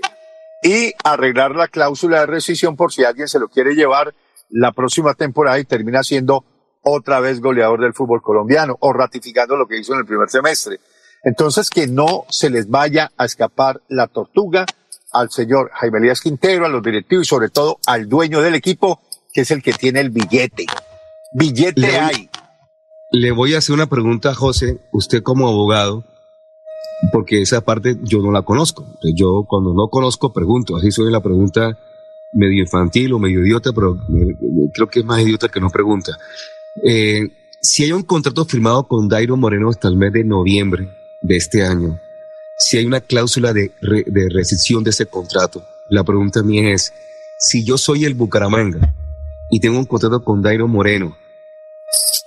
y 0.64 0.94
arreglar 1.04 1.52
la 1.52 1.68
cláusula 1.68 2.22
de 2.22 2.26
rescisión 2.26 2.76
por 2.76 2.92
si 2.92 3.04
alguien 3.04 3.28
se 3.28 3.38
lo 3.38 3.50
quiere 3.50 3.76
llevar 3.76 4.16
la 4.50 4.72
próxima 4.72 5.14
temporada 5.14 5.60
y 5.60 5.66
termina 5.66 6.04
siendo 6.04 6.46
otra 6.82 7.20
vez 7.20 7.42
goleador 7.42 7.82
del 7.82 7.94
fútbol 7.94 8.22
colombiano 8.22 8.76
o 8.80 8.94
ratificando 8.94 9.56
lo 9.56 9.68
que 9.68 9.78
hizo 9.78 9.94
en 9.94 10.00
el 10.00 10.06
primer 10.06 10.30
semestre. 10.30 10.80
Entonces 11.24 11.70
que 11.70 11.88
no 11.88 12.26
se 12.30 12.50
les 12.50 12.70
vaya 12.70 13.12
a 13.18 13.26
escapar 13.26 13.82
la 13.88 14.08
tortuga 14.08 14.66
al 15.14 15.30
señor 15.32 15.72
Jaime 15.74 16.00
Elías 16.00 16.22
Quintero, 16.22 16.66
a 16.66 16.70
los 16.70 16.84
directivos 16.84 17.26
y 17.26 17.30
sobre 17.30 17.50
todo 17.50 17.78
al 17.86 18.10
dueño 18.10 18.42
del 18.42 18.56
equipo, 18.56 19.00
que 19.32 19.42
es 19.42 19.52
el 19.52 19.62
que 19.62 19.74
tiene 19.74 20.02
el 20.02 20.10
billete. 20.10 20.66
Billete 21.34 21.80
Le 21.80 22.00
hay. 22.00 22.30
Le 23.12 23.32
voy 23.32 23.54
a 23.54 23.60
hacer 23.60 23.74
una 23.74 23.88
pregunta 23.88 24.32
a 24.32 24.36
José, 24.36 24.80
usted 24.92 25.22
como 25.22 25.48
abogado, 25.48 26.04
porque 27.12 27.42
esa 27.42 27.62
parte 27.62 27.96
yo 28.02 28.20
no 28.20 28.32
la 28.32 28.42
conozco. 28.42 28.84
Entonces, 28.84 29.14
Yo 29.16 29.46
cuando 29.48 29.74
no 29.74 29.88
conozco 29.90 30.34
pregunto, 30.34 30.76
así 30.76 30.92
soy 30.92 31.12
la 31.12 31.22
pregunta 31.22 31.78
medio 32.34 32.64
infantil 32.64 33.14
o 33.14 33.20
medio 33.20 33.46
idiota, 33.46 33.72
pero 33.72 33.98
creo 34.74 34.88
que 34.88 35.00
es 35.00 35.06
más 35.06 35.22
idiota 35.22 35.48
que 35.48 35.62
no 35.62 35.70
pregunta. 35.70 36.18
Eh, 36.84 37.30
si 37.62 37.84
hay 37.84 37.92
un 37.92 38.02
contrato 38.02 38.44
firmado 38.46 38.88
con 38.88 39.08
Dairo 39.08 39.38
Moreno 39.38 39.70
hasta 39.70 39.88
el 39.88 39.96
mes 39.96 40.12
de 40.12 40.24
noviembre 40.24 40.90
de 41.24 41.36
este 41.38 41.66
año, 41.66 42.00
si 42.60 42.78
hay 42.78 42.86
una 42.86 43.02
cláusula 43.02 43.52
de, 43.54 43.72
re- 43.82 44.06
de 44.06 44.30
rescisión 44.30 44.84
de 44.84 44.92
ese 44.92 45.06
contrato, 45.08 45.64
la 45.90 46.04
pregunta 46.04 46.44
mía 46.44 46.74
es, 46.74 46.94
si 47.40 47.66
yo 47.66 47.78
soy 47.78 48.06
el 48.06 48.14
Bucaramanga 48.14 48.94
y 49.50 49.60
tengo 49.60 49.80
un 49.80 49.86
contrato 49.86 50.24
con 50.24 50.42
Dairo 50.42 50.68
Moreno, 50.68 51.18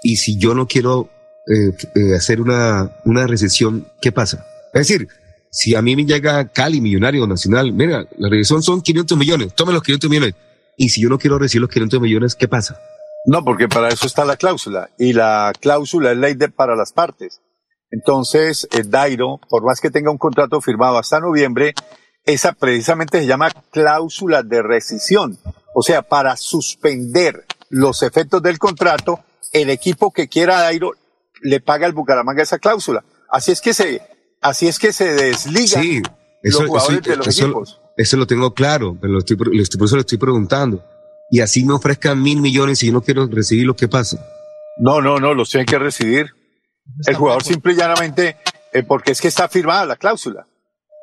y 0.02 0.16
si 0.16 0.38
yo 0.38 0.54
no 0.54 0.66
quiero 0.66 1.08
eh, 1.46 1.72
eh, 1.94 2.14
hacer 2.14 2.40
una, 2.40 2.96
una 3.04 3.26
recesión, 3.26 3.86
¿qué 4.00 4.12
pasa? 4.12 4.44
Es 4.74 4.88
decir, 4.88 5.08
si 5.50 5.74
a 5.74 5.82
mí 5.82 5.96
me 5.96 6.04
llega 6.04 6.48
Cali, 6.48 6.80
Millonario 6.80 7.26
Nacional, 7.26 7.72
mira, 7.72 8.06
la 8.18 8.28
recesión 8.28 8.62
son 8.62 8.82
500 8.82 9.16
millones, 9.16 9.54
tome 9.54 9.72
los 9.72 9.82
500 9.82 10.10
millones. 10.10 10.34
Y 10.76 10.90
si 10.90 11.00
yo 11.00 11.08
no 11.08 11.18
quiero 11.18 11.38
recibir 11.38 11.62
los 11.62 11.70
500 11.70 12.00
millones, 12.00 12.34
¿qué 12.34 12.46
pasa? 12.48 12.78
No, 13.24 13.42
porque 13.42 13.66
para 13.66 13.88
eso 13.88 14.06
está 14.06 14.24
la 14.26 14.36
cláusula. 14.36 14.90
Y 14.98 15.14
la 15.14 15.52
cláusula 15.58 16.12
es 16.12 16.18
ley 16.18 16.34
de, 16.34 16.50
para 16.50 16.76
las 16.76 16.92
partes. 16.92 17.40
Entonces, 17.90 18.68
el 18.72 18.90
Dairo, 18.90 19.40
por 19.48 19.64
más 19.64 19.80
que 19.80 19.90
tenga 19.90 20.10
un 20.10 20.18
contrato 20.18 20.60
firmado 20.60 20.98
hasta 20.98 21.20
noviembre, 21.20 21.74
esa 22.24 22.52
precisamente 22.52 23.20
se 23.20 23.26
llama 23.26 23.50
cláusula 23.70 24.42
de 24.42 24.62
rescisión. 24.62 25.38
O 25.74 25.82
sea, 25.82 26.02
para 26.02 26.36
suspender 26.36 27.44
los 27.70 28.02
efectos 28.02 28.42
del 28.42 28.58
contrato, 28.58 29.20
el 29.52 29.70
equipo 29.70 30.12
que 30.12 30.28
quiera 30.28 30.58
a 30.58 30.62
Dairo 30.62 30.92
le 31.42 31.60
paga 31.60 31.86
al 31.86 31.92
Bucaramanga 31.92 32.42
esa 32.42 32.58
cláusula. 32.58 33.04
Así 33.30 33.52
es 33.52 33.60
que 33.60 33.74
se, 33.74 34.02
así 34.40 34.66
es 34.68 34.78
que 34.78 34.92
se 34.92 35.12
desliga 35.14 35.80
Sí, 35.80 36.02
los 36.42 36.54
eso, 36.54 36.66
jugadores 36.66 37.00
eso- 37.00 37.10
de 37.10 37.16
los 37.16 37.26
eso- 37.28 37.44
equipos. 37.44 37.80
eso 37.96 38.16
lo 38.16 38.26
tengo 38.26 38.54
claro, 38.54 38.96
pero 39.00 39.12
lo 39.12 39.18
estoy, 39.20 39.36
lo 39.36 39.62
estoy- 39.62 39.78
por 39.78 39.86
eso 39.86 39.96
lo 39.96 40.00
estoy 40.00 40.18
preguntando. 40.18 40.82
Y 41.30 41.40
así 41.40 41.64
me 41.64 41.74
ofrezcan 41.74 42.22
mil 42.22 42.40
millones 42.40 42.82
y 42.82 42.86
yo 42.86 42.92
no 42.92 43.02
quiero 43.02 43.26
recibir 43.26 43.66
lo 43.66 43.74
que 43.76 43.88
pasa. 43.88 44.24
No, 44.78 45.00
no, 45.00 45.18
no, 45.18 45.34
los 45.34 45.50
tienen 45.50 45.66
que 45.66 45.78
recibir. 45.78 46.26
El 47.06 47.14
jugador 47.14 47.42
simple 47.44 47.72
y 47.72 47.76
llanamente, 47.76 48.36
eh, 48.72 48.82
porque 48.82 49.12
es 49.12 49.20
que 49.20 49.28
está 49.28 49.48
firmada 49.48 49.84
la 49.86 49.96
cláusula. 49.96 50.46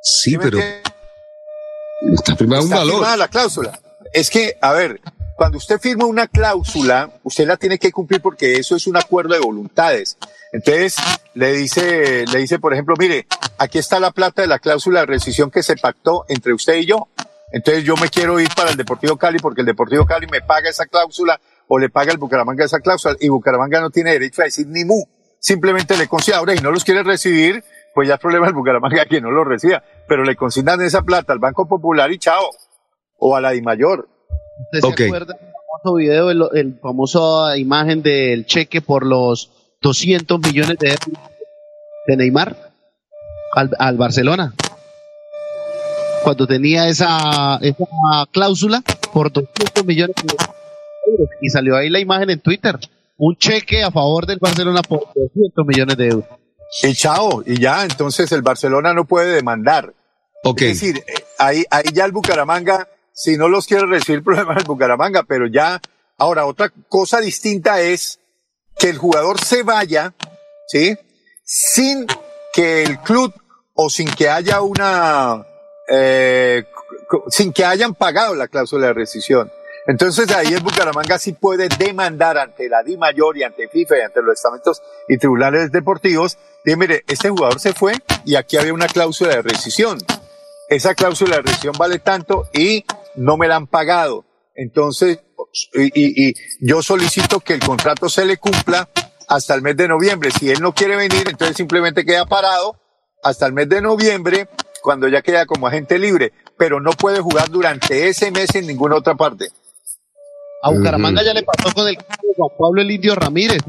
Sí, 0.02 0.38
pero 0.38 0.58
está 0.58 2.36
firmado 2.36 2.64
un 2.64 2.68
Está 2.68 2.80
valor. 2.80 2.94
firmada 2.96 3.18
la 3.18 3.28
cláusula. 3.28 3.80
Es 4.12 4.30
que, 4.30 4.58
a 4.62 4.74
ver, 4.74 5.02
cuando 5.38 5.58
usted 5.58 5.80
firma 5.80 6.06
una 6.06 6.28
cláusula, 6.28 7.10
usted 7.24 7.48
la 7.48 7.58
tiene 7.58 7.80
que 7.80 7.92
cumplir 7.92 8.22
porque 8.22 8.58
eso 8.58 8.76
es 8.76 8.86
un 8.88 8.98
acuerdo 8.98 9.34
de 9.34 9.40
voluntades. 9.40 10.18
Entonces, 10.52 10.96
le 11.34 11.54
dice, 11.54 12.26
le 12.32 12.40
dice, 12.40 12.60
por 12.60 12.74
ejemplo, 12.74 12.96
mire, 13.00 13.28
aquí 13.58 13.80
está 13.80 14.00
la 14.00 14.12
plata 14.12 14.42
de 14.42 14.48
la 14.48 14.60
cláusula 14.60 15.02
de 15.02 15.06
rescisión 15.08 15.50
que 15.50 15.64
se 15.64 15.76
pactó 15.78 16.26
entre 16.28 16.54
usted 16.54 16.76
y 16.76 16.86
yo. 16.86 17.08
Entonces, 17.52 17.84
yo 17.84 17.96
me 17.98 18.10
quiero 18.10 18.40
ir 18.40 18.50
para 18.56 18.72
el 18.72 18.78
Deportivo 18.78 19.18
Cali 19.18 19.40
porque 19.40 19.62
el 19.62 19.68
Deportivo 19.68 20.06
Cali 20.06 20.28
me 20.28 20.42
paga 20.42 20.70
esa 20.70 20.86
cláusula 20.86 21.40
o 21.68 21.80
le 21.80 21.90
paga 21.90 22.12
el 22.12 22.18
Bucaramanga 22.18 22.66
esa 22.66 22.80
cláusula 22.80 23.16
y 23.20 23.30
Bucaramanga 23.30 23.80
no 23.80 23.90
tiene 23.90 24.12
derecho 24.12 24.42
a 24.42 24.46
decir 24.46 24.68
ni 24.68 24.84
mu. 24.86 25.04
Simplemente 25.44 25.98
le 25.98 26.08
consigna. 26.08 26.40
Ahora, 26.40 26.56
y 26.56 26.60
no 26.60 26.72
los 26.72 26.86
quiere 26.86 27.04
recibir, 27.04 27.66
pues 27.94 28.08
ya 28.08 28.14
es 28.14 28.20
problema 28.22 28.46
del 28.46 28.56
Bucaramanga 28.56 29.04
que 29.06 29.20
no 29.20 29.30
lo 29.30 29.44
reciba. 29.44 29.84
Pero 30.08 30.24
le 30.24 30.38
consignan 30.38 30.80
esa 30.82 31.02
plata 31.02 31.34
al 31.34 31.40
Banco 31.40 31.68
Popular 31.68 32.10
y 32.14 32.18
chao. 32.18 32.50
O 33.18 33.36
a 33.36 33.42
la 33.42 33.52
DIMAYOR. 33.52 34.08
¿Usted 34.72 34.80
se 34.80 35.06
acuerda 35.06 35.34
del 35.34 35.52
famoso 35.52 35.96
video, 35.98 36.32
el, 36.32 36.44
el 36.54 36.80
famoso 36.80 37.54
imagen 37.58 38.02
del 38.02 38.46
cheque 38.46 38.80
por 38.80 39.06
los 39.06 39.52
200 39.82 40.40
millones 40.40 40.78
de 40.80 40.92
euros 40.92 41.30
de 42.08 42.16
Neymar 42.16 42.72
al, 43.54 43.70
al 43.78 43.98
Barcelona? 43.98 44.54
Cuando 46.24 46.48
tenía 46.48 46.88
esa, 46.88 47.58
esa 47.62 47.86
cláusula 48.32 48.82
por 49.12 49.30
200 49.30 49.84
millones 49.84 50.16
de 50.16 50.36
euros. 51.12 51.30
Y 51.42 51.50
salió 51.50 51.76
ahí 51.76 51.90
la 51.90 52.00
imagen 52.00 52.30
en 52.30 52.40
Twitter. 52.40 52.80
Un 53.18 53.36
cheque 53.38 53.84
a 53.84 53.92
favor 53.92 54.26
del 54.26 54.40
Barcelona 54.40 54.82
por 54.82 55.00
200 55.14 55.66
millones 55.66 55.98
de 55.98 56.08
euros. 56.08 56.26
Y 56.82 56.94
chao, 56.94 57.44
y 57.46 57.60
ya, 57.60 57.84
entonces 57.84 58.32
el 58.32 58.42
Barcelona 58.42 58.94
no 58.94 59.06
puede 59.06 59.36
demandar. 59.36 59.94
Es 60.44 60.56
decir, 60.56 60.98
eh, 61.08 61.24
ahí, 61.38 61.64
ahí 61.70 61.86
ya 61.94 62.06
el 62.06 62.12
Bucaramanga, 62.12 62.90
si 63.14 63.38
no 63.38 63.48
los 63.48 63.68
quiere 63.68 63.86
recibir, 63.86 64.24
problema 64.26 64.56
el 64.56 64.66
Bucaramanga, 64.66 65.24
pero 65.24 65.48
ya, 65.48 65.80
ahora, 66.18 66.46
otra 66.46 66.72
cosa 66.90 67.20
distinta 67.20 67.80
es 67.82 68.20
que 68.78 68.90
el 68.90 68.98
jugador 68.98 69.40
se 69.40 69.64
vaya, 69.64 70.14
¿sí? 70.68 70.98
Sin 71.44 72.08
que 72.54 72.84
el 72.84 73.00
club 73.00 73.34
o 73.74 73.90
sin 73.90 74.10
que 74.10 74.30
haya 74.30 74.62
una, 74.62 75.46
eh, 75.90 76.64
sin 77.30 77.54
que 77.54 77.66
hayan 77.66 77.94
pagado 77.94 78.36
la 78.36 78.48
cláusula 78.48 78.88
de 78.88 78.94
rescisión. 78.94 79.52
Entonces 79.88 80.32
ahí 80.32 80.48
el 80.54 80.62
Bucaramanga 80.62 81.20
sí 81.20 81.34
puede 81.34 81.68
demandar 81.78 82.38
ante 82.38 82.70
la 82.70 82.84
Di 82.84 82.96
Mayor 82.98 83.38
y 83.38 83.44
ante 83.44 83.68
FIFA 83.68 83.98
y 83.98 84.02
ante 84.02 84.22
los 84.22 84.36
estamentos 84.36 84.82
y 85.10 85.18
tribunales 85.18 85.72
deportivos. 85.72 86.38
Dice, 86.64 86.78
mire, 86.78 87.04
este 87.08 87.30
jugador 87.30 87.60
se 87.60 87.74
fue 87.74 87.94
y 88.26 88.36
aquí 88.36 88.58
había 88.58 88.74
una 88.74 88.88
cláusula 88.88 89.36
de 89.36 89.42
rescisión. 89.42 89.98
Esa 90.70 90.96
cláusula 90.96 91.36
de 91.38 91.42
rescisión 91.44 91.76
vale 91.78 92.00
tanto 92.00 92.48
y 92.54 92.86
no 93.16 93.36
me 93.36 93.48
la 93.48 93.58
han 93.58 93.68
pagado. 93.68 94.26
Entonces, 94.56 95.20
y, 95.74 95.84
y- 95.94 96.30
y 96.30 96.34
yo 96.62 96.82
solicito 96.82 97.42
que 97.42 97.54
el 97.54 97.60
contrato 97.60 98.08
se 98.08 98.24
le 98.26 98.38
cumpla 98.38 98.88
hasta 99.28 99.54
el 99.54 99.62
mes 99.62 99.76
de 99.76 99.88
noviembre. 99.90 100.32
Si 100.32 100.50
él 100.50 100.62
no 100.62 100.74
quiere 100.74 100.96
venir, 100.96 101.28
entonces 101.28 101.58
simplemente 101.58 102.06
queda 102.06 102.26
parado 102.26 102.80
hasta 103.22 103.46
el 103.48 103.54
mes 103.54 103.68
de 103.70 103.82
noviembre, 103.82 104.48
cuando 104.82 105.08
ya 105.08 105.22
queda 105.22 105.46
como 105.46 105.68
agente 105.68 105.98
libre, 105.98 106.34
pero 106.58 106.80
no 106.82 106.92
puede 106.92 107.20
jugar 107.22 107.50
durante 107.50 108.08
ese 108.10 108.32
mes 108.32 108.54
en 108.56 108.68
ninguna 108.68 108.96
otra 108.98 109.16
parte. 109.16 109.48
A 110.66 110.72
Bucaramanga 110.72 111.22
ya 111.24 111.34
le 111.34 111.44
pasó 111.44 111.74
con 111.74 111.90
el 111.90 111.98
caso 111.98 112.22
de 112.22 112.34
Juan 112.38 112.50
Pablo 112.58 112.82
el 112.82 112.90
Indio 112.90 113.16
Ramírez. 113.16 113.62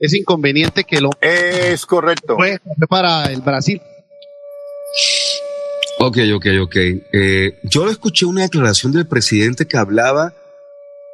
Es 0.00 0.12
inconveniente 0.12 0.82
que 0.82 1.00
lo 1.00 1.10
es 1.20 1.86
correcto. 1.86 2.34
Fue, 2.36 2.58
para 2.88 3.30
el 3.32 3.42
Brasil. 3.42 3.80
Ok, 6.00 6.18
ok, 6.34 6.46
ok. 6.62 6.76
Eh, 7.12 7.60
yo 7.62 7.88
escuché 7.88 8.26
una 8.26 8.42
declaración 8.42 8.90
del 8.90 9.06
presidente 9.06 9.66
que 9.66 9.76
hablaba 9.76 10.34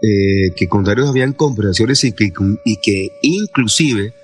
eh, 0.01 0.55
que 0.57 0.67
con 0.67 0.83
Darius 0.83 1.11
habían 1.11 1.35
conversaciones 1.35 2.03
y 2.05 2.13
que, 2.13 2.33
y 2.65 2.77
que 2.81 3.11
inclusive 3.21 4.15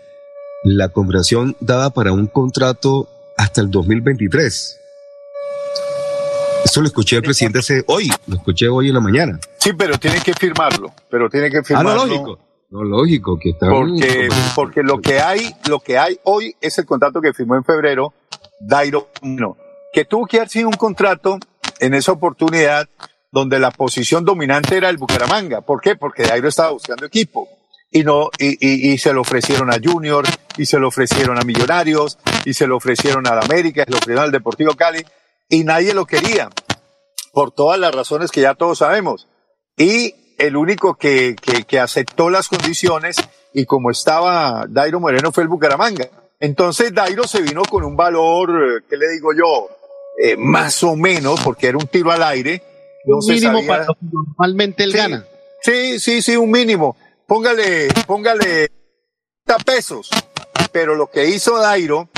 la 0.65 0.89
conversación 0.89 1.55
daba 1.61 1.91
para 1.91 2.13
un 2.13 2.29
contrato 2.29 3.11
hasta 3.37 3.61
el 3.61 3.71
2023. 3.71 4.81
Eso 6.65 6.81
lo 6.81 6.87
escuché 6.87 7.17
al 7.17 7.23
presidente 7.23 7.59
hace 7.59 7.85
hoy, 7.89 8.11
lo 8.27 8.37
escuché 8.37 8.69
hoy 8.69 8.89
en 8.89 8.95
la 8.95 9.01
mañana. 9.01 9.39
Sí, 9.67 9.73
pero 9.73 9.99
tiene 9.99 10.21
que 10.21 10.33
firmarlo, 10.33 10.93
pero 11.11 11.29
tiene 11.29 11.51
que 11.51 11.59
Ah, 11.59 11.64
firmarlo. 11.64 11.95
no, 11.95 12.07
lógico. 12.07 12.39
No, 12.71 12.85
lógico, 12.85 13.37
que 13.37 13.51
está 13.51 13.69
Porque, 13.69 14.29
porque 14.55 14.83
lo 14.85 15.01
que 15.01 15.19
hay, 15.21 15.53
lo 15.69 15.81
que 15.81 15.99
hay 15.99 16.19
hoy 16.23 16.55
es 16.61 16.79
el 16.79 16.87
contrato 16.87 17.21
que 17.21 17.33
firmó 17.33 17.57
en 17.57 17.64
febrero 17.64 18.12
Dairo 18.61 19.09
no, 19.23 19.57
que 19.93 20.05
tuvo 20.05 20.27
que 20.27 20.37
haber 20.37 20.49
sido 20.51 20.69
un 20.69 20.75
contrato 20.75 21.39
en 21.81 21.95
esa 21.95 22.12
oportunidad 22.12 22.89
donde 23.33 23.59
la 23.59 23.71
posición 23.73 24.25
dominante 24.25 24.77
era 24.77 24.89
el 24.89 24.99
Bucaramanga. 24.99 25.62
¿Por 25.62 25.81
qué? 25.81 25.97
Porque 25.97 26.23
Dairo 26.23 26.49
estaba 26.49 26.71
buscando 26.71 27.05
equipo. 27.05 27.49
Y 27.91 28.05
no, 28.05 28.31
y, 28.39 28.57
y, 28.61 28.93
y 28.93 28.99
se 28.99 29.12
lo 29.12 29.21
ofrecieron 29.23 29.71
a 29.73 29.79
Junior, 29.83 30.25
y 30.57 30.67
se 30.67 30.79
lo 30.79 30.89
ofrecieron 30.89 31.39
a 31.39 31.43
Millonarios, 31.43 32.19
y 32.45 32.53
se 32.55 32.67
lo 32.69 32.77
ofrecieron 32.77 33.27
al 33.27 33.41
América, 33.43 33.83
y 33.83 33.85
se 33.85 33.91
lo 33.91 33.97
ofrecieron 33.99 34.25
al 34.25 34.33
Deportivo 34.33 34.75
Cali, 34.75 35.05
y 35.49 35.64
nadie 35.64 35.93
lo 35.93 36.07
quería. 36.07 36.51
Por 37.33 37.51
todas 37.53 37.79
las 37.81 37.95
razones 37.95 38.31
que 38.31 38.41
ya 38.43 38.55
todos 38.55 38.79
sabemos. 38.79 39.29
Y 39.77 40.14
el 40.39 40.57
único 40.57 40.95
que, 40.97 41.37
que, 41.41 41.64
que 41.64 41.79
aceptó 41.81 42.31
las 42.31 42.49
condiciones 42.49 43.16
y 43.53 43.64
como 43.66 43.91
estaba 43.91 44.66
Dairo 44.68 45.01
Moreno 45.01 45.33
fue 45.33 45.43
el 45.45 45.49
Bucaramanga. 45.49 46.09
Entonces 46.41 46.93
Dairo 46.95 47.24
se 47.24 47.41
vino 47.43 47.62
con 47.62 47.85
un 47.85 47.97
valor, 47.97 48.51
eh, 48.51 48.85
¿qué 48.89 48.97
le 48.97 49.09
digo 49.09 49.33
yo? 49.33 49.68
Eh, 50.22 50.37
más 50.37 50.83
o 50.83 50.97
menos, 50.97 51.41
porque 51.41 51.68
era 51.68 51.79
un 51.79 51.87
tiro 51.87 52.11
al 52.11 52.22
aire. 52.22 52.62
Un 53.05 53.18
mínimo 53.27 53.53
sabía- 53.59 53.66
para 53.68 53.85
lo 53.87 53.95
que 53.95 54.01
normalmente 54.12 54.85
él 54.85 54.93
Sí, 54.93 54.97
gana. 54.99 55.24
Sí, 55.62 55.99
sí, 56.01 56.22
sí, 56.22 56.37
un 56.37 56.51
mínimo. 56.51 56.97
Póngale, 57.27 57.89
póngale 58.07 58.68
30 59.45 59.64
pesos. 59.64 60.11
Pero 60.72 60.95
lo 60.95 61.11
que 61.11 61.27
hizo 61.29 61.59
Dairo, 61.59 62.09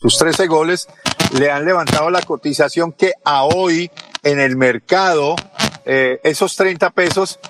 sus 0.00 0.16
13 0.18 0.46
goles, 0.46 0.88
le 1.38 1.50
han 1.50 1.64
levantado 1.64 2.10
la 2.10 2.22
cotización 2.22 2.92
que 2.92 3.12
a 3.24 3.44
hoy 3.44 3.90
en 4.22 4.40
el 4.40 4.56
mercado, 4.56 5.36
eh, 5.92 6.20
esos 6.22 6.54
30 6.54 6.90
pesos, 6.90 7.40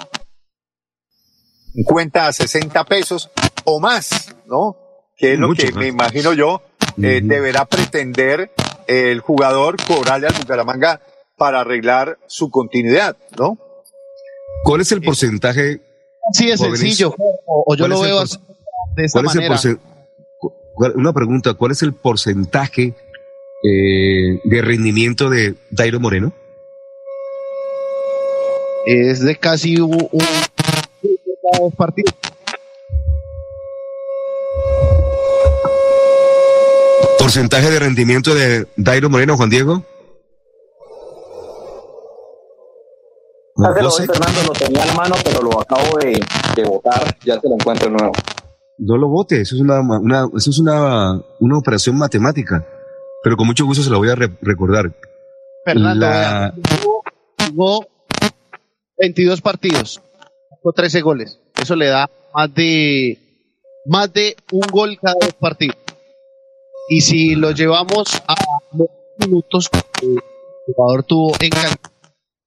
50 1.75 2.27
a 2.27 2.33
60 2.33 2.85
pesos 2.85 3.29
o 3.65 3.81
más, 3.81 4.35
¿no? 4.47 4.79
Que 5.15 5.35
es 5.35 5.39
lo 5.39 5.53
que 5.53 5.67
más. 5.67 5.75
me 5.75 5.89
imagino 5.89 6.33
yo, 6.33 6.63
eh, 7.03 7.21
deberá 7.23 7.67
pretender 7.67 8.51
el 8.87 9.21
jugador 9.21 9.77
cobrarle 9.87 10.29
al 10.29 10.33
Bucaramanga 10.33 11.03
para 11.37 11.61
arreglar 11.61 12.19
su 12.29 12.49
continuidad, 12.49 13.15
¿no? 13.39 13.59
¿Cuál 14.65 14.81
es 14.81 14.91
el 14.93 15.03
porcentaje? 15.03 15.83
Sí, 16.33 16.51
es 16.51 16.61
Jóvenes. 16.61 16.81
sencillo. 16.81 17.15
O, 17.19 17.65
o 17.67 17.75
yo 17.75 17.83
¿Cuál 17.83 17.91
lo 17.91 18.01
veo 18.01 18.21
así, 18.21 18.39
de 18.97 19.05
esta 19.05 19.19
¿Cuál 19.19 19.27
es 19.27 19.35
el 19.35 19.49
manera. 19.51 20.95
Una 20.95 21.13
pregunta, 21.13 21.53
¿cuál 21.53 21.73
es 21.73 21.83
el 21.83 21.93
porcentaje 21.93 22.95
eh, 23.65 24.41
de 24.45 24.63
rendimiento 24.63 25.29
de 25.29 25.57
Dairo 25.71 26.01
Moreno? 26.01 26.33
Es 28.87 29.21
de 29.21 29.37
casi 29.37 29.81
un, 29.81 29.95
un 30.11 30.25
dos 31.61 31.75
partidos. 31.77 32.15
¿Porcentaje 37.19 37.71
de 37.71 37.79
rendimiento 37.79 38.35
de 38.35 38.67
Dairo 38.77 39.11
Moreno, 39.11 39.37
Juan 39.37 39.51
Diego? 39.51 39.83
Ya 43.57 43.75
se 43.75 43.83
lo 43.83 43.91
doy, 43.91 44.07
Fernando, 44.07 44.41
lo 44.47 44.53
tenía 44.53 44.85
en 44.87 44.97
mano, 44.97 45.15
pero 45.23 45.43
lo 45.43 45.61
acabo 45.61 45.99
de, 45.99 46.19
de 46.57 46.65
botar, 46.65 47.15
ya 47.25 47.39
se 47.39 47.49
lo 47.49 47.55
encuentro 47.57 47.91
nuevo. 47.91 48.13
No 48.79 48.97
lo 48.97 49.09
vote, 49.09 49.43
eso 49.43 49.55
es 49.55 49.61
una, 49.61 49.81
una- 49.81 50.29
eso 50.35 50.49
es 50.51 50.59
una, 50.59 51.21
una 51.41 51.59
operación 51.59 51.99
matemática, 51.99 52.67
pero 53.23 53.37
con 53.37 53.47
mucho 53.47 53.67
gusto 53.67 53.83
se 53.83 53.91
la 53.91 53.99
voy 53.99 54.09
a 54.09 54.15
re- 54.15 54.39
recordar. 54.41 54.91
Fernando, 55.67 56.07
La- 56.07 56.55
jugó 57.55 57.87
22 59.01 59.41
partidos, 59.41 60.03
con 60.63 60.75
13 60.75 61.01
goles. 61.01 61.41
Eso 61.61 61.75
le 61.75 61.87
da 61.87 62.11
más 62.35 62.55
de 62.55 63.19
más 63.87 64.13
de 64.13 64.37
un 64.53 64.61
gol 64.71 64.99
cada 65.01 65.17
dos 65.21 65.35
partidos. 65.35 65.77
Y 66.91 67.01
si 67.01 67.35
lo 67.35 67.53
llevamos 67.53 68.23
a 68.27 68.35
los 68.73 68.89
minutos 69.19 69.69
que 69.69 70.07
el 70.07 70.21
jugador 70.67 71.05
tuvo 71.05 71.33
en 71.41 71.51
cancha, 71.51 71.77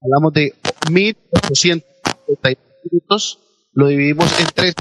hablamos 0.00 0.32
de 0.32 0.54
1850 0.90 2.60
minutos, 2.90 3.40
lo 3.72 3.88
dividimos 3.88 4.40
en 4.40 4.46
tres. 4.54 4.74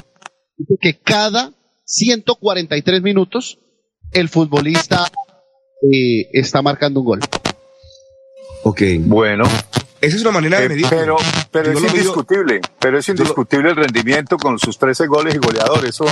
Dice 0.57 0.75
que 0.79 0.99
cada 0.99 1.51
143 1.85 3.01
minutos 3.01 3.57
el 4.11 4.29
futbolista 4.29 5.11
eh, 5.91 6.29
está 6.33 6.61
marcando 6.61 6.99
un 6.99 7.05
gol. 7.05 7.19
Ok. 8.63 8.81
Bueno. 8.99 9.45
Esa 10.03 10.15
es 10.17 10.21
una 10.21 10.31
manera 10.31 10.59
de 10.59 10.65
Eh, 10.65 10.69
medir. 10.69 10.85
pero 10.89 11.15
pero 11.51 11.69
es 11.69 11.75
lo 11.75 11.79
mido- 11.81 11.95
indiscutible, 11.95 12.61
pero 12.79 12.99
es 12.99 13.07
indiscutible 13.09 13.69
el 13.69 13.75
rendimiento 13.75 14.37
con 14.37 14.59
sus 14.59 14.77
13 14.77 15.07
goles 15.07 15.35
y 15.35 15.37
goleador. 15.37 15.85
Eso, 15.85 16.05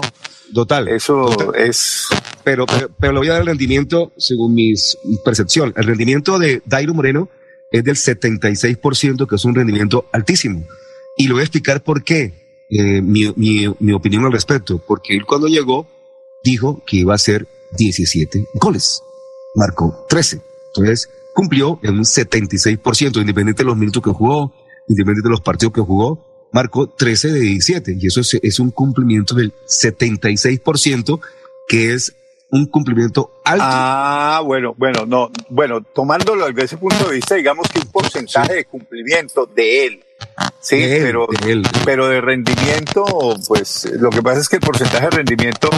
Total. 0.53 0.87
eso 0.87 1.53
es. 1.53 2.07
Pero, 2.43 2.65
pero, 2.65 2.89
pero 2.99 3.13
le 3.13 3.19
voy 3.19 3.27
a 3.29 3.33
dar 3.33 3.41
el 3.41 3.47
rendimiento 3.47 4.11
según 4.17 4.53
mis 4.53 4.97
mi 5.03 5.17
percepción. 5.17 5.73
El 5.75 5.83
rendimiento 5.85 6.39
de 6.39 6.61
Dairo 6.65 6.93
Moreno 6.93 7.29
es 7.71 7.83
del 7.83 7.95
76%, 7.97 9.27
que 9.27 9.35
es 9.35 9.45
un 9.45 9.55
rendimiento 9.55 10.05
altísimo. 10.11 10.65
Y 11.17 11.27
le 11.27 11.33
voy 11.33 11.41
a 11.41 11.43
explicar 11.43 11.83
por 11.83 12.03
qué, 12.03 12.65
eh, 12.69 13.01
mi, 13.01 13.31
mi, 13.35 13.65
mi 13.79 13.91
opinión 13.93 14.25
al 14.25 14.31
respecto. 14.31 14.81
Porque 14.87 15.15
él 15.15 15.25
cuando 15.25 15.47
llegó 15.47 15.87
dijo 16.43 16.81
que 16.85 16.97
iba 16.97 17.13
a 17.13 17.15
hacer 17.15 17.45
17 17.77 18.47
goles. 18.53 19.01
Marcó 19.55 20.05
13. 20.09 20.41
Entonces 20.73 21.09
cumplió 21.33 21.79
en 21.83 21.97
un 21.97 22.03
76%, 22.03 23.19
independiente 23.19 23.63
de 23.63 23.67
los 23.67 23.77
minutos 23.77 24.03
que 24.03 24.11
jugó, 24.11 24.53
independiente 24.87 25.27
de 25.27 25.31
los 25.31 25.41
partidos 25.41 25.73
que 25.73 25.81
jugó, 25.81 26.49
marcó 26.51 26.87
13 26.87 27.31
de 27.31 27.39
17. 27.39 27.97
Y 27.99 28.07
eso 28.07 28.21
es, 28.21 28.37
es 28.41 28.59
un 28.59 28.71
cumplimiento 28.71 29.35
del 29.35 29.53
76%, 29.67 31.19
que 31.67 31.93
es 31.93 32.15
un 32.51 32.65
cumplimiento 32.65 33.31
alto. 33.45 33.63
Ah, 33.65 34.41
bueno, 34.43 34.73
bueno, 34.77 35.05
no, 35.05 35.31
bueno, 35.49 35.81
tomándolo 35.81 36.47
desde 36.47 36.63
ese 36.63 36.77
punto 36.77 37.07
de 37.07 37.15
vista, 37.15 37.35
digamos 37.35 37.67
que 37.69 37.79
un 37.79 37.85
porcentaje 37.87 38.53
de 38.53 38.65
cumplimiento 38.65 39.45
de 39.45 39.85
él. 39.85 40.03
Sí, 40.59 40.77
De 40.77 40.97
él, 40.97 41.03
pero, 41.03 41.27
de 41.41 41.51
él. 41.51 41.63
pero 41.85 42.07
de 42.07 42.21
rendimiento, 42.21 43.05
pues 43.47 43.89
lo 43.99 44.09
que 44.09 44.21
pasa 44.21 44.41
es 44.41 44.49
que 44.49 44.57
el 44.57 44.61
porcentaje 44.61 45.05
de 45.05 45.09
rendimiento, 45.11 45.69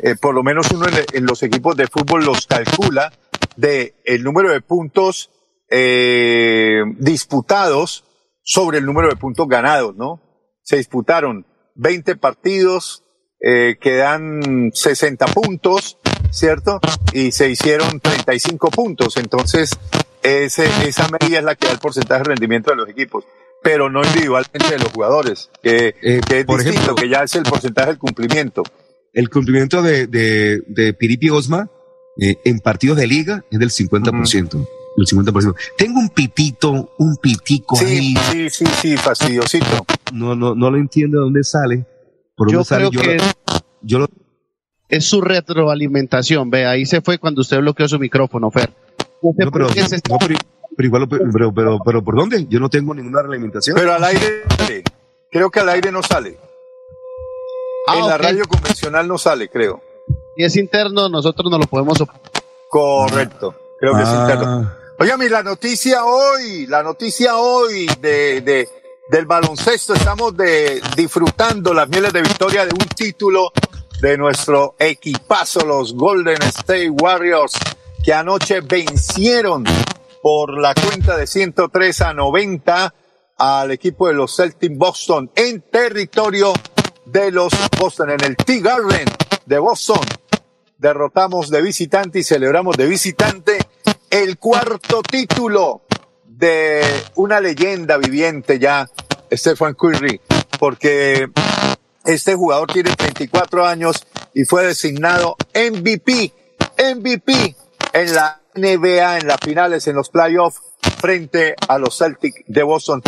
eh, 0.00 0.14
por 0.20 0.34
lo 0.34 0.42
menos 0.42 0.70
uno 0.70 0.86
en, 0.86 1.04
en 1.12 1.26
los 1.26 1.42
equipos 1.42 1.76
de 1.76 1.86
fútbol 1.88 2.24
los 2.24 2.46
calcula 2.46 3.12
de 3.56 3.94
el 4.04 4.22
número 4.22 4.50
de 4.50 4.60
puntos 4.60 5.30
eh, 5.70 6.82
disputados 6.98 8.04
sobre 8.42 8.78
el 8.78 8.86
número 8.86 9.08
de 9.08 9.16
puntos 9.16 9.46
ganados, 9.48 9.94
¿no? 9.96 10.20
Se 10.62 10.76
disputaron 10.76 11.46
20 11.76 12.16
partidos 12.16 13.04
eh, 13.40 13.76
que 13.80 13.96
dan 13.96 14.70
60 14.74 15.26
puntos, 15.26 15.98
¿cierto? 16.30 16.80
Y 17.12 17.32
se 17.32 17.48
hicieron 17.50 18.00
35 18.00 18.70
puntos. 18.70 19.16
Entonces, 19.16 19.70
ese, 20.22 20.66
esa 20.86 21.08
medida 21.08 21.38
es 21.38 21.44
la 21.44 21.54
que 21.54 21.66
da 21.66 21.72
el 21.72 21.78
porcentaje 21.78 22.22
de 22.22 22.28
rendimiento 22.30 22.70
de 22.70 22.76
los 22.76 22.88
equipos, 22.88 23.24
pero 23.62 23.88
no 23.90 24.02
individualmente 24.04 24.70
de 24.70 24.78
los 24.78 24.92
jugadores, 24.92 25.50
que, 25.62 25.94
que 26.26 26.40
es 26.40 26.44
por 26.44 26.58
distinto, 26.62 26.92
ejemplo- 26.92 26.94
que 26.96 27.08
ya 27.08 27.22
es 27.22 27.34
el 27.36 27.42
porcentaje 27.44 27.88
del 27.88 27.98
cumplimiento. 27.98 28.62
El 29.12 29.28
cumplimiento 29.28 29.82
de, 29.82 30.06
de, 30.06 30.62
de 30.68 30.94
Piripi 30.94 31.30
Osma 31.30 31.68
eh, 32.20 32.36
en 32.44 32.60
partidos 32.60 32.96
de 32.98 33.06
liga 33.06 33.44
es 33.50 33.58
del 33.58 33.70
50%. 33.70 34.68
El 34.96 35.06
50%. 35.06 35.54
Tengo 35.78 36.00
un 36.00 36.08
pitito, 36.10 36.92
un 36.98 37.16
pitico 37.16 37.78
ahí. 37.78 38.14
Sí, 38.32 38.50
sí, 38.50 38.64
sí, 38.82 38.96
fastidiosito. 38.96 39.86
No, 40.12 40.34
no, 40.34 40.54
no 40.54 40.70
lo 40.70 40.76
entiendo 40.76 41.18
de 41.18 41.24
dónde 41.24 41.44
sale. 41.44 41.86
Por 42.36 42.48
Yo 42.50 42.58
dónde 42.58 42.68
sale. 42.68 42.88
creo 42.90 42.92
yo, 42.92 43.00
que 43.02 43.16
lo- 43.16 43.60
yo 43.82 43.98
lo, 44.00 44.08
Es 44.88 45.04
su 45.04 45.20
retroalimentación. 45.20 46.50
Ve, 46.50 46.66
ahí 46.66 46.84
se 46.86 47.00
fue 47.00 47.18
cuando 47.18 47.40
usted 47.42 47.58
bloqueó 47.60 47.88
su 47.88 47.98
micrófono, 47.98 48.50
Fer. 48.50 48.70
No 49.22 49.32
sé 49.36 49.44
no, 49.44 49.50
pero, 49.52 49.68
se 49.70 49.80
está- 49.96 50.10
no, 50.12 50.18
pero, 50.18 50.34
pero 50.76 50.86
igual, 50.86 51.02
lo- 51.02 51.08
pero, 51.08 51.52
pero, 51.54 51.78
pero, 51.84 52.02
¿por 52.04 52.16
dónde? 52.16 52.46
Yo 52.48 52.58
no 52.58 52.68
tengo 52.68 52.92
ninguna 52.94 53.22
reglamentación. 53.22 53.76
Pero 53.76 53.94
al 53.94 54.02
aire, 54.04 54.42
sale. 54.58 54.82
creo 55.30 55.50
que 55.50 55.60
al 55.60 55.68
aire 55.68 55.92
no 55.92 56.02
sale. 56.02 56.36
Ah, 57.86 57.98
en 57.98 58.06
la 58.08 58.18
radio 58.18 58.44
convencional 58.46 59.06
no 59.08 59.16
sale, 59.18 59.48
creo. 59.48 59.80
Si 60.36 60.44
es 60.44 60.56
interno, 60.56 61.08
nosotros 61.08 61.50
no 61.50 61.58
lo 61.58 61.66
podemos. 61.66 62.00
op- 62.00 62.10
Correcto, 62.68 63.54
creo 63.78 63.94
que 63.96 64.02
es 64.02 64.08
Ah. 64.08 64.20
interno. 64.22 64.72
Oigan, 64.98 65.22
y 65.22 65.28
la 65.28 65.42
noticia 65.42 66.04
hoy, 66.04 66.66
la 66.66 66.82
noticia 66.82 67.36
hoy 67.36 67.86
de, 68.00 68.40
de- 68.42 68.68
del 69.10 69.26
baloncesto, 69.26 69.94
estamos 69.94 70.36
de, 70.36 70.80
disfrutando 70.96 71.74
las 71.74 71.88
mieles 71.88 72.12
de 72.12 72.22
victoria 72.22 72.64
de 72.64 72.72
un 72.72 72.86
título 72.94 73.50
de 74.00 74.16
nuestro 74.16 74.76
equipazo, 74.78 75.64
los 75.66 75.94
Golden 75.94 76.40
State 76.42 76.90
Warriors, 76.90 77.54
que 78.04 78.12
anoche 78.14 78.60
vencieron 78.60 79.64
por 80.22 80.58
la 80.58 80.74
cuenta 80.74 81.16
de 81.16 81.26
103 81.26 82.00
a 82.02 82.12
90 82.14 82.94
al 83.38 83.70
equipo 83.72 84.06
de 84.06 84.14
los 84.14 84.36
Celtics 84.36 84.76
Boston 84.76 85.30
en 85.34 85.62
territorio 85.62 86.52
de 87.06 87.30
los 87.32 87.52
Boston, 87.78 88.10
en 88.10 88.22
el 88.22 88.36
Tea 88.36 88.60
Garden 88.60 89.06
de 89.50 89.58
Boston. 89.58 89.98
Derrotamos 90.78 91.50
de 91.50 91.60
visitante 91.60 92.20
y 92.20 92.22
celebramos 92.22 92.76
de 92.76 92.86
visitante 92.86 93.58
el 94.08 94.38
cuarto 94.38 95.02
título 95.02 95.82
de 96.24 96.80
una 97.16 97.40
leyenda 97.40 97.98
viviente 97.98 98.60
ya, 98.60 98.88
Stephen 99.30 99.74
Curry, 99.74 100.20
porque 100.58 101.28
este 102.04 102.36
jugador 102.36 102.72
tiene 102.72 102.94
34 102.94 103.66
años 103.66 104.06
y 104.34 104.44
fue 104.44 104.64
designado 104.66 105.36
MVP, 105.52 106.32
MVP 106.94 107.56
en 107.92 108.14
la 108.14 108.40
NBA, 108.54 109.18
en 109.18 109.26
las 109.26 109.40
finales, 109.40 109.88
en 109.88 109.96
los 109.96 110.10
playoffs, 110.10 110.60
frente 110.98 111.56
a 111.66 111.76
los 111.78 111.98
Celtics 111.98 112.44
de 112.46 112.62
Boston. 112.62 113.02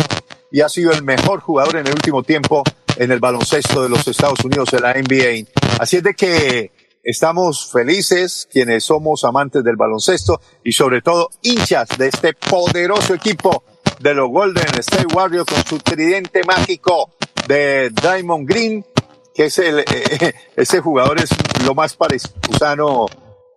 Y 0.51 0.59
ha 0.59 0.67
sido 0.67 0.91
el 0.91 1.03
mejor 1.03 1.39
jugador 1.39 1.77
en 1.77 1.87
el 1.87 1.93
último 1.93 2.21
tiempo 2.21 2.63
en 2.97 3.11
el 3.11 3.19
baloncesto 3.19 3.83
de 3.83 3.89
los 3.89 4.07
Estados 4.07 4.43
Unidos, 4.43 4.73
en 4.73 4.81
la 4.81 4.93
NBA. 4.93 5.49
Así 5.79 5.97
es 5.97 6.03
de 6.03 6.13
que 6.13 6.71
estamos 7.03 7.69
felices 7.71 8.47
quienes 8.51 8.85
somos 8.85 9.23
amantes 9.23 9.63
del 9.63 9.75
baloncesto 9.75 10.39
y 10.63 10.71
sobre 10.71 11.01
todo 11.01 11.29
hinchas 11.41 11.89
de 11.97 12.07
este 12.07 12.33
poderoso 12.33 13.13
equipo 13.13 13.63
de 13.99 14.13
los 14.13 14.29
Golden 14.29 14.67
State 14.79 15.13
Warriors 15.13 15.45
con 15.45 15.63
su 15.65 15.79
tridente 15.79 16.43
mágico 16.45 17.11
de 17.47 17.89
Diamond 17.89 18.47
Green, 18.47 18.85
que 19.33 19.45
es 19.45 19.57
el, 19.59 19.79
eh, 19.79 20.33
ese 20.55 20.79
jugador 20.79 21.19
es 21.19 21.29
lo 21.65 21.75
más 21.75 21.95
parecido 21.95 23.07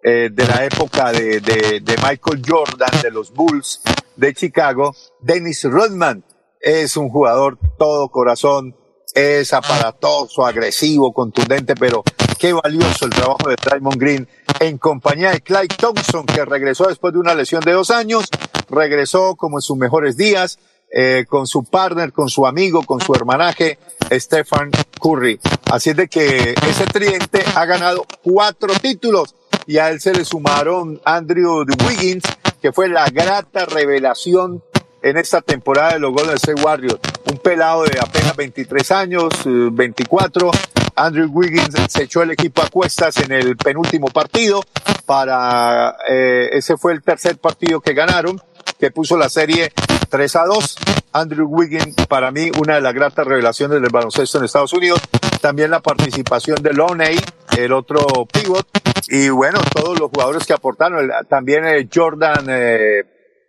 eh, 0.03 0.31
de 0.33 0.47
la 0.47 0.65
época 0.65 1.13
de, 1.13 1.41
de, 1.41 1.81
de 1.81 1.97
Michael 1.97 2.43
Jordan, 2.47 3.03
de 3.03 3.11
los 3.11 3.33
Bulls 3.33 3.81
de 4.17 4.35
Chicago. 4.35 4.95
Dennis 5.21 5.65
Rodman 5.65 6.25
es 6.61 6.97
un 6.97 7.09
jugador 7.09 7.59
todo 7.79 8.09
corazón, 8.09 8.77
es 9.17 9.55
aparatoso, 9.55 10.45
agresivo, 10.45 11.11
contundente, 11.15 11.75
pero 11.75 12.05
qué 12.39 12.53
valioso 12.53 13.07
el 13.07 13.13
trabajo 13.13 13.49
de 13.49 13.57
Draymond 13.57 13.99
Green 13.99 14.29
en 14.61 14.77
compañía 14.77 15.31
de 15.31 15.41
Clyde 15.41 15.75
Thompson, 15.75 16.27
que 16.27 16.45
regresó 16.45 16.87
después 16.87 17.15
de 17.15 17.21
una 17.21 17.35
lesión 17.35 17.63
de 17.63 17.73
dos 17.73 17.91
años, 17.91 18.27
regresó 18.69 19.35
como 19.35 19.57
en 19.57 19.63
sus 19.63 19.79
mejores 19.79 20.19
días, 20.19 20.59
eh, 20.93 21.25
con 21.27 21.47
su 21.47 21.65
partner, 21.65 22.13
con 22.13 22.29
su 22.29 22.47
amigo, 22.47 22.83
con 22.83 23.01
su 23.01 23.15
hermanaje, 23.15 23.79
Stephen 24.13 24.71
Curry. 25.01 25.41
Así 25.71 25.91
es 25.91 25.97
de 25.97 26.09
que 26.09 26.55
ese 26.69 26.85
tridente 26.85 27.43
ha 27.55 27.65
ganado 27.65 28.05
cuatro 28.23 28.75
títulos 28.83 29.35
y 29.67 29.79
a 29.79 29.89
él 29.89 29.99
se 29.99 30.13
le 30.13 30.27
sumaron 30.27 31.01
Andrew 31.07 31.65
Wiggins, 31.87 32.25
que 32.61 32.71
fue 32.71 32.89
la 32.89 33.09
grata 33.09 33.65
revelación 33.65 34.63
en 35.01 35.17
esta 35.17 35.41
temporada 35.41 35.95
de 35.95 36.01
los 36.01 36.13
Golden 36.13 36.37
State 36.37 36.63
Warriors. 36.63 37.01
Un 37.31 37.39
pelado 37.39 37.85
de 37.85 37.99
apenas 37.99 38.37
23 38.37 38.91
años, 38.93 39.29
eh, 39.45 39.69
24. 39.73 40.51
Andrew 40.95 41.29
Wiggins 41.31 41.75
se 41.89 42.05
echó 42.05 42.23
el 42.23 42.31
equipo 42.31 42.63
a 42.63 42.69
cuestas 42.69 43.19
en 43.19 43.33
el 43.33 43.57
penúltimo 43.57 44.09
partido 44.09 44.63
para, 45.05 45.97
eh, 46.09 46.49
ese 46.53 46.77
fue 46.77 46.93
el 46.93 47.03
tercer 47.03 47.39
partido 47.39 47.81
que 47.81 47.95
ganaron, 47.95 48.41
que 48.79 48.91
puso 48.91 49.17
la 49.17 49.29
serie 49.29 49.73
3 50.09 50.37
a 50.37 50.45
2. 50.45 50.77
Andrew 51.13 51.49
Wiggins, 51.49 51.95
para 52.09 52.31
mí, 52.31 52.51
una 52.61 52.75
de 52.75 52.81
las 52.81 52.95
gratas 52.95 53.27
revelaciones 53.27 53.81
del 53.81 53.91
baloncesto 53.91 54.39
en 54.39 54.45
Estados 54.45 54.73
Unidos. 54.73 55.01
También 55.41 55.71
la 55.71 55.81
participación 55.81 56.63
de 56.63 56.73
Loney, 56.73 57.19
el 57.57 57.73
otro 57.73 58.27
pivot. 58.27 58.67
Y 59.09 59.29
bueno, 59.29 59.61
todos 59.73 59.99
los 59.99 60.11
jugadores 60.11 60.47
que 60.47 60.53
aportaron. 60.53 61.11
También 61.29 61.65
eh, 61.67 61.89
Jordan, 61.93 62.47
eh, 62.49 63.05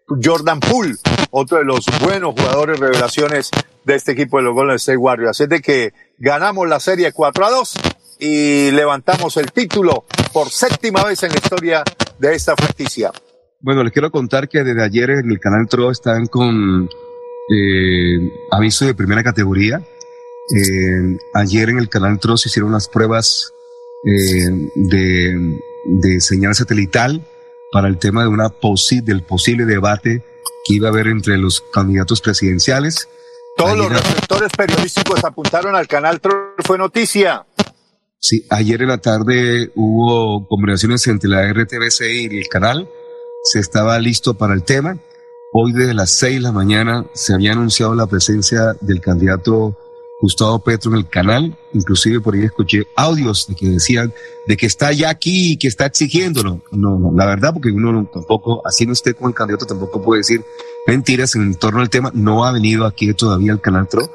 Jordan 0.08 0.60
Poole, 0.60 0.96
otro 1.32 1.58
de 1.58 1.66
los 1.66 1.86
buenos 2.02 2.34
jugadores 2.34 2.80
revelaciones 2.80 3.50
de 3.84 3.96
este 3.96 4.14
equipo 4.14 4.38
de 4.38 4.44
los 4.44 4.54
Golden 4.54 4.76
State 4.76 4.98
Warriors. 4.98 5.32
Así 5.32 5.44
es 5.44 5.50
de 5.50 5.62
que 5.62 5.94
ganamos 6.18 6.68
la 6.68 6.80
serie 6.80 7.12
4 7.12 7.46
a 7.46 7.50
2 7.50 7.74
y 8.20 8.72
levantamos 8.72 9.38
el 9.38 9.52
título 9.52 10.06
por 10.34 10.50
séptima 10.50 11.04
vez 11.04 11.24
en 11.24 11.32
la 11.32 11.38
historia 11.38 11.84
de 12.20 12.36
esta 12.36 12.56
franquicia. 12.56 13.12
Bueno, 13.60 13.84
les 13.84 13.92
quiero 13.92 14.12
contar 14.12 14.50
que 14.50 14.64
desde 14.64 14.84
ayer 14.84 15.10
en 15.10 15.32
el 15.32 15.40
canal 15.40 15.68
TRO 15.68 15.92
están 15.92 16.28
con 16.28 16.90
eh, 17.50 18.32
aviso 18.52 18.86
de 18.86 18.94
primera 18.94 19.24
categoría. 19.24 19.82
Eh, 20.56 21.18
ayer 21.34 21.70
en 21.70 21.80
el 21.80 21.90
canal 21.90 22.20
TRO 22.20 22.38
se 22.38 22.50
hicieron 22.50 22.72
las 22.72 22.88
pruebas 22.88 23.52
eh, 24.06 24.50
de, 24.76 26.22
señal 26.22 26.56
satelital 26.56 27.22
para 27.72 27.88
el 27.88 27.98
tema 27.98 28.22
de 28.22 28.30
una 28.30 28.50
posi 28.50 29.02
del 29.02 29.24
posible 29.24 29.66
debate 29.66 30.24
que 30.68 30.74
iba 30.76 30.90
a 30.90 30.92
haber 30.92 31.08
entre 31.08 31.38
los 31.38 31.64
candidatos 31.74 32.22
presidenciales. 32.22 33.08
Todos 33.56 33.78
los 33.78 33.90
receptores 33.90 34.52
periodísticos 34.56 35.24
apuntaron 35.24 35.76
al 35.76 35.88
canal 35.88 36.20
Troll, 36.20 36.54
fue 36.60 36.78
noticia. 36.78 37.46
Sí, 38.20 38.46
ayer 38.50 38.82
en 38.82 38.90
la 38.90 38.98
tarde 38.98 39.72
hubo 39.76 40.48
conversaciones 40.48 41.06
entre 41.08 41.30
la 41.30 41.52
RTBC 41.52 42.02
y 42.32 42.38
el 42.38 42.48
canal. 42.48 42.90
Se 43.44 43.60
estaba 43.60 43.98
listo 44.00 44.36
para 44.36 44.54
el 44.54 44.64
tema. 44.64 44.98
hoy 45.54 45.72
desde 45.72 45.94
las 45.94 46.12
6 46.12 46.36
de 46.36 46.42
la 46.42 46.52
mañana 46.52 47.06
se 47.14 47.34
había 47.34 47.54
anunciado 47.54 47.96
la 47.96 48.06
presencia 48.06 48.76
del 48.82 49.00
candidato 49.02 49.78
Gustavo 50.20 50.60
Petro 50.60 50.92
en 50.92 50.98
el 50.98 51.08
canal, 51.08 51.56
inclusive 51.74 52.20
por 52.20 52.34
ahí 52.34 52.44
escuché 52.44 52.88
audios 52.96 53.46
de 53.48 53.56
que 53.56 53.70
decían 53.70 54.12
de 54.48 54.58
que 54.58 54.66
está 54.66 54.92
ya 54.92 55.10
aquí 55.10 55.54
y 55.54 55.58
que 55.58 55.68
está 55.68 55.86
exigiéndolo. 55.86 56.62
No, 56.72 56.98
no, 56.98 57.12
la 57.16 57.26
verdad, 57.26 57.54
porque 57.54 57.70
uno 57.70 58.10
tampoco, 58.12 58.66
así 58.66 58.86
no 58.86 58.94
esté 58.94 59.14
con 59.14 59.30
el 59.30 59.36
candidato, 59.36 59.68
tampoco 59.68 60.02
puede 60.02 60.20
decir 60.20 60.44
mentiras 60.88 61.36
en 61.36 61.54
torno 61.56 61.82
al 61.82 61.90
tema. 61.90 62.12
No 62.16 62.46
ha 62.46 62.52
venido 62.52 62.86
aquí 62.86 63.14
todavía 63.14 63.52
el 63.52 63.62
canal 63.62 63.88
TRO, 63.88 64.12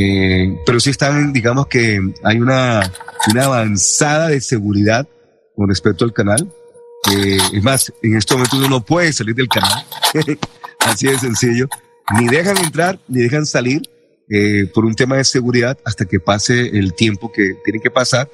eh, 0.00 0.62
pero 0.64 0.80
sí 0.80 0.90
están, 0.90 1.32
digamos 1.34 1.66
que 1.66 2.00
hay 2.22 2.40
una, 2.40 2.90
una 3.30 3.44
avanzada 3.44 4.28
de 4.28 4.40
seguridad 4.40 5.06
con 5.54 5.68
respecto 5.68 6.06
al 6.06 6.14
canal. 6.14 6.50
Eh, 7.12 7.36
es 7.52 7.62
más, 7.62 7.92
en 8.02 8.16
este 8.16 8.34
momento 8.34 8.56
uno 8.56 8.68
no 8.68 8.84
puede 8.84 9.12
salir 9.12 9.34
del 9.34 9.48
canal. 9.48 9.86
Así 10.78 11.06
de 11.06 11.18
sencillo. 11.18 11.68
Ni 12.18 12.28
dejan 12.28 12.56
entrar, 12.58 12.98
ni 13.08 13.22
dejan 13.22 13.44
salir 13.44 13.82
eh, 14.30 14.66
por 14.72 14.84
un 14.84 14.94
tema 14.94 15.16
de 15.16 15.24
seguridad 15.24 15.78
hasta 15.84 16.06
que 16.06 16.20
pase 16.20 16.78
el 16.78 16.94
tiempo 16.94 17.30
que 17.32 17.54
tiene 17.64 17.80
que 17.80 17.90
pasar. 17.90 18.30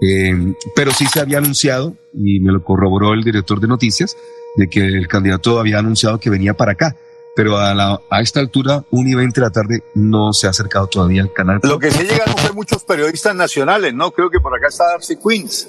Eh, 0.00 0.54
pero 0.74 0.90
sí 0.92 1.06
se 1.06 1.20
había 1.20 1.38
anunciado, 1.38 1.96
y 2.12 2.40
me 2.40 2.52
lo 2.52 2.64
corroboró 2.64 3.14
el 3.14 3.22
director 3.22 3.60
de 3.60 3.68
noticias, 3.68 4.16
de 4.56 4.68
que 4.68 4.80
el 4.80 5.08
candidato 5.08 5.58
había 5.58 5.78
anunciado 5.78 6.18
que 6.18 6.30
venía 6.30 6.54
para 6.54 6.72
acá. 6.72 6.96
Pero 7.36 7.58
a, 7.58 7.74
la, 7.74 8.00
a 8.10 8.20
esta 8.20 8.40
altura, 8.40 8.84
1 8.90 9.10
y 9.10 9.14
20 9.14 9.40
de 9.40 9.46
la 9.46 9.50
tarde, 9.50 9.82
no 9.94 10.32
se 10.32 10.46
ha 10.46 10.50
acercado 10.50 10.86
todavía 10.86 11.22
al 11.22 11.32
canal. 11.32 11.60
Lo 11.62 11.78
que 11.78 11.90
sí 11.90 12.04
llegaron 12.04 12.36
ser 12.38 12.54
muchos 12.54 12.84
periodistas 12.84 13.34
nacionales, 13.34 13.92
¿no? 13.92 14.12
Creo 14.12 14.30
que 14.30 14.38
por 14.38 14.56
acá 14.56 14.68
está 14.68 14.84
Darcy 14.92 15.16
Queens. 15.16 15.68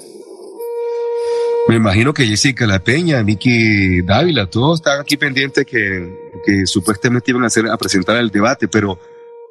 Me 1.68 1.74
imagino 1.74 2.14
que 2.14 2.24
Jessica 2.24 2.64
La 2.64 2.78
Peña, 2.78 3.20
Miki 3.24 4.02
Dávila, 4.02 4.48
todos 4.48 4.78
están 4.78 5.00
aquí 5.00 5.16
pendientes 5.16 5.66
que, 5.66 6.30
que 6.44 6.64
supuestamente 6.64 7.32
iban 7.32 7.42
a, 7.42 7.48
hacer, 7.48 7.68
a 7.68 7.76
presentar 7.76 8.16
el 8.18 8.30
debate, 8.30 8.68
pero 8.68 9.00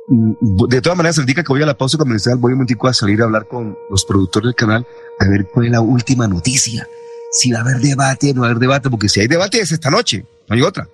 de 0.08 0.82
todas 0.82 0.98
maneras, 0.98 1.18
el 1.18 1.26
día 1.26 1.36
que 1.36 1.44
voy 1.48 1.64
a 1.64 1.66
la 1.66 1.78
pausa 1.78 1.98
comercial, 1.98 2.38
voy 2.38 2.52
un 2.52 2.60
momentico 2.60 2.88
a 2.88 2.94
salir 2.94 3.22
a 3.22 3.26
hablar 3.26 3.48
con 3.48 3.78
los 3.90 4.06
productores 4.06 4.48
del 4.48 4.56
canal 4.56 4.86
a 5.20 5.28
ver 5.28 5.48
cuál 5.52 5.66
es 5.66 5.72
la 5.72 5.82
última 5.82 6.28
noticia. 6.28 6.88
Si 7.32 7.52
va 7.52 7.60
a 7.60 7.62
haber 7.62 7.78
debate, 7.78 8.34
no 8.34 8.42
va 8.42 8.48
a 8.48 8.50
haber 8.52 8.62
debate, 8.62 8.90
porque 8.90 9.10
si 9.10 9.20
hay 9.20 9.28
debate 9.28 9.60
es 9.60 9.72
esta 9.72 9.90
noche, 9.90 10.26
no 10.48 10.56
hay 10.56 10.62
otra. 10.62 10.88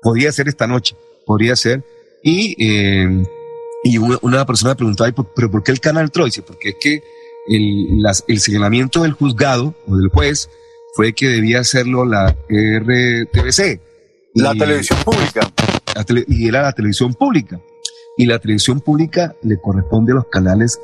Podría 0.00 0.32
ser 0.32 0.48
esta 0.48 0.66
noche, 0.66 0.96
podría 1.26 1.56
ser. 1.56 1.84
Y, 2.22 2.56
eh, 2.58 3.24
y 3.84 3.98
una, 3.98 4.18
una 4.22 4.46
persona 4.46 4.70
me 4.70 4.76
preguntaba, 4.76 5.12
¿pero 5.36 5.50
por 5.50 5.62
qué 5.62 5.70
el 5.70 5.80
canal 5.80 6.10
Troy? 6.10 6.26
Dice, 6.26 6.42
porque 6.42 6.70
es 6.70 6.76
que 6.80 7.02
el, 7.48 8.02
las, 8.02 8.24
el 8.28 8.40
señalamiento 8.40 9.02
del 9.02 9.12
juzgado 9.12 9.74
o 9.86 9.96
del 9.96 10.08
juez 10.08 10.48
fue 10.94 11.12
que 11.12 11.28
debía 11.28 11.60
hacerlo 11.60 12.04
la 12.04 12.34
RTBC. 12.48 13.80
La 14.34 14.54
televisión 14.54 14.98
pública. 15.04 15.52
La 15.94 16.04
tele, 16.04 16.24
y 16.26 16.48
era 16.48 16.62
la 16.62 16.72
televisión 16.72 17.14
pública. 17.14 17.60
Y 18.16 18.26
la 18.26 18.38
televisión 18.38 18.80
pública 18.80 19.34
le 19.42 19.60
corresponde 19.60 20.12
a 20.12 20.16
los 20.16 20.26
canales 20.26 20.78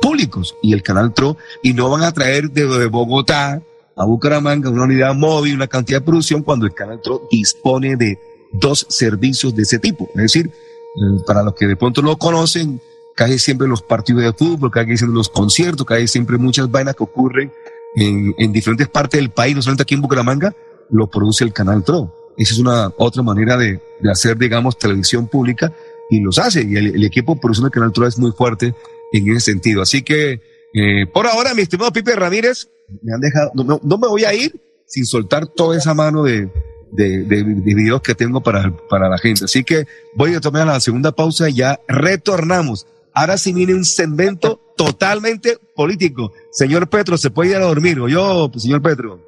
públicos 0.00 0.56
y 0.62 0.72
el 0.72 0.82
canal 0.82 1.12
TRO, 1.12 1.36
y 1.62 1.74
no 1.74 1.90
van 1.90 2.02
a 2.02 2.12
traer 2.12 2.50
de, 2.50 2.86
Bogotá 2.86 3.62
a 3.96 4.04
Bucaramanga 4.04 4.70
una 4.70 4.84
unidad 4.84 5.14
móvil, 5.14 5.56
una 5.56 5.66
cantidad 5.66 6.00
de 6.00 6.06
producción, 6.06 6.42
cuando 6.42 6.66
el 6.66 6.74
canal 6.74 7.00
TRO 7.02 7.26
dispone 7.30 7.96
de 7.96 8.18
dos 8.52 8.86
servicios 8.88 9.54
de 9.54 9.62
ese 9.62 9.78
tipo. 9.78 10.08
Es 10.14 10.22
decir, 10.22 10.46
eh, 10.46 11.22
para 11.26 11.42
los 11.42 11.54
que 11.54 11.66
de 11.66 11.76
pronto 11.76 12.02
no 12.02 12.16
conocen, 12.16 12.80
casi 13.14 13.38
siempre 13.38 13.68
los 13.68 13.82
partidos 13.82 14.22
de 14.22 14.32
fútbol, 14.32 14.70
casi 14.70 14.96
siempre 14.96 15.16
los 15.16 15.28
conciertos, 15.28 15.86
casi 15.86 16.08
siempre 16.08 16.38
muchas 16.38 16.70
vainas 16.70 16.96
que 16.96 17.02
ocurren 17.02 17.52
en, 17.96 18.34
en, 18.38 18.52
diferentes 18.52 18.88
partes 18.88 19.20
del 19.20 19.30
país, 19.30 19.54
no 19.54 19.62
solamente 19.62 19.82
aquí 19.82 19.94
en 19.94 20.00
Bucaramanga, 20.00 20.54
lo 20.88 21.08
produce 21.08 21.44
el 21.44 21.52
canal 21.52 21.84
TRO. 21.84 22.14
Esa 22.36 22.54
es 22.54 22.58
una 22.58 22.92
otra 22.96 23.22
manera 23.22 23.56
de, 23.56 23.80
de 24.00 24.10
hacer, 24.10 24.38
digamos, 24.38 24.78
televisión 24.78 25.26
pública 25.26 25.72
y 26.10 26.20
los 26.20 26.38
hace. 26.38 26.62
Y 26.62 26.76
el, 26.76 26.94
el 26.94 27.04
equipo 27.04 27.40
producción 27.40 27.70
canal 27.70 27.92
TRO 27.92 28.06
es 28.06 28.18
muy 28.18 28.32
fuerte 28.32 28.74
en 29.12 29.30
ese 29.30 29.52
sentido. 29.52 29.82
Así 29.82 30.02
que, 30.02 30.40
eh, 30.74 31.06
por 31.12 31.26
ahora, 31.26 31.54
mi 31.54 31.62
estimado 31.62 31.92
Pipe 31.92 32.14
Ramírez, 32.14 32.68
me 33.02 33.14
han 33.14 33.20
dejado, 33.20 33.52
no, 33.54 33.80
no, 33.82 33.98
me 33.98 34.08
voy 34.08 34.24
a 34.24 34.34
ir 34.34 34.60
sin 34.86 35.06
soltar 35.06 35.46
toda 35.46 35.76
esa 35.76 35.94
mano 35.94 36.24
de, 36.24 36.50
de, 36.92 37.24
de, 37.24 37.44
de, 37.44 37.74
videos 37.74 38.02
que 38.02 38.14
tengo 38.14 38.42
para, 38.42 38.76
para 38.88 39.08
la 39.08 39.18
gente. 39.18 39.44
Así 39.44 39.62
que 39.62 39.86
voy 40.14 40.34
a 40.34 40.40
tomar 40.40 40.66
la 40.66 40.80
segunda 40.80 41.12
pausa 41.12 41.48
y 41.48 41.54
ya 41.54 41.80
retornamos. 41.86 42.86
Ahora 43.12 43.38
sí 43.38 43.52
viene 43.52 43.74
un 43.74 43.84
segmento 43.84 44.60
totalmente 44.76 45.58
político. 45.74 46.32
Señor 46.52 46.88
Petro, 46.88 47.18
¿se 47.18 47.30
puede 47.30 47.50
ir 47.50 47.56
a 47.56 47.60
dormir? 47.60 48.00
¿O 48.00 48.08
yo, 48.08 48.48
pues, 48.50 48.62
señor 48.62 48.82
Petro? 48.82 49.20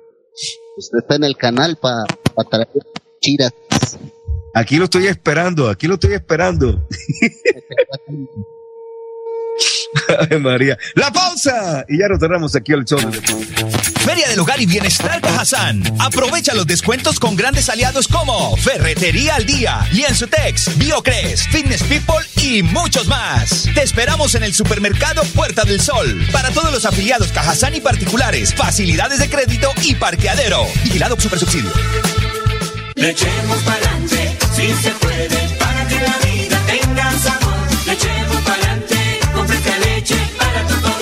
Usted 0.76 0.98
está 0.98 1.16
en 1.16 1.24
el 1.24 1.36
canal 1.36 1.76
para 1.80 2.04
pa 2.34 2.44
traer 2.44 2.68
chiras. 3.20 3.52
Aquí 4.55 4.76
lo 4.76 4.84
estoy 4.84 5.07
esperando, 5.07 5.68
aquí 5.68 5.86
lo 5.86 5.94
estoy 5.94 6.14
esperando. 6.14 6.86
Ay, 10.30 10.38
María. 10.38 10.78
La 10.94 11.12
pausa. 11.12 11.84
Y 11.88 11.98
ya 11.98 12.09
retornamos 12.09 12.55
aquí 12.57 12.72
al 12.72 12.84
show. 12.84 12.98
Feria 14.05 14.28
del 14.28 14.40
Hogar 14.40 14.61
y 14.61 14.66
Bienestar 14.66 15.20
Cajazán. 15.20 15.82
Aprovecha 16.00 16.55
los 16.55 16.66
descuentos 16.66 17.20
con 17.20 17.36
grandes 17.36 17.68
aliados 17.68 18.09
como 18.09 18.57
Ferretería 18.57 19.36
al 19.36 19.46
Día, 19.46 19.86
Lienzutex, 19.92 20.76
Biocres, 20.78 21.46
Fitness 21.48 21.82
People 21.84 22.24
y 22.42 22.62
muchos 22.62 23.07
más. 23.07 23.68
Te 23.74 23.82
esperamos 23.82 24.34
en 24.34 24.42
el 24.42 24.55
supermercado 24.55 25.22
Puerta 25.34 25.64
del 25.64 25.80
Sol. 25.80 26.26
Para 26.32 26.50
todos 26.50 26.72
los 26.72 26.84
afiliados 26.84 27.28
Cajazán 27.28 27.74
y 27.74 27.80
particulares, 27.80 28.55
facilidades 28.55 29.18
de 29.20 29.30
crédito 29.30 29.70
y 29.82 29.94
parqueadero. 29.94 30.66
Vigilado 30.82 31.18
Super 31.20 31.38
Subsidio. 31.38 31.70
Le 32.94 33.11
echemos 33.11 33.59
pa'lante, 33.62 34.31
si 34.62 34.72
se 34.74 34.90
puede, 34.90 35.38
para 35.58 35.86
que 35.88 35.98
la 36.00 36.16
vida 36.26 36.56
tenga 36.66 37.10
sabor. 37.18 37.62
Le 37.86 37.92
echemos 37.94 38.40
pa'lante, 38.48 39.20
con 39.34 39.48
fresca 39.48 39.76
leche, 39.78 40.16
para 40.38 40.66
tu 40.68 41.01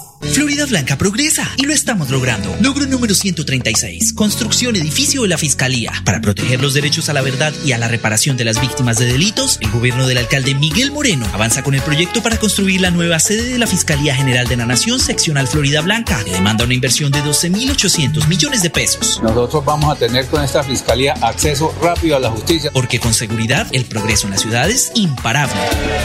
Florida 0.21 0.65
Blanca 0.65 0.97
progresa 0.97 1.49
y 1.57 1.65
lo 1.65 1.73
estamos 1.73 2.09
logrando. 2.09 2.55
Logro 2.61 2.85
número 2.85 3.13
136. 3.13 4.13
Construcción 4.13 4.75
edificio 4.75 5.23
de 5.23 5.27
la 5.27 5.37
Fiscalía. 5.37 5.91
Para 6.05 6.21
proteger 6.21 6.61
los 6.61 6.73
derechos 6.73 7.09
a 7.09 7.13
la 7.13 7.21
verdad 7.21 7.53
y 7.65 7.71
a 7.71 7.77
la 7.77 7.87
reparación 7.87 8.37
de 8.37 8.45
las 8.45 8.61
víctimas 8.61 8.97
de 8.97 9.05
delitos, 9.05 9.57
el 9.61 9.71
gobierno 9.71 10.07
del 10.07 10.19
alcalde 10.19 10.55
Miguel 10.55 10.91
Moreno 10.91 11.27
avanza 11.33 11.63
con 11.63 11.73
el 11.73 11.81
proyecto 11.81 12.21
para 12.21 12.37
construir 12.37 12.81
la 12.81 12.91
nueva 12.91 13.19
sede 13.19 13.43
de 13.43 13.57
la 13.57 13.67
Fiscalía 13.67 14.15
General 14.15 14.47
de 14.47 14.55
la 14.55 14.65
Nación 14.65 14.99
seccional 14.99 15.47
Florida 15.47 15.81
Blanca, 15.81 16.23
que 16.23 16.31
demanda 16.31 16.65
una 16.65 16.73
inversión 16.73 17.11
de 17.11 17.19
12.800 17.23 18.27
millones 18.27 18.61
de 18.63 18.69
pesos. 18.69 19.19
Nosotros 19.21 19.65
vamos 19.65 19.91
a 19.95 19.99
tener 19.99 20.27
con 20.27 20.43
esta 20.43 20.63
Fiscalía 20.63 21.13
acceso 21.21 21.75
rápido 21.81 22.15
a 22.15 22.19
la 22.19 22.29
justicia. 22.29 22.71
Porque 22.71 22.99
con 22.99 23.13
seguridad 23.13 23.67
el 23.71 23.85
progreso 23.85 24.27
en 24.27 24.31
la 24.31 24.37
ciudad 24.37 24.69
es 24.69 24.91
imparable. 24.95 25.55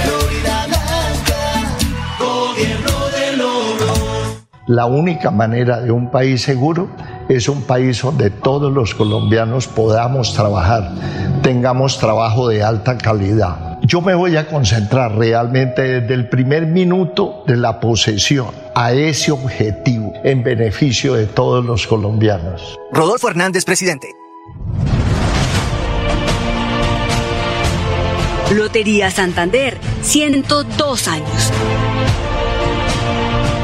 Florida 0.04 0.65
La 4.66 4.86
única 4.86 5.30
manera 5.30 5.80
de 5.80 5.92
un 5.92 6.10
país 6.10 6.42
seguro 6.42 6.88
es 7.28 7.48
un 7.48 7.62
país 7.62 8.02
donde 8.02 8.30
todos 8.30 8.72
los 8.72 8.96
colombianos 8.96 9.68
podamos 9.68 10.34
trabajar, 10.34 10.92
tengamos 11.40 11.98
trabajo 11.98 12.48
de 12.48 12.64
alta 12.64 12.98
calidad. 12.98 13.78
Yo 13.82 14.00
me 14.00 14.16
voy 14.16 14.36
a 14.36 14.48
concentrar 14.48 15.16
realmente 15.16 16.00
desde 16.00 16.14
el 16.14 16.28
primer 16.28 16.66
minuto 16.66 17.44
de 17.46 17.56
la 17.56 17.78
posesión 17.78 18.48
a 18.74 18.92
ese 18.92 19.30
objetivo 19.30 20.12
en 20.24 20.42
beneficio 20.42 21.14
de 21.14 21.26
todos 21.26 21.64
los 21.64 21.86
colombianos. 21.86 22.76
Rodolfo 22.90 23.28
Hernández, 23.28 23.64
presidente. 23.64 24.16
Lotería 28.52 29.12
Santander, 29.12 29.78
102 30.02 31.06
años. 31.06 31.52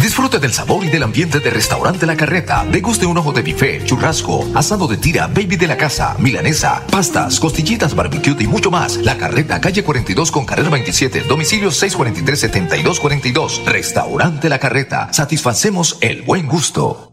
Disfrute 0.00 0.38
del 0.38 0.52
sabor 0.54 0.82
y 0.82 0.88
del 0.88 1.02
ambiente 1.02 1.40
de 1.40 1.50
Restaurante 1.50 2.06
La 2.06 2.16
Carreta. 2.16 2.64
Deguste 2.64 3.04
un 3.04 3.18
ojo 3.18 3.32
de 3.32 3.42
bife, 3.42 3.84
churrasco, 3.84 4.50
asado 4.54 4.86
de 4.86 4.96
tira, 4.96 5.26
baby 5.26 5.56
de 5.56 5.66
la 5.66 5.76
casa, 5.76 6.16
milanesa, 6.18 6.82
pastas, 6.90 7.38
costillitas, 7.38 7.94
barbecue 7.94 8.34
y 8.38 8.46
mucho 8.46 8.70
más. 8.70 8.96
La 8.96 9.18
Carreta, 9.18 9.60
calle 9.60 9.84
42 9.84 10.30
con 10.30 10.46
carrera 10.46 10.70
27, 10.70 11.24
domicilio 11.28 11.68
643-7242. 11.68 13.64
Restaurante 13.66 14.48
La 14.48 14.58
Carreta. 14.58 15.12
Satisfacemos 15.12 15.98
el 16.00 16.22
buen 16.22 16.46
gusto. 16.46 17.09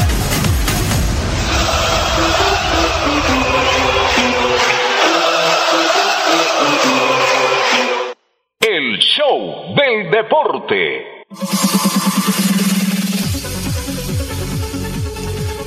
Show 9.17 9.75
del 9.75 10.09
deporte. 10.09 11.25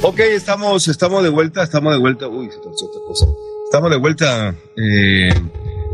Ok, 0.03 0.19
estamos, 0.21 0.89
estamos 0.89 1.23
de 1.23 1.29
vuelta, 1.29 1.63
estamos 1.63 1.93
de 1.93 1.99
vuelta. 1.99 2.29
Uy, 2.29 2.51
se 2.51 2.59
otra 2.59 3.01
cosa. 3.07 3.27
Estamos 3.65 3.91
de 3.91 3.97
vuelta, 3.97 4.55
eh, 4.77 5.31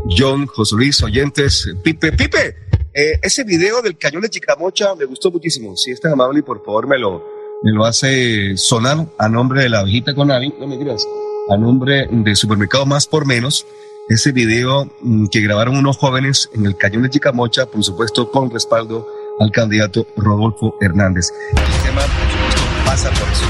John, 0.09 0.45
José 0.47 0.75
Luis, 0.75 1.01
oyentes, 1.03 1.73
Pipe, 1.83 2.11
Pipe, 2.13 2.55
eh, 2.93 3.19
ese 3.21 3.43
video 3.43 3.81
del 3.81 3.97
cañón 3.97 4.21
de 4.21 4.29
Chicamocha 4.29 4.95
me 4.95 5.05
gustó 5.05 5.31
muchísimo. 5.31 5.75
Si 5.75 5.91
es 5.91 5.99
tan 5.99 6.13
amable 6.13 6.39
y 6.39 6.43
por 6.43 6.63
favor 6.63 6.87
me 6.87 6.97
lo, 6.97 7.23
me 7.63 7.71
lo 7.71 7.85
hace 7.85 8.55
sonar 8.57 9.07
a 9.17 9.27
nombre 9.27 9.63
de 9.63 9.69
la 9.69 9.79
abejita 9.79 10.13
con 10.13 10.31
Avi, 10.31 10.53
no 10.59 10.67
me 10.67 10.77
digas, 10.77 11.05
a 11.49 11.57
nombre 11.57 12.07
de 12.09 12.35
Supermercado 12.35 12.85
Más 12.85 13.07
por 13.07 13.25
Menos. 13.25 13.65
Ese 14.11 14.33
video 14.33 14.91
mm, 14.99 15.27
que 15.27 15.39
grabaron 15.39 15.77
unos 15.77 15.95
jóvenes 15.95 16.49
en 16.53 16.65
el 16.65 16.75
cañón 16.75 17.03
de 17.03 17.09
Chicamocha, 17.09 17.65
por 17.65 17.81
supuesto, 17.81 18.29
con 18.29 18.51
respaldo 18.51 19.07
al 19.39 19.51
candidato 19.51 20.05
Rodolfo 20.17 20.75
Hernández. 20.81 21.27
El 21.51 21.81
tema, 21.81 22.01
por 22.01 22.29
supuesto, 22.29 22.61
pasa 22.85 23.09
por 23.11 23.29
eso. 23.29 23.45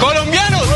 Colombianos, 0.00 0.66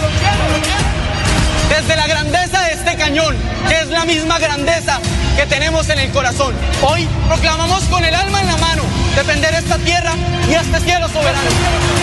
desde 1.69 1.97
la 1.97 2.07
grandeza 2.07 2.63
de 2.63 2.75
este 2.75 2.97
cañón, 2.97 3.35
que 3.69 3.75
es 3.81 3.89
la 3.89 4.05
misma 4.05 4.39
grandeza 4.39 5.01
que 5.37 5.47
tenemos 5.47 5.89
en 5.89 5.99
el 5.99 6.13
corazón, 6.13 6.55
hoy 6.83 7.09
proclamamos 7.27 7.83
con 7.87 8.05
el 8.05 8.15
alma 8.15 8.41
en 8.41 8.47
la 8.47 8.57
mano 8.59 8.83
defender 9.17 9.53
esta 9.55 9.79
tierra 9.79 10.13
y 10.49 10.55
este 10.55 10.79
cielo 10.79 11.09
soberano. 11.09 12.02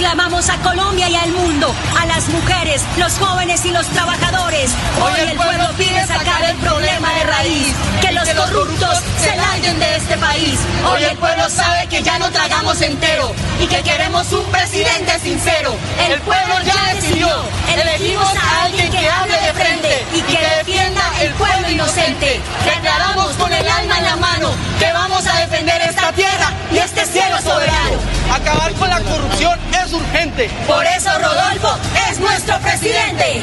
Hoy 0.00 0.06
proclamamos 0.06 0.48
a 0.48 0.56
Colombia 0.62 1.10
y 1.10 1.14
al 1.14 1.30
mundo, 1.32 1.74
a 2.00 2.06
las 2.06 2.26
mujeres, 2.28 2.82
los 2.96 3.18
jóvenes 3.18 3.62
y 3.66 3.70
los 3.70 3.86
trabajadores. 3.88 4.70
Hoy 4.98 5.28
el 5.28 5.36
pueblo 5.36 5.68
pide 5.76 6.06
sacar 6.06 6.42
el 6.42 6.56
problema 6.56 7.12
de 7.12 7.24
raíz, 7.24 7.74
que 8.00 8.10
los 8.12 8.26
corruptos 8.30 8.98
se 9.18 9.36
larguen 9.36 9.78
de 9.78 9.96
este 9.96 10.16
país. 10.16 10.58
Hoy 10.90 11.04
el 11.04 11.18
pueblo 11.18 11.50
sabe 11.50 11.86
que 11.88 12.02
ya 12.02 12.18
no 12.18 12.30
tragamos 12.30 12.80
entero 12.80 13.34
y 13.60 13.66
que 13.66 13.82
queremos 13.82 14.32
un 14.32 14.44
presidente 14.46 15.18
sincero. 15.18 15.76
El 16.08 16.18
pueblo 16.22 16.54
ya 16.64 16.94
decidió, 16.94 17.28
elegimos 17.68 18.34
a 18.36 18.64
alguien 18.64 18.90
que 18.90 19.06
hable 19.06 19.34
de 19.34 19.52
frente 19.52 20.06
y 20.14 20.22
que 20.22 20.38
defienda 20.56 21.02
el 21.20 21.34
pueblo 21.34 21.70
inocente. 21.70 22.40
Declaramos 22.64 23.34
con 23.34 23.52
el 23.52 23.68
alma 23.68 23.98
en 23.98 24.04
la 24.04 24.16
mano 24.16 24.50
que 24.78 24.90
vamos 24.94 25.26
a 25.26 25.40
defender 25.40 25.82
esta 25.82 26.10
tierra 26.12 26.54
y 26.72 26.78
este 26.78 27.04
cielo 27.04 27.36
soberano. 27.42 27.98
Acabar 28.32 28.72
con 28.74 28.88
la 28.88 29.00
corrupción 29.00 29.58
es 29.84 29.89
urgente. 29.92 30.50
Por 30.66 30.84
eso 30.84 31.10
Rodolfo 31.18 31.78
es 32.10 32.20
nuestro 32.20 32.58
presidente. 32.60 33.42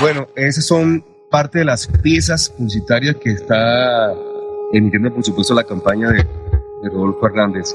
Bueno, 0.00 0.26
esas 0.34 0.66
son 0.66 1.04
parte 1.30 1.60
de 1.60 1.64
las 1.64 1.86
piezas 1.86 2.50
publicitarias 2.50 3.14
que 3.16 3.30
está 3.30 4.12
emitiendo, 4.72 5.14
por 5.14 5.24
supuesto, 5.24 5.54
la 5.54 5.62
campaña 5.62 6.08
de, 6.08 6.16
de 6.16 6.90
Rodolfo 6.90 7.24
Hernández. 7.24 7.72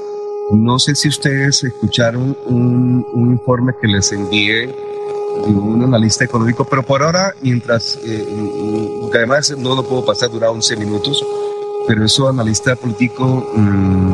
No 0.50 0.78
sé 0.78 0.94
si 0.94 1.08
ustedes 1.08 1.62
escucharon 1.62 2.36
un, 2.46 3.04
informe 3.14 3.74
que 3.80 3.86
les 3.86 4.12
envié 4.12 4.66
de 4.66 5.52
un 5.52 5.82
analista 5.84 6.24
económico, 6.24 6.64
pero 6.64 6.82
por 6.82 7.02
ahora, 7.02 7.34
mientras, 7.42 7.98
eh, 8.02 8.26
que 9.12 9.18
además 9.18 9.54
no 9.58 9.74
lo 9.74 9.86
puedo 9.86 10.06
pasar, 10.06 10.30
dura 10.30 10.50
11 10.50 10.76
minutos, 10.76 11.22
pero 11.86 12.04
eso 12.04 12.28
analista 12.28 12.76
político, 12.76 13.46
mm, 13.54 14.12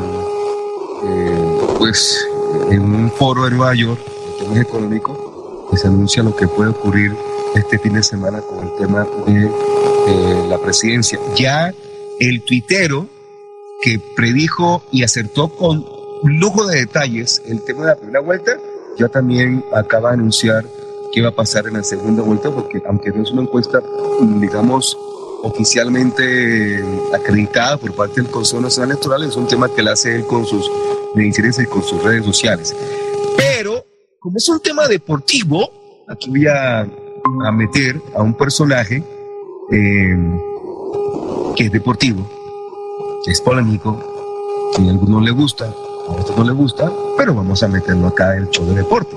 eh, 1.05 1.59
pues 1.79 2.27
en 2.71 2.83
un 2.83 3.11
foro 3.13 3.45
de 3.45 3.51
Nueva 3.53 3.75
York, 3.75 4.01
de 4.05 4.45
temas 4.45 4.59
económico, 4.59 5.69
se 5.77 5.87
anuncia 5.87 6.23
lo 6.23 6.35
que 6.35 6.49
puede 6.49 6.71
ocurrir 6.71 7.15
este 7.55 7.79
fin 7.79 7.95
de 7.95 8.03
semana 8.03 8.41
con 8.41 8.65
el 8.65 8.77
tema 8.77 9.07
de 9.27 9.47
eh, 9.47 10.47
la 10.49 10.59
presidencia. 10.59 11.19
Ya 11.37 11.73
el 12.19 12.43
tuitero 12.43 13.07
que 13.83 14.01
predijo 14.17 14.83
y 14.91 15.03
acertó 15.03 15.49
con 15.49 15.94
lujo 16.33 16.67
de 16.67 16.81
detalles 16.81 17.43
el 17.47 17.63
tema 17.63 17.83
de 17.83 17.87
la 17.89 17.97
primera 17.97 18.21
vuelta, 18.21 18.59
ya 18.99 19.09
también 19.09 19.65
acaba 19.73 20.11
de 20.11 20.15
anunciar 20.15 20.65
qué 21.13 21.23
va 21.23 21.29
a 21.29 21.35
pasar 21.35 21.67
en 21.67 21.75
la 21.75 21.85
segunda 21.85 22.23
vuelta, 22.23 22.51
porque 22.51 22.83
aunque 22.87 23.11
no 23.11 23.23
es 23.23 23.31
una 23.31 23.43
encuesta, 23.43 23.83
digamos, 24.41 24.97
oficialmente 25.43 26.83
acreditada 27.13 27.77
por 27.77 27.95
parte 27.95 28.23
del 28.23 28.31
Consejo 28.31 28.63
Nacional 28.63 28.91
Electoral, 28.91 29.23
es 29.25 29.37
un 29.37 29.47
tema 29.47 29.69
que 29.69 29.83
le 29.83 29.91
hace 29.91 30.17
él 30.17 30.27
con 30.27 30.47
sus 30.47 30.71
mediciones 31.15 31.59
y 31.59 31.67
con 31.67 31.83
sus 31.83 32.03
redes 32.03 32.25
sociales. 32.25 32.75
Pero, 33.37 33.85
como 34.19 34.39
es 34.39 34.49
un 34.49 34.61
tema 34.61 34.89
deportivo, 34.89 35.71
aquí 36.09 36.31
voy 36.31 36.47
a, 36.47 36.81
a 36.81 37.53
meter 37.53 38.01
a 38.15 38.23
un 38.23 38.35
personaje 38.35 39.05
eh, 39.71 40.17
que 41.55 41.65
es 41.65 41.73
deportivo, 41.73 42.29
que 43.25 43.31
es 43.31 43.41
polémico, 43.41 44.01
que 44.75 44.83
a 44.83 44.91
algunos 44.91 45.23
le 45.23 45.31
gusta, 45.31 45.73
a 46.09 46.13
otros 46.13 46.37
no 46.37 46.45
le 46.45 46.53
gusta, 46.53 46.91
pero 47.17 47.35
vamos 47.35 47.63
a 47.63 47.69
meterlo 47.69 48.09
acá 48.09 48.37
en 48.37 48.45
el 48.45 48.51
show 48.51 48.67
de 48.67 48.75
deporte, 48.77 49.17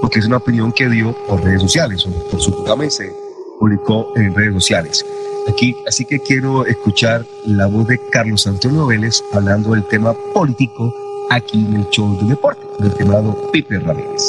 porque 0.00 0.18
es 0.18 0.26
una 0.26 0.36
opinión 0.36 0.72
que 0.72 0.88
dio 0.88 1.14
por 1.26 1.42
redes 1.42 1.62
sociales, 1.62 2.06
o 2.06 2.30
por 2.30 2.40
su 2.40 2.52
programa 2.52 2.88
se 2.90 3.12
publicó 3.58 4.12
en 4.16 4.34
redes 4.34 4.54
sociales. 4.54 5.04
Aquí, 5.48 5.74
así 5.86 6.04
que 6.04 6.20
quiero 6.20 6.66
escuchar 6.66 7.24
la 7.46 7.66
voz 7.66 7.86
de 7.86 7.98
Carlos 8.10 8.46
Antonio 8.46 8.86
Vélez 8.86 9.22
hablando 9.32 9.72
del 9.72 9.84
tema 9.84 10.14
político 10.34 10.94
aquí 11.30 11.58
en 11.58 11.76
el 11.76 11.88
show 11.90 12.18
de 12.20 12.28
deporte, 12.28 12.60
del 12.78 12.92
temado 12.94 13.50
Pipe 13.50 13.78
Ramírez. 13.80 14.22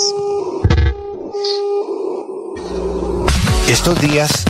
Estos 3.67 3.99
días, 4.01 4.45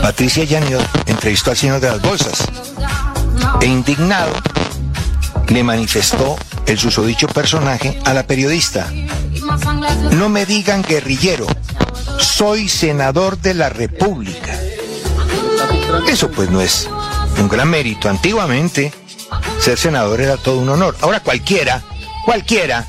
Patricia 0.00 0.44
Yaniot 0.44 0.82
entrevistó 1.06 1.50
al 1.50 1.56
señor 1.56 1.80
de 1.80 1.88
las 1.88 2.02
bolsas 2.02 2.46
e 3.60 3.66
indignado 3.66 4.32
le 5.48 5.62
manifestó 5.62 6.36
el 6.66 6.78
susodicho 6.78 7.26
personaje 7.28 7.98
a 8.04 8.12
la 8.12 8.26
periodista. 8.26 8.90
No 10.12 10.28
me 10.28 10.46
digan 10.46 10.82
guerrillero, 10.82 11.46
soy 12.18 12.68
senador 12.68 13.38
de 13.38 13.54
la 13.54 13.68
República. 13.68 14.58
Eso 16.08 16.30
pues 16.30 16.50
no 16.50 16.60
es 16.60 16.88
un 17.38 17.48
gran 17.48 17.68
mérito. 17.68 18.08
Antiguamente 18.08 18.92
ser 19.60 19.78
senador 19.78 20.20
era 20.20 20.36
todo 20.36 20.58
un 20.58 20.68
honor. 20.68 20.96
Ahora 21.00 21.20
cualquiera, 21.20 21.82
cualquiera 22.24 22.86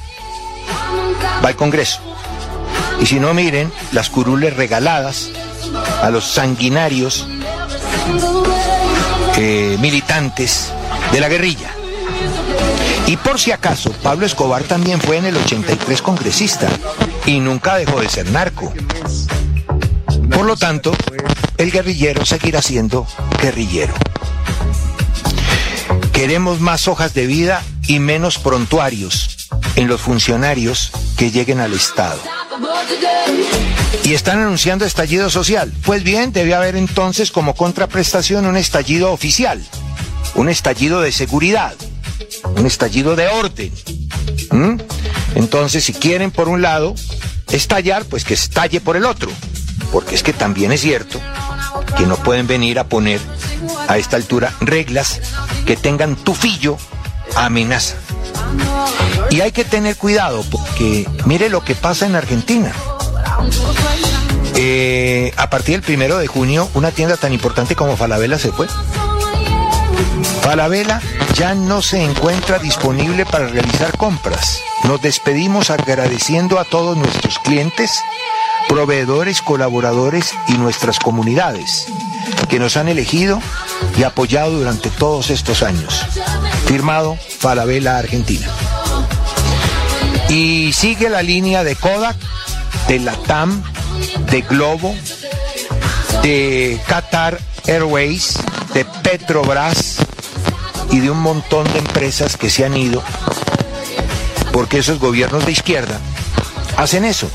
va 1.43 1.49
al 1.49 1.55
Congreso. 1.55 1.99
Y 2.99 3.05
si 3.05 3.19
no 3.19 3.34
miren 3.34 3.71
las 3.91 4.09
curules 4.09 4.55
regaladas 4.55 5.30
a 6.01 6.09
los 6.09 6.25
sanguinarios 6.25 7.28
eh, 9.38 9.78
militantes 9.80 10.71
de 11.11 11.19
la 11.19 11.30
guerrilla. 11.30 11.69
Y 13.08 13.16
por 13.16 13.39
si 13.39 13.51
acaso, 13.51 13.91
Pablo 14.03 14.26
Escobar 14.26 14.64
también 14.64 14.99
fue 14.99 15.16
en 15.16 15.26
el 15.26 15.38
83 15.38 16.01
congresista 16.01 16.68
y 17.26 17.39
nunca 17.39 17.78
dejó 17.78 18.01
de 18.01 18.10
ser 18.10 18.30
narco. 18.32 18.74
Por 20.30 20.45
lo 20.45 20.58
tanto, 20.58 20.91
el 21.58 21.72
guerrillero 21.72 22.26
seguirá 22.26 22.62
siendo 22.62 23.08
guerrillero. 23.41 23.93
Queremos 26.12 26.60
más 26.60 26.89
hojas 26.89 27.14
de 27.14 27.28
vida 27.28 27.64
y 27.88 27.99
menos 27.99 28.39
prontuarios 28.39 29.47
en 29.78 29.88
los 29.88 30.01
funcionarios 30.01 30.91
que 31.16 31.32
lleguen 31.32 31.62
al 31.62 31.74
Estado. 31.74 32.20
Y 34.03 34.16
están 34.16 34.39
anunciando 34.39 34.84
estallido 34.84 35.30
social. 35.30 35.72
Pues 35.86 36.03
bien, 36.03 36.34
debe 36.34 36.55
haber 36.55 36.76
entonces 36.76 37.32
como 37.32 37.55
contraprestación 37.55 38.45
un 38.45 38.58
estallido 38.58 39.14
oficial, 39.14 39.64
un 40.36 40.49
estallido 40.49 40.99
de 41.01 41.14
seguridad, 41.14 41.74
un 42.43 42.65
estallido 42.65 43.15
de 43.15 43.28
orden. 43.28 43.72
Entonces, 45.36 45.84
si 45.84 45.93
quieren 45.93 46.32
por 46.32 46.49
un 46.49 46.61
lado 46.61 46.95
estallar, 47.51 48.05
pues 48.05 48.24
que 48.24 48.34
estalle 48.34 48.82
por 48.82 48.97
el 48.97 49.05
otro. 49.05 49.32
Porque 49.91 50.15
es 50.15 50.24
que 50.24 50.34
también 50.34 50.72
es 50.72 50.82
cierto 50.82 51.20
que 51.97 52.05
no 52.05 52.18
pueden 52.18 52.47
venir 52.47 52.80
a 52.80 52.86
poner 52.86 53.20
a 53.88 53.97
esta 53.97 54.18
altura 54.18 54.53
reglas 54.59 55.22
que 55.65 55.76
tengan 55.76 56.15
tufillo 56.15 56.78
a 57.36 57.45
amenaza. 57.45 57.95
Y 59.30 59.41
hay 59.41 59.51
que 59.51 59.65
tener 59.65 59.95
cuidado 59.95 60.43
porque 60.49 61.07
mire 61.26 61.49
lo 61.49 61.63
que 61.63 61.76
pasa 61.76 62.05
en 62.05 62.15
Argentina. 62.15 62.72
Eh, 64.55 65.34
a 65.38 65.49
partir 65.49 65.76
del 65.76 65.84
primero 65.84 66.18
de 66.18 66.28
junio, 66.28 66.70
una 66.74 66.91
tienda 66.91 67.18
tan 67.18 67.34
importante 67.34 67.76
como 67.76 67.95
Falabella 67.95 68.39
se 68.39 68.51
fue. 68.51 68.68
Falabella 70.48 71.02
ya 71.34 71.56
no 71.56 71.82
se 71.82 72.02
encuentra 72.02 72.58
disponible 72.58 73.26
para 73.26 73.50
realizar 73.50 73.98
compras. 73.98 74.62
Nos 74.86 75.02
despedimos 75.02 75.70
agradeciendo 75.70 76.58
a 76.58 76.64
todos 76.64 76.95
nuestros 76.95 77.38
clientes, 77.39 78.02
proveedores, 78.70 79.41
colaboradores 79.41 80.34
y 80.48 80.54
nuestras 80.54 81.00
comunidades 81.00 81.88
que 82.48 82.60
nos 82.60 82.78
han 82.78 82.88
elegido 82.88 83.41
y 83.98 84.04
apoyado 84.04 84.52
durante 84.52 84.89
todos 84.89 85.32
estos 85.32 85.64
años. 85.64 86.06
Firmado 86.66 87.18
Falabella 87.39 87.98
Argentina. 87.98 88.48
Y 90.30 90.72
sigue 90.72 91.10
la 91.10 91.24
línea 91.24 91.66
de 91.66 91.76
Kodak, 91.76 92.16
de 92.88 93.00
Latam, 93.00 93.62
de 94.32 94.43
Globo, 94.43 94.95
de 96.24 96.80
Qatar 96.88 97.38
Airways, 97.66 98.39
de 98.74 98.86
Petrobras 98.86 100.08
y 100.91 100.99
de 100.99 101.09
un 101.09 101.21
montón 101.21 101.71
de 101.73 101.79
empresas 101.79 102.38
que 102.38 102.49
se 102.49 102.65
han 102.65 102.75
ido 102.75 103.03
porque 104.57 104.79
esos 104.79 104.97
gobiernos 104.97 105.45
de 105.45 105.51
izquierda 105.51 105.99
hacen 106.77 107.05
eso. 107.05 107.29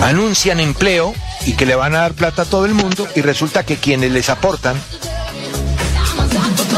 Anuncian 0.00 0.58
empleo 0.58 1.12
y 1.44 1.52
que 1.52 1.66
le 1.66 1.74
van 1.74 1.94
a 1.94 1.98
dar 1.98 2.14
plata 2.14 2.42
a 2.42 2.44
todo 2.46 2.64
el 2.64 2.72
mundo 2.72 3.06
y 3.14 3.20
resulta 3.20 3.64
que 3.64 3.76
quienes 3.76 4.10
les 4.10 4.30
aportan 4.30 4.80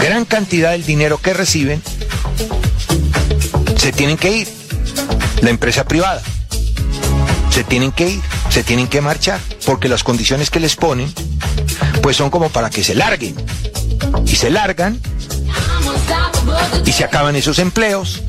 gran 0.01 0.25
cantidad 0.25 0.73
del 0.73 0.85
dinero 0.85 1.19
que 1.19 1.33
reciben 1.33 1.81
se 3.77 3.93
tienen 3.93 4.17
que 4.17 4.33
ir. 4.33 4.49
La 5.43 5.51
empresa 5.51 5.85
privada. 5.85 6.21
Se 7.51 7.63
tienen 7.63 7.93
que 7.93 8.09
ir, 8.09 8.21
se 8.49 8.65
tienen 8.65 8.89
que 8.89 9.01
marchar, 9.01 9.39
porque 9.65 9.89
las 9.89 10.03
condiciones 10.03 10.51
que 10.51 10.59
les 10.59 10.75
ponen, 10.75 11.13
pues 12.03 12.17
son 12.17 12.31
como 12.31 12.49
para 12.49 12.69
que 12.69 12.83
se 12.83 12.97
larguen. 12.97 13.37
Y 14.27 14.35
se 14.35 14.51
largan 14.51 14.99
y 16.85 16.93
se 16.93 17.05
acaban 17.05 17.37
esos 17.37 17.59
empleos. 17.59 18.23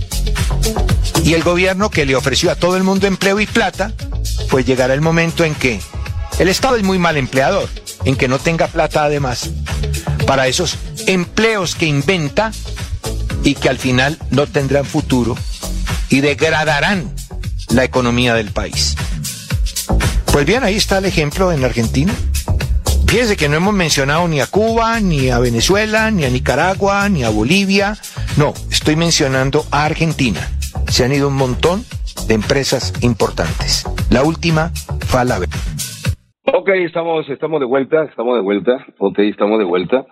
Y 1.23 1.33
el 1.33 1.43
gobierno 1.43 1.89
que 1.89 2.05
le 2.05 2.15
ofreció 2.15 2.51
a 2.51 2.55
todo 2.55 2.77
el 2.77 2.83
mundo 2.83 3.07
empleo 3.07 3.39
y 3.39 3.47
plata, 3.47 3.93
pues 4.49 4.65
llegará 4.65 4.93
el 4.93 5.01
momento 5.01 5.43
en 5.43 5.55
que 5.55 5.79
el 6.39 6.47
Estado 6.47 6.75
es 6.75 6.83
muy 6.83 6.99
mal 6.99 7.17
empleador, 7.17 7.69
en 8.03 8.15
que 8.15 8.27
no 8.27 8.39
tenga 8.39 8.67
plata 8.67 9.03
además 9.03 9.49
para 10.27 10.47
esos 10.47 10.77
empleos 11.07 11.75
que 11.75 11.85
inventa 11.85 12.51
y 13.43 13.55
que 13.55 13.69
al 13.69 13.77
final 13.77 14.17
no 14.31 14.47
tendrán 14.47 14.85
futuro 14.85 15.37
y 16.09 16.21
degradarán 16.21 17.13
la 17.69 17.83
economía 17.83 18.33
del 18.33 18.51
país. 18.51 18.95
Pues 20.31 20.45
bien, 20.45 20.63
ahí 20.63 20.75
está 20.75 20.97
el 20.97 21.05
ejemplo 21.05 21.51
en 21.51 21.63
Argentina. 21.63 22.13
Fíjense 23.07 23.37
que 23.37 23.47
no 23.47 23.55
hemos 23.55 23.73
mencionado 23.73 24.27
ni 24.27 24.41
a 24.41 24.47
Cuba, 24.47 24.99
ni 24.99 25.29
a 25.29 25.39
Venezuela, 25.39 26.11
ni 26.11 26.25
a 26.25 26.29
Nicaragua, 26.29 27.07
ni 27.07 27.23
a 27.23 27.29
Bolivia. 27.29 27.97
No, 28.37 28.53
estoy 28.69 28.95
mencionando 28.95 29.61
a 29.71 29.85
Argentina. 29.85 30.41
Se 30.87 31.05
han 31.05 31.13
ido 31.13 31.29
un 31.29 31.35
montón 31.35 31.83
de 32.27 32.33
empresas 32.33 32.93
importantes. 33.01 33.85
La 34.11 34.23
última, 34.23 34.71
Falabella. 35.07 35.53
Ok, 36.53 36.69
estamos, 36.85 37.27
estamos 37.29 37.59
de 37.59 37.65
vuelta, 37.65 38.03
estamos 38.03 38.35
de 38.35 38.41
vuelta. 38.41 38.85
Ok, 38.99 39.19
estamos 39.19 39.57
de 39.59 39.65
vuelta. 39.65 40.05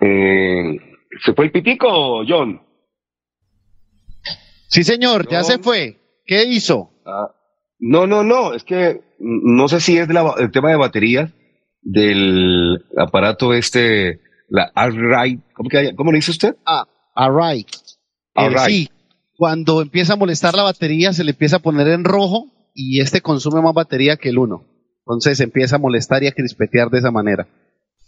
Eh, 0.00 0.76
¿Se 1.24 1.32
fue 1.34 1.46
el 1.46 1.52
pitico, 1.52 2.22
John? 2.26 2.60
Sí, 4.68 4.84
señor, 4.84 5.28
ya 5.28 5.42
se 5.42 5.58
fue. 5.58 5.96
¿Qué 6.24 6.44
hizo? 6.44 6.90
Ah, 7.04 7.30
no, 7.78 8.06
no, 8.06 8.22
no, 8.22 8.54
es 8.54 8.64
que 8.64 9.00
no 9.18 9.68
sé 9.68 9.80
si 9.80 9.96
es 9.98 10.08
la- 10.08 10.34
el 10.38 10.50
tema 10.50 10.70
de 10.70 10.76
baterías 10.76 11.30
del 11.82 12.84
aparato 12.96 13.54
este, 13.54 14.20
la 14.48 14.70
Array, 14.74 15.40
¿cómo, 15.54 15.68
que, 15.68 15.94
¿cómo 15.94 16.10
le 16.10 16.18
dice 16.18 16.32
usted? 16.32 16.56
Ah, 16.66 16.84
alright. 17.16 17.68
Alright. 18.34 18.68
sí, 18.68 18.90
cuando 19.36 19.82
empieza 19.82 20.12
a 20.12 20.16
molestar 20.16 20.54
la 20.54 20.62
batería 20.62 21.12
se 21.12 21.24
le 21.24 21.32
empieza 21.32 21.56
a 21.56 21.60
poner 21.60 21.88
en 21.88 22.04
rojo 22.04 22.46
y 22.74 23.00
este 23.00 23.20
consume 23.20 23.62
más 23.62 23.74
batería 23.74 24.16
que 24.16 24.28
el 24.28 24.38
uno. 24.38 24.64
Entonces 25.00 25.40
empieza 25.40 25.76
a 25.76 25.80
molestar 25.80 26.22
y 26.22 26.26
a 26.26 26.32
crispetear 26.32 26.90
de 26.90 26.98
esa 26.98 27.10
manera. 27.10 27.46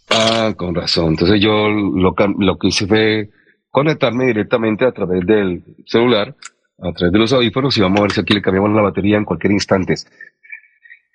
Ah, 0.09 0.53
con 0.55 0.75
razón. 0.75 1.09
Entonces 1.09 1.41
yo 1.41 1.69
lo 1.69 2.15
que 2.57 2.67
hice 2.67 2.87
fue 2.87 3.29
conectarme 3.69 4.27
directamente 4.27 4.85
a 4.85 4.91
través 4.91 5.25
del 5.25 5.63
celular, 5.85 6.35
a 6.79 6.91
través 6.93 7.11
de 7.11 7.19
los 7.19 7.33
audífonos 7.33 7.77
y 7.77 7.81
vamos 7.81 7.99
a 7.99 8.03
ver 8.03 8.11
si 8.11 8.21
aquí 8.21 8.33
le 8.33 8.41
cambiamos 8.41 8.71
la 8.71 8.81
batería 8.81 9.17
en 9.17 9.25
cualquier 9.25 9.53
instante. 9.53 9.95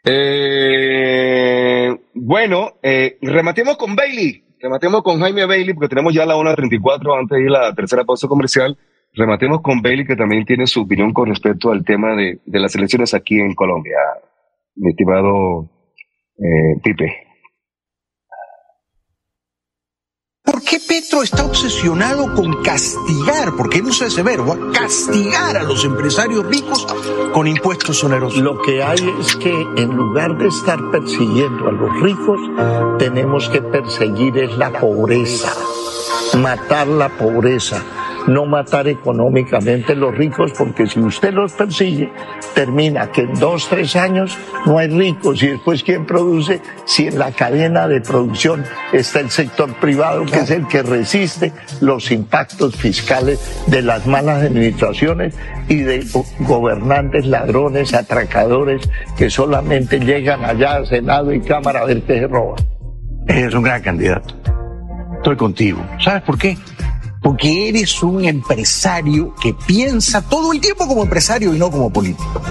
Eh, 0.05 1.97
bueno, 2.14 2.74
eh, 2.82 3.18
rematemos 3.22 3.76
con 3.76 3.97
Bailey. 3.97 4.45
Rematemos 4.64 5.02
con 5.02 5.20
Jaime 5.20 5.44
Bailey 5.44 5.74
porque 5.74 5.90
tenemos 5.90 6.14
ya 6.14 6.24
la 6.24 6.36
1.34 6.36 7.20
antes 7.20 7.36
de 7.36 7.44
ir 7.44 7.48
a 7.54 7.68
la 7.68 7.74
tercera 7.74 8.04
pausa 8.04 8.28
comercial. 8.28 8.78
Rematemos 9.12 9.60
con 9.60 9.82
Bailey 9.82 10.06
que 10.06 10.16
también 10.16 10.46
tiene 10.46 10.66
su 10.66 10.80
opinión 10.80 11.12
con 11.12 11.28
respecto 11.28 11.70
al 11.70 11.84
tema 11.84 12.16
de, 12.16 12.40
las 12.46 12.74
elecciones 12.74 13.12
aquí 13.12 13.38
en 13.38 13.54
Colombia. 13.54 13.98
mi 14.76 14.88
estimado 14.88 15.68
eh, 16.38 16.80
Pipe. 16.82 17.23
¿Por 20.55 20.62
qué 20.62 20.78
Petro 20.78 21.24
está 21.24 21.44
obsesionado 21.44 22.32
con 22.32 22.62
castigar, 22.62 23.57
porque 23.57 23.78
él 23.78 23.86
usa 23.86 24.07
ese 24.07 24.22
verbo, 24.22 24.57
castigar 24.72 25.57
a 25.57 25.64
los 25.64 25.84
empresarios 25.84 26.46
ricos 26.46 26.86
con 27.32 27.48
impuestos 27.48 28.05
onerosos? 28.05 28.38
Lo 28.40 28.62
que 28.62 28.80
hay 28.80 29.00
es 29.18 29.34
que 29.34 29.50
en 29.50 29.96
lugar 29.96 30.38
de 30.38 30.46
estar 30.46 30.78
persiguiendo 30.92 31.68
a 31.68 31.72
los 31.72 32.00
ricos, 32.00 32.38
tenemos 33.00 33.48
que 33.48 33.62
perseguir 33.62 34.38
es 34.38 34.57
la 34.57 34.70
pobreza, 34.78 35.52
matar 36.38 36.86
la 36.86 37.09
pobreza, 37.09 37.82
no 38.26 38.46
matar 38.46 38.88
económicamente 38.88 39.94
los 39.94 40.16
ricos, 40.16 40.52
porque 40.56 40.86
si 40.86 41.00
usted 41.00 41.32
los 41.34 41.52
persigue, 41.52 42.10
termina 42.54 43.10
que 43.12 43.22
en 43.22 43.34
dos, 43.34 43.68
tres 43.68 43.96
años 43.96 44.36
no 44.66 44.78
hay 44.78 44.88
ricos 44.88 45.42
y 45.42 45.48
después 45.48 45.82
quién 45.82 46.06
produce 46.06 46.60
si 46.86 47.08
en 47.08 47.18
la 47.18 47.32
cadena 47.32 47.86
de 47.88 48.00
producción 48.00 48.64
está 48.92 49.20
el 49.20 49.30
sector 49.30 49.72
privado, 49.74 50.24
que 50.24 50.38
es 50.40 50.50
el 50.50 50.66
que 50.68 50.82
resiste 50.82 51.52
los 51.80 52.10
impactos 52.10 52.76
fiscales 52.76 53.64
de 53.66 53.82
las 53.82 54.06
malas 54.06 54.42
administraciones 54.42 55.34
y 55.68 55.76
de 55.76 56.04
go- 56.12 56.24
gobernantes 56.40 57.26
ladrones, 57.26 57.92
atracadores, 57.94 58.88
que 59.16 59.28
solamente 59.30 59.98
llegan 60.00 60.44
allá 60.44 60.76
a 60.76 60.86
Senado 60.86 61.32
y 61.32 61.40
Cámara 61.40 61.80
a 61.80 61.84
ver 61.84 62.02
qué 62.02 62.20
se 62.20 62.26
roban. 62.26 62.56
Eres 63.26 63.54
un 63.54 63.62
gran 63.62 63.82
candidato. 63.82 64.34
Estoy 65.16 65.36
contigo. 65.36 65.80
¿Sabes 66.00 66.22
por 66.22 66.36
qué? 66.38 66.56
Porque 67.24 67.70
eres 67.70 68.02
un 68.02 68.22
empresario 68.24 69.34
que 69.42 69.54
piensa 69.66 70.22
todo 70.28 70.52
el 70.52 70.60
tiempo 70.60 70.86
como 70.86 71.02
empresario 71.02 71.54
y 71.54 71.58
no 71.58 71.70
como 71.70 71.90
político. 71.90 72.42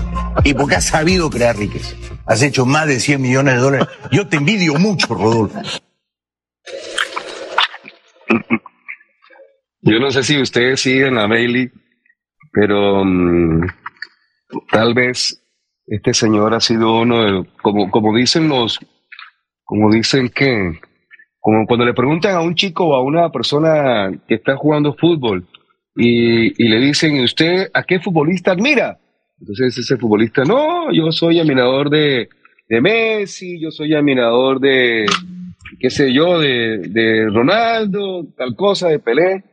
Y 0.44 0.56
porque 0.56 0.76
has 0.76 0.88
sabido 0.88 1.30
crear 1.30 1.56
riqueza. 1.56 1.96
Has 2.26 2.42
hecho 2.42 2.66
más 2.66 2.88
de 2.88 3.00
100 3.00 3.22
millones 3.22 3.54
de 3.54 3.60
dólares. 3.62 3.88
Yo 4.12 4.28
te 4.28 4.38
envidio 4.38 4.74
mucho, 4.76 5.14
Rodolfo. 5.14 5.62
Yo 9.82 10.00
no 10.00 10.10
sé 10.10 10.24
si 10.24 10.42
ustedes 10.42 10.82
siguen 10.82 11.20
a 11.20 11.28
Bailey, 11.28 11.70
pero 12.52 13.06
mm, 13.06 13.68
tal 14.72 14.96
vez 14.96 15.40
este 15.86 16.14
señor 16.14 16.54
ha 16.56 16.60
sido 16.60 17.00
uno 17.02 17.24
de, 17.24 17.50
como, 17.62 17.92
como 17.92 18.16
dicen 18.16 18.48
los, 18.48 18.80
como 19.64 19.92
dicen 19.92 20.30
que, 20.30 20.80
como 21.44 21.68
cuando 21.68 21.86
le 21.86 21.94
preguntan 21.94 22.38
a 22.38 22.42
un 22.42 22.56
chico 22.56 22.86
o 22.88 22.96
a 22.96 23.04
una 23.04 23.30
persona 23.30 24.10
que 24.30 24.36
está 24.36 24.56
jugando 24.56 24.94
fútbol 24.94 25.46
y, 25.94 26.64
y 26.64 26.70
le 26.70 26.80
dicen, 26.80 27.22
¿usted 27.22 27.70
a 27.74 27.84
qué 27.84 28.00
futbolista 28.00 28.54
admira? 28.54 28.98
Entonces 29.42 29.78
ese 29.78 29.98
futbolista, 29.98 30.46
no, 30.46 30.90
yo 30.94 31.12
soy 31.12 31.42
admirador 31.42 31.90
de, 31.90 32.30
Messi, 32.70 33.60
yo 33.60 33.72
soy 33.72 33.94
admirador 33.94 34.62
de, 34.62 35.06
qué 35.82 35.90
sé 35.90 36.14
yo, 36.14 36.40
de, 36.40 37.28
Ronaldo, 37.30 38.26
tal 38.38 38.56
cosa, 38.56 38.88
de 38.88 39.00
Pelé. 39.00 39.44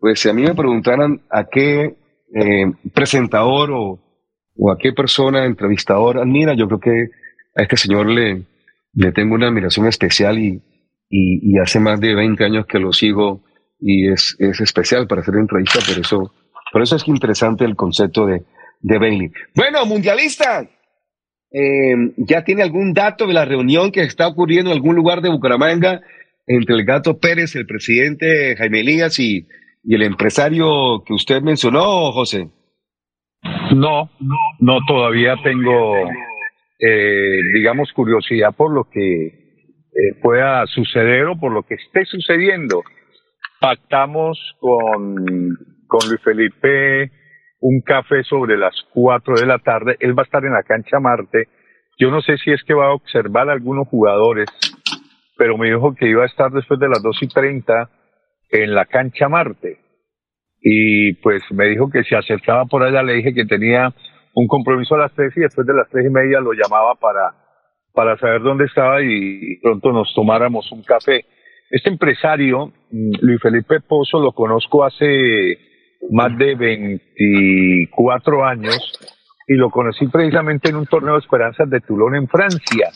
Pues 0.00 0.18
si 0.18 0.28
a 0.28 0.32
mí 0.32 0.42
me 0.42 0.56
preguntaran 0.56 1.20
a 1.30 1.44
qué 1.44 1.94
eh, 2.34 2.72
presentador 2.92 3.70
o, 3.70 4.00
o 4.56 4.72
a 4.72 4.78
qué 4.78 4.92
persona, 4.92 5.44
entrevistador 5.44 6.18
admira, 6.18 6.54
yo 6.54 6.66
creo 6.66 6.80
que 6.80 7.10
a 7.54 7.62
este 7.62 7.76
señor 7.76 8.10
le, 8.10 8.42
le 8.94 9.12
tengo 9.12 9.36
una 9.36 9.46
admiración 9.46 9.86
especial 9.86 10.40
y, 10.40 10.60
y, 11.16 11.58
hace 11.58 11.78
más 11.78 12.00
de 12.00 12.14
20 12.14 12.44
años 12.44 12.66
que 12.66 12.80
lo 12.80 12.92
sigo 12.92 13.40
y 13.78 14.10
es, 14.10 14.36
es 14.40 14.60
especial 14.60 15.06
para 15.06 15.20
hacer 15.20 15.34
entrevista, 15.36 15.78
por 15.86 15.98
eso, 15.98 16.32
por 16.72 16.82
eso 16.82 16.96
es 16.96 17.06
interesante 17.06 17.64
el 17.64 17.76
concepto 17.76 18.26
de, 18.26 18.42
de 18.80 18.98
Bailey. 18.98 19.30
Bueno, 19.54 19.86
mundialista, 19.86 20.62
eh, 21.52 21.94
¿ya 22.16 22.42
tiene 22.42 22.62
algún 22.62 22.92
dato 22.92 23.26
de 23.26 23.34
la 23.34 23.44
reunión 23.44 23.92
que 23.92 24.02
está 24.02 24.26
ocurriendo 24.26 24.70
en 24.70 24.76
algún 24.76 24.96
lugar 24.96 25.20
de 25.20 25.30
Bucaramanga 25.30 26.00
entre 26.46 26.74
el 26.74 26.84
Gato 26.84 27.18
Pérez, 27.18 27.54
el 27.54 27.66
presidente 27.66 28.56
Jaime 28.56 28.80
Elías 28.80 29.18
y, 29.20 29.46
y 29.84 29.94
el 29.94 30.02
empresario 30.02 31.04
que 31.06 31.14
usted 31.14 31.42
mencionó, 31.42 32.10
José? 32.12 32.48
No, 33.74 34.10
no 34.58 34.78
todavía 34.88 35.36
tengo, 35.44 35.94
eh, 36.78 37.40
digamos, 37.54 37.92
curiosidad 37.92 38.54
por 38.56 38.72
lo 38.72 38.88
que 38.90 39.43
eh, 39.94 40.14
pueda 40.20 40.66
suceder 40.66 41.26
o 41.26 41.38
por 41.38 41.52
lo 41.52 41.62
que 41.62 41.74
esté 41.74 42.04
sucediendo. 42.04 42.82
Pactamos 43.60 44.38
con, 44.60 45.14
con 45.86 46.08
Luis 46.08 46.20
Felipe 46.22 47.10
un 47.60 47.80
café 47.80 48.22
sobre 48.24 48.58
las 48.58 48.74
4 48.92 49.36
de 49.36 49.46
la 49.46 49.58
tarde. 49.58 49.96
Él 50.00 50.18
va 50.18 50.22
a 50.22 50.26
estar 50.26 50.44
en 50.44 50.52
la 50.52 50.62
cancha 50.62 51.00
Marte. 51.00 51.48
Yo 51.98 52.10
no 52.10 52.20
sé 52.20 52.36
si 52.38 52.52
es 52.52 52.62
que 52.64 52.74
va 52.74 52.88
a 52.88 52.94
observar 52.94 53.48
a 53.48 53.52
algunos 53.52 53.88
jugadores, 53.88 54.48
pero 55.38 55.56
me 55.56 55.68
dijo 55.68 55.94
que 55.94 56.08
iba 56.08 56.24
a 56.24 56.26
estar 56.26 56.50
después 56.50 56.78
de 56.78 56.88
las 56.88 57.02
2 57.02 57.22
y 57.22 57.28
30 57.28 57.90
en 58.50 58.74
la 58.74 58.84
cancha 58.84 59.28
Marte 59.28 59.84
y 60.66 61.12
pues 61.16 61.42
me 61.52 61.66
dijo 61.66 61.90
que 61.90 62.02
si 62.04 62.14
acercaba 62.14 62.64
por 62.64 62.82
allá 62.82 63.02
le 63.02 63.12
dije 63.12 63.34
que 63.34 63.44
tenía 63.44 63.92
un 64.34 64.46
compromiso 64.48 64.94
a 64.94 65.00
las 65.00 65.12
tres 65.12 65.36
y 65.36 65.40
después 65.40 65.66
de 65.66 65.74
las 65.74 65.88
tres 65.90 66.06
y 66.06 66.10
media 66.10 66.40
lo 66.40 66.52
llamaba 66.54 66.94
para, 66.94 67.34
para 67.94 68.18
saber 68.18 68.42
dónde 68.42 68.64
estaba 68.64 69.00
y 69.02 69.56
pronto 69.62 69.92
nos 69.92 70.12
tomáramos 70.14 70.70
un 70.72 70.82
café. 70.82 71.24
Este 71.70 71.88
empresario, 71.88 72.72
mm, 72.90 73.12
Luis 73.20 73.40
Felipe 73.40 73.80
Pozo, 73.80 74.18
lo 74.18 74.32
conozco 74.32 74.84
hace 74.84 75.58
más 76.10 76.36
de 76.36 76.54
24 76.56 78.44
años 78.44 78.92
y 79.46 79.54
lo 79.54 79.70
conocí 79.70 80.06
precisamente 80.08 80.70
en 80.70 80.76
un 80.76 80.86
torneo 80.86 81.14
de 81.14 81.20
esperanzas 81.20 81.70
de 81.70 81.80
Toulon 81.80 82.16
en 82.16 82.28
Francia. 82.28 82.90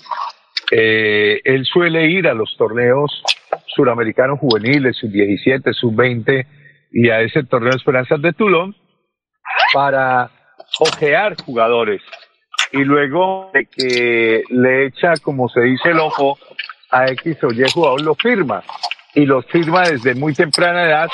Eh, 0.70 1.40
él 1.44 1.64
suele 1.64 2.07
ir 2.11 2.26
a 2.26 2.34
los 2.34 2.55
torneos 2.59 3.22
suramericanos 3.66 4.38
juveniles, 4.38 4.96
sub 4.96 5.11
17, 5.11 5.72
sub 5.72 5.94
20 5.94 6.46
y 6.92 7.09
a 7.09 7.20
ese 7.20 7.44
torneo 7.44 7.70
de 7.70 7.76
esperanzas 7.76 8.20
de 8.20 8.32
Toulon 8.32 8.74
para 9.72 10.30
ojear 10.80 11.36
jugadores 11.42 12.03
y 12.73 12.85
luego 12.85 13.51
de 13.53 13.66
que 13.66 14.43
le 14.51 14.87
echa, 14.87 15.14
como 15.23 15.49
se 15.49 15.61
dice, 15.61 15.91
el 15.91 16.01
ojo 16.01 16.39
a 16.91 17.07
X 17.11 17.43
o 17.45 17.53
Y 17.53 17.64
jugador, 17.73 18.01
lo 18.03 18.14
firma 18.14 18.62
y 19.14 19.27
lo 19.27 19.43
firma 19.43 19.83
desde 19.83 20.14
muy 20.14 20.35
temprana 20.35 20.85
edad 20.85 21.09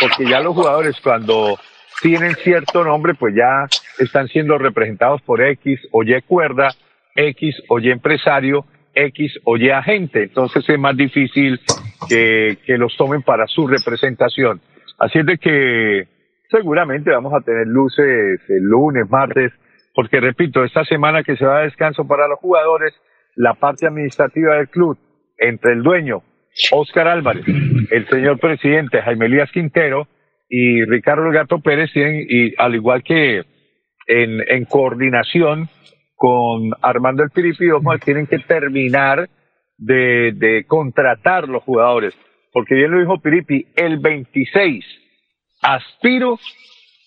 porque 0.00 0.26
ya 0.26 0.40
los 0.40 0.54
jugadores 0.54 0.96
cuando 1.02 1.58
tienen 2.00 2.34
cierto 2.36 2.84
nombre 2.84 3.14
pues 3.14 3.34
ya 3.34 3.66
están 3.98 4.28
siendo 4.28 4.58
representados 4.58 5.20
por 5.22 5.42
X 5.42 5.80
o 5.90 6.02
Y 6.02 6.20
cuerda, 6.22 6.68
X 7.14 7.56
o 7.68 7.80
Y 7.80 7.90
empresario, 7.90 8.64
X 8.94 9.40
o 9.44 9.56
Y 9.56 9.70
agente, 9.70 10.24
entonces 10.24 10.64
es 10.68 10.78
más 10.78 10.96
difícil 10.96 11.60
que, 12.08 12.58
que 12.64 12.78
los 12.78 12.96
tomen 12.96 13.22
para 13.22 13.46
su 13.46 13.66
representación. 13.66 14.60
Así 14.98 15.18
es 15.18 15.26
de 15.26 15.38
que 15.38 16.08
seguramente 16.50 17.10
vamos 17.10 17.32
a 17.34 17.40
tener 17.40 17.66
luces 17.66 18.40
el 18.48 18.62
lunes, 18.62 19.08
martes, 19.10 19.52
porque 19.98 20.20
repito, 20.20 20.62
esta 20.62 20.84
semana 20.84 21.24
que 21.24 21.34
se 21.34 21.44
va 21.44 21.58
a 21.58 21.62
descanso 21.62 22.06
para 22.06 22.28
los 22.28 22.38
jugadores, 22.38 22.94
la 23.34 23.54
parte 23.54 23.84
administrativa 23.84 24.54
del 24.54 24.68
club, 24.68 24.96
entre 25.36 25.72
el 25.72 25.82
dueño, 25.82 26.22
Oscar 26.70 27.08
Álvarez, 27.08 27.44
el 27.90 28.06
señor 28.06 28.38
presidente 28.38 29.02
Jaime 29.02 29.26
Elías 29.26 29.50
Quintero 29.50 30.06
y 30.48 30.84
Ricardo 30.84 31.26
El 31.26 31.32
Gato 31.32 31.58
Pérez 31.58 31.90
tienen, 31.92 32.24
y 32.28 32.54
al 32.58 32.76
igual 32.76 33.02
que 33.02 33.38
en, 34.06 34.40
en 34.46 34.64
coordinación 34.66 35.68
con 36.14 36.70
Armando 36.80 37.24
El 37.24 37.30
Piripidomo, 37.30 37.98
tienen 37.98 38.28
que 38.28 38.38
terminar 38.38 39.28
de, 39.78 40.30
de 40.32 40.64
contratar 40.68 41.48
los 41.48 41.64
jugadores. 41.64 42.14
Porque 42.52 42.76
bien 42.76 42.92
lo 42.92 43.00
dijo 43.00 43.20
Piripi, 43.20 43.66
el 43.74 43.98
26 43.98 44.84
aspiro 45.60 46.38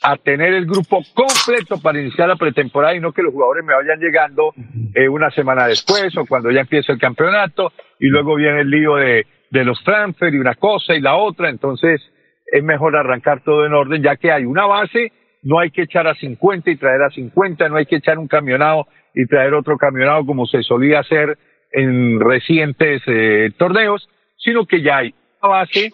a 0.01 0.17
tener 0.17 0.53
el 0.53 0.65
grupo 0.65 1.01
completo 1.13 1.79
para 1.79 2.01
iniciar 2.01 2.27
la 2.27 2.35
pretemporada 2.35 2.95
y 2.95 2.99
no 2.99 3.11
que 3.11 3.21
los 3.21 3.33
jugadores 3.33 3.63
me 3.63 3.75
vayan 3.75 3.99
llegando 3.99 4.53
eh, 4.95 5.07
una 5.07 5.29
semana 5.29 5.67
después 5.67 6.15
o 6.17 6.25
cuando 6.25 6.49
ya 6.49 6.61
empiece 6.61 6.91
el 6.91 6.99
campeonato 6.99 7.71
y 7.99 8.07
luego 8.07 8.35
viene 8.35 8.61
el 8.61 8.69
lío 8.69 8.95
de, 8.95 9.27
de 9.51 9.63
los 9.63 9.83
transfer 9.83 10.33
y 10.33 10.39
una 10.39 10.55
cosa 10.55 10.95
y 10.95 11.01
la 11.01 11.15
otra. 11.15 11.49
Entonces 11.49 12.01
es 12.47 12.63
mejor 12.63 12.95
arrancar 12.95 13.43
todo 13.43 13.65
en 13.65 13.73
orden 13.73 14.01
ya 14.01 14.15
que 14.15 14.31
hay 14.31 14.43
una 14.43 14.65
base, 14.65 15.11
no 15.43 15.59
hay 15.59 15.69
que 15.69 15.83
echar 15.83 16.07
a 16.07 16.15
50 16.15 16.71
y 16.71 16.77
traer 16.77 17.03
a 17.03 17.11
50, 17.11 17.69
no 17.69 17.75
hay 17.77 17.85
que 17.85 17.97
echar 17.97 18.17
un 18.17 18.27
camionado 18.27 18.87
y 19.13 19.27
traer 19.27 19.53
otro 19.53 19.77
camionado 19.77 20.25
como 20.25 20.47
se 20.47 20.63
solía 20.63 20.99
hacer 20.99 21.37
en 21.71 22.19
recientes 22.19 23.01
eh, 23.05 23.51
torneos, 23.57 24.09
sino 24.37 24.65
que 24.65 24.81
ya 24.81 24.97
hay 24.97 25.13
una 25.41 25.51
base, 25.51 25.91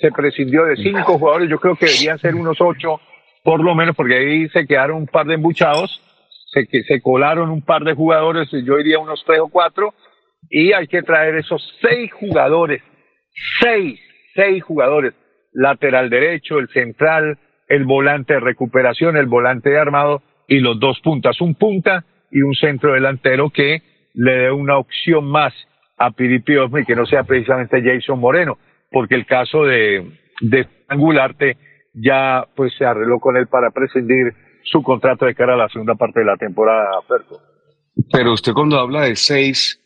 se 0.00 0.10
prescindió 0.10 0.64
de 0.64 0.76
cinco 0.76 1.18
jugadores, 1.18 1.48
yo 1.48 1.58
creo 1.58 1.76
que 1.76 1.86
deberían 1.86 2.18
ser 2.18 2.34
unos 2.34 2.60
ocho 2.60 3.00
por 3.44 3.62
lo 3.62 3.74
menos, 3.74 3.94
porque 3.94 4.16
ahí 4.16 4.48
se 4.48 4.66
quedaron 4.66 4.96
un 4.96 5.06
par 5.06 5.26
de 5.26 5.34
embuchados, 5.34 6.00
se, 6.50 6.66
que 6.66 6.82
se 6.82 7.02
colaron 7.02 7.50
un 7.50 7.60
par 7.60 7.84
de 7.84 7.92
jugadores, 7.92 8.48
yo 8.50 8.78
diría 8.78 8.98
unos 8.98 9.22
tres 9.26 9.38
o 9.40 9.48
cuatro, 9.48 9.92
y 10.48 10.72
hay 10.72 10.86
que 10.86 11.02
traer 11.02 11.36
esos 11.36 11.62
seis 11.82 12.10
jugadores, 12.14 12.82
seis, 13.60 14.00
seis 14.34 14.64
jugadores, 14.64 15.12
lateral 15.52 16.08
derecho, 16.08 16.58
el 16.58 16.68
central, 16.70 17.38
el 17.68 17.84
volante 17.84 18.32
de 18.32 18.40
recuperación, 18.40 19.18
el 19.18 19.26
volante 19.26 19.70
de 19.70 19.78
armado 19.78 20.22
y 20.48 20.60
los 20.60 20.80
dos 20.80 20.98
puntas, 21.00 21.38
un 21.42 21.54
punta 21.54 22.04
y 22.30 22.40
un 22.40 22.54
centro 22.54 22.94
delantero 22.94 23.50
que 23.50 23.82
le 24.14 24.32
dé 24.32 24.50
una 24.50 24.78
opción 24.78 25.26
más 25.26 25.52
a 25.98 26.12
Piripi 26.12 26.54
y 26.80 26.84
que 26.86 26.96
no 26.96 27.04
sea 27.04 27.24
precisamente 27.24 27.82
Jason 27.82 28.18
Moreno, 28.18 28.58
porque 28.90 29.16
el 29.16 29.26
caso 29.26 29.64
de, 29.64 30.12
de 30.40 30.66
Angularte 30.88 31.58
ya 31.94 32.46
pues 32.54 32.72
se 32.76 32.84
arregló 32.84 33.20
con 33.20 33.36
él 33.36 33.46
para 33.46 33.70
prescindir 33.70 34.34
su 34.64 34.82
contrato 34.82 35.26
de 35.26 35.34
cara 35.34 35.54
a 35.54 35.56
la 35.56 35.68
segunda 35.68 35.94
parte 35.94 36.20
de 36.20 36.26
la 36.26 36.36
temporada, 36.36 37.00
Ferco. 37.06 37.40
Pero 38.12 38.32
usted 38.32 38.52
cuando 38.52 38.78
habla 38.78 39.02
de 39.02 39.16
seis 39.16 39.80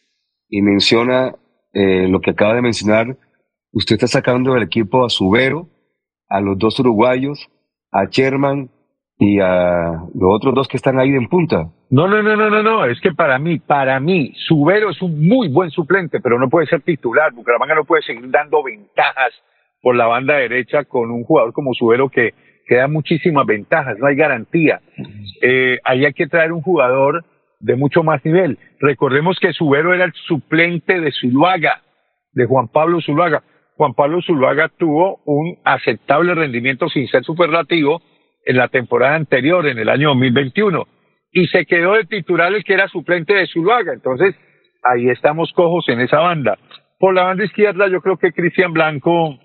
y 0.49 0.63
menciona 0.63 1.35
eh, 1.73 2.09
lo 2.09 2.21
que 2.21 2.31
acaba 2.31 2.55
de 2.55 2.63
mencionar, 2.63 3.17
usted 3.73 3.97
está 3.97 4.07
sacando 4.07 4.55
del 4.55 4.63
equipo 4.63 5.05
a 5.05 5.11
Subero, 5.11 5.69
a 6.29 6.41
los 6.41 6.59
dos 6.59 6.79
uruguayos, 6.81 7.49
a 7.93 8.07
Sherman 8.07 8.71
y 9.19 9.41
a 9.41 10.05
los 10.15 10.31
otros 10.35 10.55
dos 10.55 10.69
que 10.69 10.77
están 10.77 10.99
ahí 10.99 11.11
en 11.11 11.29
punta. 11.29 11.71
No, 11.91 12.07
no, 12.07 12.23
no, 12.23 12.37
no, 12.37 12.51
no, 12.51 12.63
no, 12.63 12.85
es 12.85 13.01
que 13.01 13.13
para 13.13 13.39
mí, 13.39 13.59
para 13.59 13.99
mí, 13.99 14.33
Subero 14.47 14.91
es 14.91 15.03
un 15.03 15.27
muy 15.27 15.49
buen 15.49 15.71
suplente, 15.71 16.21
pero 16.21 16.39
no 16.39 16.49
puede 16.49 16.67
ser 16.67 16.83
titular. 16.83 17.33
Bucaramanga 17.33 17.75
no 17.75 17.85
puede 17.85 18.03
seguir 18.03 18.31
dando 18.31 18.63
ventajas 18.63 19.33
por 19.83 19.97
la 19.97 20.07
banda 20.07 20.37
derecha 20.37 20.85
con 20.85 21.11
un 21.11 21.25
jugador 21.25 21.53
como 21.53 21.75
Subero 21.75 22.09
que, 22.09 22.35
que 22.67 22.77
da 22.77 22.89
muchísimas 22.89 23.47
ventajas, 23.47 23.99
no 23.99 24.07
hay 24.07 24.17
garantía. 24.17 24.81
Eh, 25.43 25.79
ahí 25.85 26.05
hay 26.05 26.13
que 26.13 26.27
traer 26.27 26.53
un 26.53 26.63
jugador 26.63 27.25
de 27.61 27.77
mucho 27.77 28.03
más 28.03 28.25
nivel. 28.25 28.59
Recordemos 28.81 29.39
que 29.41 29.53
Subero 29.53 29.95
era 29.95 30.05
el 30.05 30.13
suplente 30.13 31.01
de 31.01 31.13
Zuluaga, 31.13 31.83
de 32.33 32.47
Juan 32.47 32.69
Pablo 32.69 33.01
Zuluaga. 33.01 33.43
Juan 33.77 33.95
Pablo 33.95 34.21
Zuluaga 34.23 34.69
tuvo 34.69 35.21
un 35.25 35.57
aceptable 35.65 36.35
rendimiento 36.35 36.89
sin 36.89 37.07
ser 37.09 37.25
superlativo 37.25 38.03
en 38.45 38.57
la 38.57 38.69
temporada 38.69 39.15
anterior, 39.15 39.67
en 39.67 39.79
el 39.79 39.89
año 39.89 40.09
2021, 40.09 40.87
y 41.33 41.47
se 41.49 41.67
quedó 41.67 41.95
de 41.95 42.05
titular 42.05 42.53
el 42.53 42.65
que 42.65 42.75
era 42.75 42.89
suplente 42.89 43.35
de 43.35 43.47
Zuluaga. 43.47 43.93
Entonces, 43.93 44.35
ahí 44.83 45.09
estamos 45.11 45.53
cojos 45.53 45.89
en 45.89 46.01
esa 46.01 46.19
banda. 46.21 46.59
Por 46.99 47.15
la 47.15 47.25
banda 47.25 47.45
izquierda, 47.45 47.89
yo 47.89 48.01
creo 48.01 48.17
que 48.17 48.33
Cristian 48.33 48.73
Blanco 48.73 49.39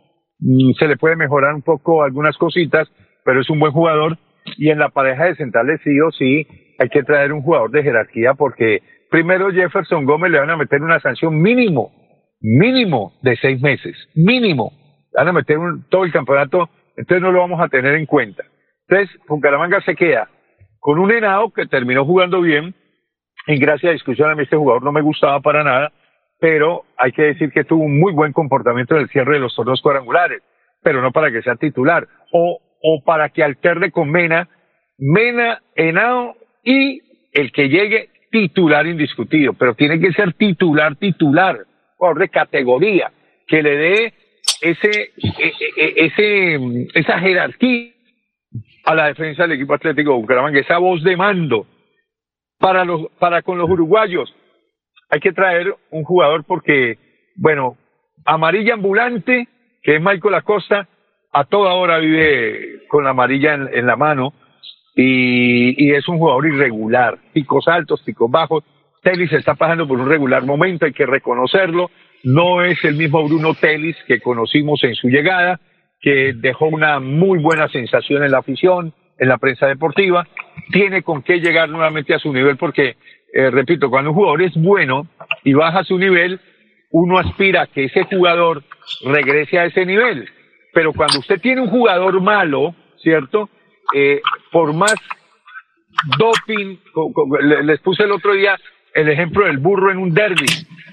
se 0.77 0.87
le 0.87 0.97
puede 0.97 1.15
mejorar 1.15 1.53
un 1.53 1.61
poco 1.61 2.03
algunas 2.03 2.37
cositas, 2.37 2.89
pero 3.23 3.41
es 3.41 3.49
un 3.49 3.59
buen 3.59 3.71
jugador. 3.71 4.17
Y 4.57 4.69
en 4.69 4.79
la 4.79 4.89
pareja 4.89 5.25
de 5.25 5.35
centrales, 5.35 5.79
sí 5.83 5.99
o 6.01 6.11
sí, 6.11 6.47
hay 6.79 6.89
que 6.89 7.03
traer 7.03 7.31
un 7.31 7.41
jugador 7.41 7.71
de 7.71 7.83
jerarquía 7.83 8.33
porque 8.33 8.81
primero 9.09 9.51
Jefferson 9.51 10.05
Gómez 10.05 10.31
le 10.31 10.39
van 10.39 10.49
a 10.49 10.57
meter 10.57 10.81
una 10.81 10.99
sanción 10.99 11.41
mínimo, 11.41 11.91
mínimo 12.41 13.13
de 13.21 13.37
seis 13.37 13.61
meses, 13.61 13.95
mínimo. 14.15 14.71
Van 15.15 15.27
a 15.27 15.33
meter 15.33 15.57
un, 15.57 15.87
todo 15.89 16.03
el 16.03 16.11
campeonato, 16.11 16.69
entonces 16.97 17.21
no 17.21 17.31
lo 17.31 17.39
vamos 17.39 17.61
a 17.61 17.69
tener 17.69 17.95
en 17.95 18.05
cuenta. 18.05 18.43
Entonces, 18.87 19.15
Bucaramanga 19.27 19.81
se 19.81 19.95
queda 19.95 20.27
con 20.79 20.99
un 20.99 21.11
Henao 21.11 21.51
que 21.51 21.65
terminó 21.65 22.05
jugando 22.05 22.41
bien. 22.41 22.75
En 23.47 23.59
gracia 23.59 23.89
a 23.89 23.93
discusión, 23.93 24.29
a 24.29 24.35
mí 24.35 24.43
este 24.43 24.57
jugador 24.57 24.83
no 24.83 24.91
me 24.91 25.01
gustaba 25.01 25.39
para 25.41 25.63
nada, 25.63 25.91
pero 26.43 26.83
hay 26.97 27.13
que 27.13 27.21
decir 27.21 27.53
que 27.53 27.63
tuvo 27.63 27.85
un 27.85 27.97
muy 27.97 28.11
buen 28.11 28.33
comportamiento 28.33 28.95
en 28.95 29.03
el 29.03 29.09
cierre 29.09 29.35
de 29.35 29.39
los 29.39 29.55
torneos 29.55 29.81
cuadrangulares, 29.81 30.43
pero 30.81 31.01
no 31.01 31.13
para 31.13 31.31
que 31.31 31.41
sea 31.41 31.55
titular, 31.55 32.05
o, 32.33 32.59
o 32.81 33.01
para 33.05 33.29
que 33.29 33.45
alterne 33.45 33.91
con 33.91 34.11
Mena, 34.11 34.49
Mena, 34.97 35.61
Henao 35.73 36.35
y 36.61 37.01
el 37.31 37.49
que 37.53 37.69
llegue 37.69 38.09
titular 38.29 38.85
indiscutido, 38.87 39.53
pero 39.53 39.73
tiene 39.75 40.01
que 40.01 40.11
ser 40.11 40.33
titular, 40.33 40.97
titular, 40.97 41.59
jugador 41.95 42.19
de 42.19 42.27
categoría, 42.27 43.13
que 43.47 43.63
le 43.63 43.77
dé 43.77 44.13
ese, 44.59 45.13
e, 45.15 45.45
e, 45.47 45.53
e, 45.77 46.05
ese, 46.07 46.89
esa 46.93 47.19
jerarquía 47.19 47.93
a 48.83 48.95
la 48.95 49.07
defensa 49.07 49.43
del 49.43 49.53
equipo 49.53 49.75
atlético 49.75 50.11
de 50.11 50.17
Bucaramanga, 50.17 50.59
esa 50.59 50.77
voz 50.77 51.01
de 51.05 51.15
mando 51.15 51.67
para 52.59 52.83
los, 52.83 53.07
para 53.17 53.43
con 53.43 53.57
los 53.57 53.69
uruguayos. 53.69 54.35
Hay 55.13 55.19
que 55.19 55.31
traer 55.31 55.75
un 55.91 56.03
jugador 56.03 56.43
porque, 56.43 56.97
bueno, 57.35 57.77
amarilla 58.25 58.73
ambulante, 58.73 59.47
que 59.83 59.97
es 59.97 60.01
Michael 60.01 60.33
Acosta, 60.33 60.87
a 61.31 61.43
toda 61.43 61.75
hora 61.75 61.99
vive 61.99 62.87
con 62.87 63.03
la 63.03 63.11
amarilla 63.11 63.53
en, 63.53 63.85
la 63.85 63.95
mano 63.95 64.33
y, 64.95 65.85
y, 65.85 65.93
es 65.93 66.07
un 66.07 66.17
jugador 66.17 66.47
irregular, 66.47 67.19
picos 67.31 67.67
altos, 67.67 68.01
picos 68.01 68.31
bajos. 68.31 68.63
Telis 69.03 69.31
está 69.33 69.53
pasando 69.53 69.87
por 69.87 69.99
un 69.99 70.09
regular 70.09 70.43
momento, 70.45 70.85
hay 70.85 70.93
que 70.93 71.05
reconocerlo. 71.05 71.91
No 72.23 72.63
es 72.63 72.83
el 72.83 72.95
mismo 72.95 73.23
Bruno 73.23 73.53
Telis 73.53 73.97
que 74.07 74.19
conocimos 74.19 74.83
en 74.83 74.95
su 74.95 75.09
llegada, 75.09 75.59
que 76.01 76.33
dejó 76.33 76.65
una 76.65 76.99
muy 76.99 77.37
buena 77.37 77.67
sensación 77.67 78.23
en 78.23 78.31
la 78.31 78.39
afición, 78.39 78.95
en 79.19 79.29
la 79.29 79.37
prensa 79.37 79.67
deportiva. 79.67 80.27
Tiene 80.71 81.03
con 81.03 81.21
qué 81.21 81.39
llegar 81.39 81.69
nuevamente 81.69 82.15
a 82.15 82.19
su 82.19 82.33
nivel 82.33 82.57
porque, 82.57 82.95
eh, 83.33 83.49
repito, 83.49 83.89
cuando 83.89 84.11
un 84.11 84.15
jugador 84.15 84.41
es 84.43 84.53
bueno 84.55 85.07
y 85.43 85.53
baja 85.53 85.83
su 85.83 85.97
nivel, 85.97 86.39
uno 86.91 87.17
aspira 87.17 87.63
a 87.63 87.67
que 87.67 87.85
ese 87.85 88.03
jugador 88.03 88.63
regrese 89.05 89.59
a 89.59 89.65
ese 89.65 89.85
nivel. 89.85 90.29
Pero 90.73 90.93
cuando 90.93 91.19
usted 91.19 91.41
tiene 91.41 91.61
un 91.61 91.69
jugador 91.69 92.21
malo, 92.21 92.75
¿cierto? 92.97 93.49
Eh, 93.93 94.21
por 94.51 94.73
más 94.73 94.95
doping, 96.17 96.77
les 97.63 97.79
puse 97.81 98.03
el 98.03 98.11
otro 98.11 98.33
día 98.33 98.57
el 98.93 99.09
ejemplo 99.09 99.45
del 99.45 99.57
burro 99.57 99.91
en 99.91 99.97
un 99.97 100.13
derby, 100.13 100.45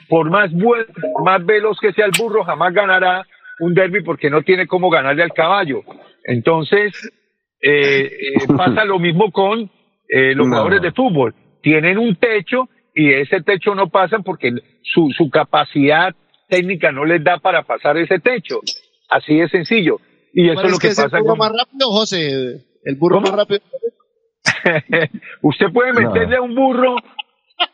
por 0.09 0.31
más 0.31 0.51
buen, 0.53 0.87
más 1.25 1.45
veloz 1.45 1.79
que 1.81 1.93
sea 1.93 2.07
el 2.07 2.13
burro, 2.19 2.45
jamás 2.45 2.73
ganará 2.73 3.27
un 3.61 3.75
derby 3.75 4.03
porque 4.03 4.31
no 4.31 4.43
tiene 4.43 4.67
cómo 4.67 4.91
ganarle 4.91 5.23
al 5.23 5.33
caballo. 5.33 5.83
Entonces, 6.25 6.93
eh, 7.61 8.11
eh, 8.11 8.47
pasa 8.57 8.85
lo 8.85 8.99
mismo 8.99 9.31
con 9.31 9.71
eh, 10.09 10.35
los 10.35 10.49
jugadores 10.49 10.83
de 10.83 10.93
fútbol. 10.93 11.35
Tienen 11.63 11.99
un 11.99 12.17
techo 12.17 12.69
y 12.95 13.13
ese 13.13 13.41
techo 13.43 13.75
no 13.75 13.89
pasan 13.89 14.23
porque 14.23 14.53
su, 14.83 15.11
su 15.17 15.31
capacidad 15.31 16.15
técnica 16.49 16.91
no 16.93 17.05
les 17.05 17.23
da 17.23 17.39
para 17.39 17.63
pasar 17.63 17.97
ese 17.99 18.19
techo. 18.19 18.61
Así 19.09 19.37
de 19.37 19.49
sencillo. 19.49 19.99
Y 20.33 20.49
eso 20.51 20.63
es 20.63 20.71
lo 20.73 20.79
que, 20.79 20.89
que 20.89 20.95
pasa 20.95 21.17
el 21.19 21.23
burro 21.25 21.37
más 21.37 21.53
rápido, 21.53 21.91
José. 21.91 22.65
El 22.85 22.97
burro 22.97 23.21
más 23.21 23.33
rápido. 23.33 23.61
Usted 25.43 25.67
puede 25.73 25.93
meterle 25.93 26.37
a 26.37 26.43
un 26.43 26.55
burro 26.55 26.97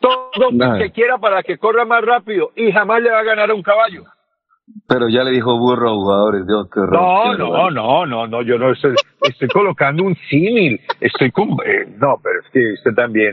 todo 0.01 0.31
lo 0.37 0.51
No. 0.51 0.77
que 0.77 0.91
quiera 0.91 1.17
para 1.17 1.43
que 1.43 1.57
corra 1.57 1.85
más 1.85 2.03
rápido 2.03 2.51
y 2.55 2.71
jamás 2.71 3.01
le 3.01 3.09
va 3.11 3.19
a 3.19 3.23
ganar 3.23 3.49
a 3.51 3.53
un 3.53 3.63
caballo. 3.63 4.03
Pero 4.87 5.07
ya 5.09 5.23
le 5.23 5.31
dijo 5.31 5.57
burro 5.57 5.89
a 5.89 5.93
jugadores 5.93 6.45
de 6.45 6.53
otro 6.53 6.87
No, 6.87 7.33
no, 7.37 7.69
no, 7.71 8.05
no, 8.05 8.27
no, 8.27 8.41
yo 8.41 8.57
no 8.57 8.71
estoy, 8.71 8.95
estoy 9.21 9.47
colocando 9.47 10.03
un 10.03 10.15
símil, 10.29 10.79
estoy 10.99 11.31
con, 11.31 11.49
eh, 11.65 11.87
no, 11.97 12.19
pero 12.21 12.39
es 12.41 12.51
que 12.51 12.73
usted 12.73 12.93
también. 12.93 13.31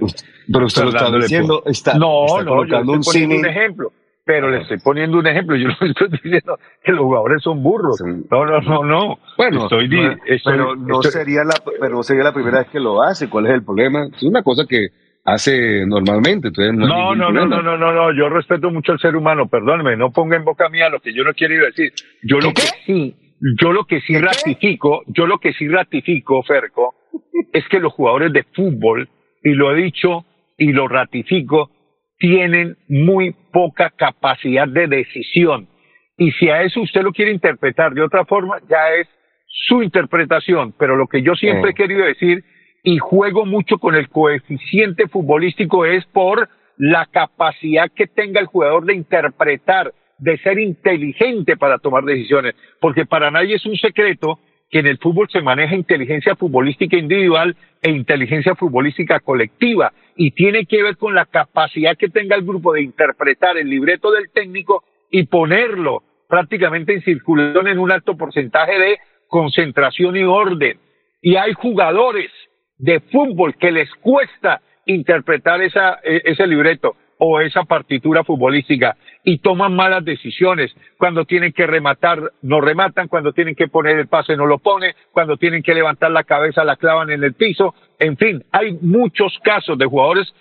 Pero 0.52 0.66
usted 0.66 0.82
lo 0.84 0.88
está 0.90 1.10
diciendo, 1.10 1.62
está- 1.66 1.98
no, 1.98 2.26
está 2.26 2.42
no, 2.42 2.44
yo 2.44 2.50
colocando 2.56 2.92
un 2.92 3.00
estoy 3.00 3.12
poniendo 3.22 3.34
un 3.36 3.42
símil. 3.42 3.56
ejemplo, 3.58 3.92
pero 4.24 4.48
le 4.50 4.62
estoy 4.62 4.78
poniendo 4.78 5.18
un 5.18 5.26
ejemplo, 5.26 5.56
yo 5.56 5.68
no 5.68 5.74
estoy 5.88 6.08
diciendo 6.22 6.58
que 6.82 6.92
los 6.92 7.00
jugadores 7.02 7.42
son 7.42 7.62
burros, 7.62 8.00
no, 8.30 8.44
no, 8.46 8.60
no, 8.60 8.84
no, 8.84 9.18
Bueno, 9.36 9.64
estoy, 9.64 9.84
estoy- 10.26 10.52
pero 10.56 10.76
no 10.76 11.00
estoy- 11.00 11.12
sería 11.12 11.42
la, 11.44 11.54
pero 11.80 11.96
no 11.96 12.02
sería 12.04 12.22
la 12.24 12.32
primera 12.32 12.58
vez 12.58 12.68
que 12.68 12.80
lo 12.80 13.02
hace. 13.02 13.28
¿Cuál 13.28 13.46
es 13.46 13.52
el 13.54 13.64
problema? 13.64 14.06
Es 14.06 14.22
una 14.22 14.42
cosa 14.42 14.64
que 14.68 14.88
hace 15.24 15.86
normalmente. 15.86 16.48
Entonces 16.48 16.74
no, 16.74 16.86
No, 16.86 17.14
no, 17.14 17.32
no, 17.32 17.46
no, 17.46 17.62
no, 17.62 17.76
no, 17.76 17.92
no, 17.92 18.12
yo 18.12 18.28
respeto 18.28 18.70
mucho 18.70 18.92
al 18.92 18.98
ser 19.00 19.16
humano, 19.16 19.48
perdóneme, 19.48 19.96
no 19.96 20.10
ponga 20.12 20.36
en 20.36 20.44
boca 20.44 20.68
mía 20.68 20.88
lo 20.88 21.00
que 21.00 21.12
yo 21.14 21.24
no 21.24 21.32
quiero 21.34 21.64
decir. 21.64 21.92
Yo 22.22 22.38
lo 22.38 22.52
que 22.52 22.62
sí, 22.86 23.14
yo 23.60 23.72
lo 23.72 23.84
que 23.84 24.00
sí 24.02 24.16
ratifico, 24.18 25.02
yo 25.08 25.26
lo 25.26 25.38
que 25.38 25.52
sí 25.54 25.68
ratifico, 25.68 26.42
Ferco, 26.42 26.94
es 27.52 27.66
que 27.68 27.80
los 27.80 27.92
jugadores 27.92 28.32
de 28.32 28.44
fútbol, 28.54 29.08
y 29.42 29.50
lo 29.54 29.74
he 29.74 29.82
dicho 29.82 30.24
y 30.56 30.72
lo 30.72 30.88
ratifico, 30.88 31.70
tienen 32.18 32.76
muy 32.88 33.34
poca 33.52 33.90
capacidad 33.90 34.68
de 34.68 34.86
decisión. 34.86 35.68
Y 36.16 36.30
si 36.32 36.48
a 36.48 36.62
eso 36.62 36.80
usted 36.80 37.02
lo 37.02 37.12
quiere 37.12 37.32
interpretar 37.32 37.92
de 37.92 38.02
otra 38.02 38.24
forma, 38.24 38.58
ya 38.70 38.94
es 39.00 39.08
su 39.48 39.82
interpretación. 39.82 40.72
Pero 40.78 40.96
lo 40.96 41.08
que 41.08 41.22
yo 41.22 41.34
siempre 41.34 41.70
Eh. 41.70 41.72
he 41.72 41.74
querido 41.74 42.04
decir, 42.04 42.44
y 42.84 42.98
juego 42.98 43.46
mucho 43.46 43.78
con 43.78 43.94
el 43.94 44.10
coeficiente 44.10 45.08
futbolístico, 45.08 45.86
es 45.86 46.04
por 46.04 46.50
la 46.76 47.06
capacidad 47.06 47.90
que 47.90 48.06
tenga 48.06 48.40
el 48.40 48.46
jugador 48.46 48.84
de 48.84 48.94
interpretar, 48.94 49.94
de 50.18 50.36
ser 50.38 50.60
inteligente 50.60 51.56
para 51.56 51.78
tomar 51.78 52.04
decisiones. 52.04 52.54
Porque 52.80 53.06
para 53.06 53.30
nadie 53.30 53.56
es 53.56 53.64
un 53.64 53.76
secreto 53.76 54.38
que 54.70 54.80
en 54.80 54.86
el 54.86 54.98
fútbol 54.98 55.28
se 55.30 55.40
maneja 55.40 55.74
inteligencia 55.74 56.36
futbolística 56.36 56.96
individual 56.96 57.56
e 57.80 57.90
inteligencia 57.90 58.54
futbolística 58.54 59.18
colectiva 59.20 59.92
y 60.14 60.32
tiene 60.32 60.66
que 60.66 60.82
ver 60.82 60.98
con 60.98 61.14
la 61.14 61.24
capacidad 61.24 61.96
que 61.96 62.10
tenga 62.10 62.36
el 62.36 62.44
grupo 62.44 62.74
de 62.74 62.82
interpretar 62.82 63.56
el 63.56 63.70
libreto 63.70 64.10
del 64.10 64.30
técnico 64.30 64.84
y 65.10 65.24
ponerlo 65.24 66.02
prácticamente 66.28 66.92
en 66.92 67.02
circulación 67.02 67.66
en 67.66 67.78
un 67.78 67.92
alto 67.92 68.16
porcentaje 68.16 68.78
de 68.78 68.98
concentración 69.28 70.16
y 70.16 70.24
orden. 70.24 70.78
Y 71.22 71.36
hay 71.36 71.54
jugadores 71.54 72.30
de 72.78 73.00
fútbol 73.00 73.56
que 73.56 73.70
les 73.70 73.90
cuesta 73.96 74.60
interpretar 74.86 75.62
esa, 75.62 75.98
e- 76.02 76.22
ese 76.24 76.46
libreto 76.46 76.96
o 77.18 77.40
esa 77.40 77.64
partitura 77.64 78.24
futbolística 78.24 78.96
y 79.24 79.38
toman 79.38 79.74
malas 79.74 80.04
decisiones. 80.04 80.74
Cuando 80.98 81.24
tienen 81.24 81.52
que 81.52 81.66
rematar, 81.66 82.32
no 82.42 82.60
rematan, 82.60 83.08
cuando 83.08 83.32
tienen 83.32 83.54
que 83.54 83.68
poner 83.68 83.98
el 83.98 84.08
pase, 84.08 84.36
no 84.36 84.46
lo 84.46 84.58
pone, 84.58 84.94
cuando 85.12 85.36
tienen 85.36 85.62
que 85.62 85.74
levantar 85.74 86.10
la 86.10 86.24
cabeza, 86.24 86.64
la 86.64 86.76
clavan 86.76 87.10
en 87.10 87.24
el 87.24 87.34
piso. 87.34 87.74
En 87.98 88.16
fin, 88.16 88.44
hay 88.52 88.72
muchos 88.80 89.38
casos 89.42 89.78
de 89.78 89.86
jugadores 89.86 90.32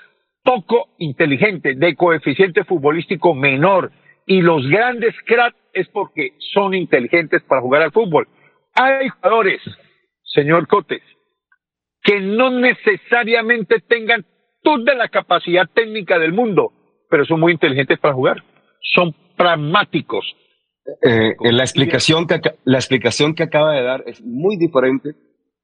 poco 0.43 0.89
inteligente, 0.97 1.75
de 1.75 1.95
coeficiente 1.95 2.63
futbolístico 2.65 3.33
menor. 3.33 3.91
Y 4.25 4.41
los 4.41 4.67
grandes 4.67 5.15
cracks 5.25 5.57
es 5.73 5.87
porque 5.89 6.33
son 6.53 6.73
inteligentes 6.73 7.41
para 7.43 7.61
jugar 7.61 7.81
al 7.81 7.91
fútbol. 7.91 8.27
Hay 8.75 9.09
jugadores, 9.09 9.61
señor 10.23 10.67
Cotes, 10.67 11.01
que 12.03 12.19
no 12.19 12.49
necesariamente 12.51 13.79
tengan 13.87 14.25
toda 14.61 14.93
la 14.95 15.09
capacidad 15.09 15.67
técnica 15.73 16.19
del 16.19 16.33
mundo, 16.33 16.71
pero 17.09 17.25
son 17.25 17.39
muy 17.39 17.53
inteligentes 17.53 17.99
para 17.99 18.13
jugar. 18.13 18.43
Son 18.81 19.13
pragmáticos. 19.37 20.25
Eh, 21.01 21.35
la, 21.39 21.63
explicación 21.63 22.27
que, 22.27 22.39
la 22.65 22.77
explicación 22.77 23.35
que 23.35 23.43
acaba 23.43 23.73
de 23.73 23.83
dar 23.83 24.03
es 24.05 24.21
muy 24.21 24.57
diferente 24.57 25.11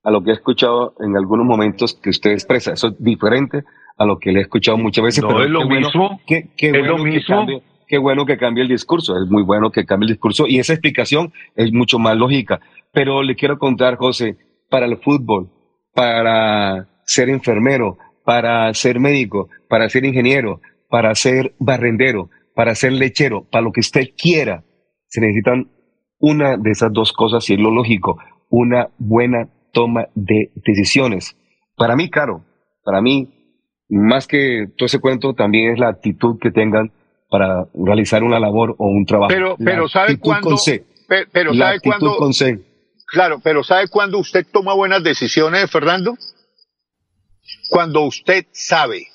a 0.03 0.11
lo 0.11 0.23
que 0.23 0.31
he 0.31 0.33
escuchado 0.33 0.93
en 1.01 1.17
algunos 1.17 1.45
momentos 1.45 1.99
que 2.01 2.09
usted 2.09 2.31
expresa. 2.31 2.73
Eso 2.73 2.87
es 2.89 3.03
diferente 3.03 3.63
a 3.97 4.05
lo 4.05 4.17
que 4.17 4.31
le 4.31 4.39
he 4.39 4.41
escuchado 4.43 4.77
muchas 4.77 5.03
veces. 5.03 5.21
No, 5.23 5.29
pero 5.29 5.43
es 5.43 5.49
lo 5.49 5.59
qué 5.59 5.65
bueno- 5.65 5.87
mismo. 5.87 6.21
qué- 6.25 6.49
qué 6.55 6.67
Es 6.67 6.71
bueno 6.71 6.97
lo 6.97 7.03
que 7.03 7.21
cambie- 7.21 7.61
qué 7.87 7.97
bueno 7.97 8.25
que 8.25 8.37
cambie 8.37 8.63
el 8.63 8.69
discurso. 8.69 9.21
Es 9.21 9.29
muy 9.29 9.43
bueno 9.43 9.71
que 9.71 9.85
cambie 9.85 10.05
el 10.07 10.13
discurso 10.13 10.45
y 10.47 10.59
esa 10.59 10.71
explicación 10.73 11.33
es 11.55 11.73
mucho 11.73 11.99
más 11.99 12.15
lógica. 12.15 12.61
Pero 12.93 13.21
le 13.23 13.35
quiero 13.35 13.57
contar, 13.59 13.97
José, 13.97 14.37
para 14.69 14.85
el 14.85 14.97
fútbol, 14.97 15.49
para 15.99 16.87
ser 17.03 17.27
enfermero, 17.27 17.97
para 18.23 18.73
ser 18.73 19.01
médico, 19.01 19.49
para 19.67 19.89
ser 19.89 20.05
ingeniero, 20.05 20.61
para 20.89 21.13
ser 21.13 21.53
barrendero, 21.59 22.29
para 22.55 22.73
ser 22.73 22.93
lechero, 22.93 23.43
para 23.51 23.63
lo 23.63 23.73
que 23.73 23.81
usted 23.81 24.11
quiera, 24.17 24.63
se 25.07 25.19
necesitan 25.19 25.69
una 26.17 26.55
de 26.55 26.71
esas 26.71 26.93
dos 26.93 27.11
cosas 27.11 27.49
y 27.49 27.55
es 27.55 27.59
lo 27.59 27.69
lógico, 27.71 28.17
una 28.49 28.87
buena 28.97 29.49
toma 29.73 30.07
de 30.15 30.53
decisiones. 30.55 31.35
Para 31.75 31.97
mí, 31.97 32.09
claro, 32.09 32.45
para 32.85 33.01
mí, 33.01 33.57
más 33.89 34.25
que 34.25 34.67
todo 34.77 34.85
ese 34.85 35.01
cuento, 35.01 35.33
también 35.33 35.73
es 35.73 35.79
la 35.79 35.89
actitud 35.89 36.39
que 36.39 36.51
tengan 36.51 36.93
para 37.29 37.65
realizar 37.73 38.23
una 38.23 38.39
labor 38.39 38.73
o 38.77 38.87
un 38.87 39.05
trabajo. 39.05 39.33
Pero, 39.33 39.57
pero 39.57 39.89
¿sabe 39.89 40.17
cuándo? 40.17 40.55
Pero 41.33 41.53
¿sabe 41.53 41.79
cuándo? 41.81 42.31
Claro, 43.11 43.39
pero 43.43 43.63
¿sabe 43.63 43.87
cuándo 43.87 44.19
usted 44.19 44.45
toma 44.51 44.73
buenas 44.73 45.03
decisiones, 45.03 45.69
Fernando? 45.71 46.17
Cuando 47.69 48.01
usted 48.01 48.45
sabe, 48.51 49.07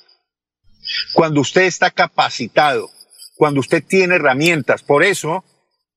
cuando 1.12 1.40
usted 1.40 1.62
está 1.62 1.90
capacitado, 1.90 2.90
cuando 3.36 3.60
usted 3.60 3.84
tiene 3.86 4.16
herramientas. 4.16 4.82
Por 4.82 5.02
eso, 5.02 5.44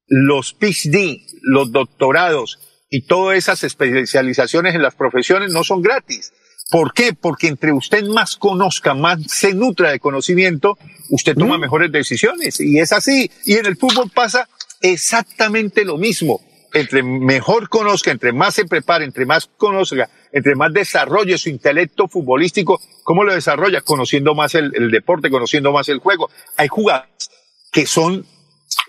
los 0.07 0.53
PhD, 0.53 1.21
los 1.41 1.71
doctorados 1.71 2.59
y 2.89 3.05
todas 3.05 3.37
esas 3.37 3.63
especializaciones 3.63 4.75
en 4.75 4.81
las 4.81 4.95
profesiones 4.95 5.51
no 5.51 5.63
son 5.63 5.81
gratis. 5.81 6.33
¿Por 6.69 6.93
qué? 6.93 7.13
Porque 7.13 7.47
entre 7.47 7.71
usted 7.71 8.03
más 8.03 8.35
conozca, 8.35 8.93
más 8.93 9.19
se 9.27 9.53
nutra 9.53 9.91
de 9.91 9.99
conocimiento, 9.99 10.77
usted 11.09 11.35
toma 11.35 11.57
mejores 11.57 11.91
decisiones. 11.91 12.59
Y 12.59 12.79
es 12.79 12.91
así. 12.91 13.31
Y 13.45 13.53
en 13.53 13.65
el 13.65 13.77
fútbol 13.77 14.11
pasa 14.13 14.49
exactamente 14.81 15.85
lo 15.85 15.97
mismo. 15.97 16.41
Entre 16.73 17.01
mejor 17.01 17.69
conozca, 17.69 18.11
entre 18.11 18.33
más 18.33 18.55
se 18.55 18.65
prepare, 18.65 19.05
entre 19.05 19.25
más 19.25 19.49
conozca, 19.57 20.09
entre 20.31 20.55
más 20.55 20.73
desarrolle 20.73 21.37
su 21.37 21.49
intelecto 21.49 22.07
futbolístico, 22.07 22.81
¿cómo 23.03 23.23
lo 23.23 23.33
desarrolla? 23.33 23.81
Conociendo 23.81 24.35
más 24.35 24.53
el, 24.55 24.91
deporte, 24.91 25.29
conociendo 25.29 25.71
más 25.71 25.89
el 25.89 25.99
juego. 25.99 26.29
Hay 26.57 26.67
jugadores 26.67 27.29
que 27.71 27.85
son, 27.85 28.25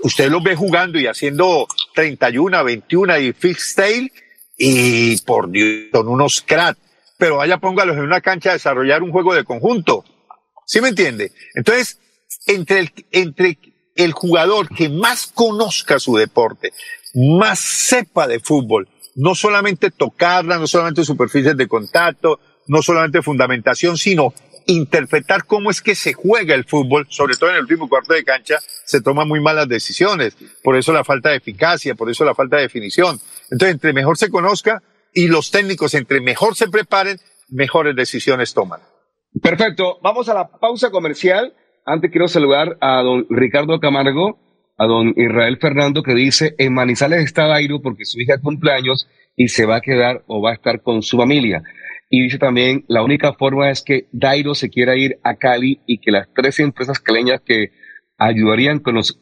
usted 0.02 0.28
los 0.30 0.42
ve 0.42 0.56
jugando 0.56 0.98
y 0.98 1.06
haciendo 1.06 1.66
31, 1.94 2.64
21 2.64 3.18
y 3.18 3.32
freestyle 3.32 4.12
y 4.56 5.16
por 5.22 5.50
Dios, 5.50 5.88
son 5.92 6.08
unos 6.08 6.42
cracks. 6.42 6.80
Pero 7.16 7.36
vaya, 7.36 7.58
póngalos 7.58 7.96
en 7.96 8.02
una 8.02 8.20
cancha 8.20 8.50
a 8.50 8.54
desarrollar 8.54 9.02
un 9.02 9.12
juego 9.12 9.34
de 9.34 9.44
conjunto. 9.44 10.04
¿Sí 10.66 10.80
me 10.80 10.88
entiende? 10.88 11.32
Entonces, 11.54 11.98
entre 12.46 12.80
el, 12.80 12.92
entre 13.10 13.58
el 13.96 14.12
jugador 14.12 14.68
que 14.68 14.88
más 14.88 15.26
conozca 15.26 15.98
su 15.98 16.16
deporte, 16.16 16.72
más 17.14 17.58
sepa 17.58 18.26
de 18.26 18.40
fútbol, 18.40 18.88
no 19.14 19.34
solamente 19.34 19.90
tocarla, 19.90 20.58
no 20.58 20.66
solamente 20.66 21.04
superficies 21.04 21.56
de 21.56 21.66
contacto, 21.68 22.40
no 22.66 22.82
solamente 22.82 23.22
fundamentación, 23.22 23.96
sino 23.96 24.32
interpretar 24.66 25.46
cómo 25.46 25.70
es 25.70 25.80
que 25.80 25.94
se 25.94 26.12
juega 26.12 26.54
el 26.54 26.64
fútbol, 26.64 27.06
sobre 27.08 27.36
todo 27.36 27.50
en 27.50 27.56
el 27.56 27.62
último 27.62 27.88
cuarto 27.88 28.12
de 28.12 28.22
cancha, 28.22 28.58
se 28.84 29.00
toman 29.00 29.26
muy 29.26 29.40
malas 29.40 29.66
decisiones. 29.66 30.36
Por 30.62 30.76
eso 30.76 30.92
la 30.92 31.04
falta 31.04 31.30
de 31.30 31.36
eficacia, 31.36 31.94
por 31.94 32.10
eso 32.10 32.24
la 32.24 32.34
falta 32.34 32.56
de 32.56 32.62
definición. 32.62 33.18
Entonces, 33.50 33.74
entre 33.74 33.94
mejor 33.94 34.18
se 34.18 34.30
conozca 34.30 34.82
y 35.14 35.28
los 35.28 35.50
técnicos, 35.50 35.94
entre 35.94 36.20
mejor 36.20 36.54
se 36.54 36.68
preparen, 36.68 37.18
mejores 37.48 37.96
decisiones 37.96 38.52
toman. 38.52 38.80
Perfecto, 39.42 39.98
vamos 40.02 40.28
a 40.28 40.34
la 40.34 40.48
pausa 40.48 40.90
comercial. 40.90 41.54
Antes 41.86 42.10
quiero 42.10 42.28
saludar 42.28 42.76
a 42.82 43.02
don 43.02 43.26
Ricardo 43.30 43.80
Camargo, 43.80 44.38
a 44.78 44.86
don 44.86 45.12
Israel 45.16 45.58
Fernando, 45.60 46.02
que 46.02 46.14
dice, 46.14 46.54
en 46.56 46.72
Manizales 46.72 47.24
está 47.24 47.46
Dairo 47.46 47.82
porque 47.82 48.04
su 48.04 48.20
hija 48.20 48.40
cumpleaños 48.40 49.08
y 49.36 49.48
se 49.48 49.66
va 49.66 49.76
a 49.76 49.80
quedar 49.80 50.22
o 50.28 50.40
va 50.40 50.52
a 50.52 50.54
estar 50.54 50.82
con 50.82 51.02
su 51.02 51.16
familia. 51.16 51.62
Y 52.08 52.22
dice 52.22 52.38
también, 52.38 52.84
la 52.88 53.02
única 53.02 53.34
forma 53.34 53.70
es 53.70 53.82
que 53.82 54.06
Dairo 54.12 54.54
se 54.54 54.70
quiera 54.70 54.96
ir 54.96 55.18
a 55.24 55.34
Cali 55.34 55.80
y 55.86 55.98
que 55.98 56.12
las 56.12 56.28
tres 56.34 56.58
empresas 56.60 57.00
caleñas 57.00 57.40
que 57.44 57.72
ayudarían 58.16 58.78
con 58.78 58.94
los 58.94 59.20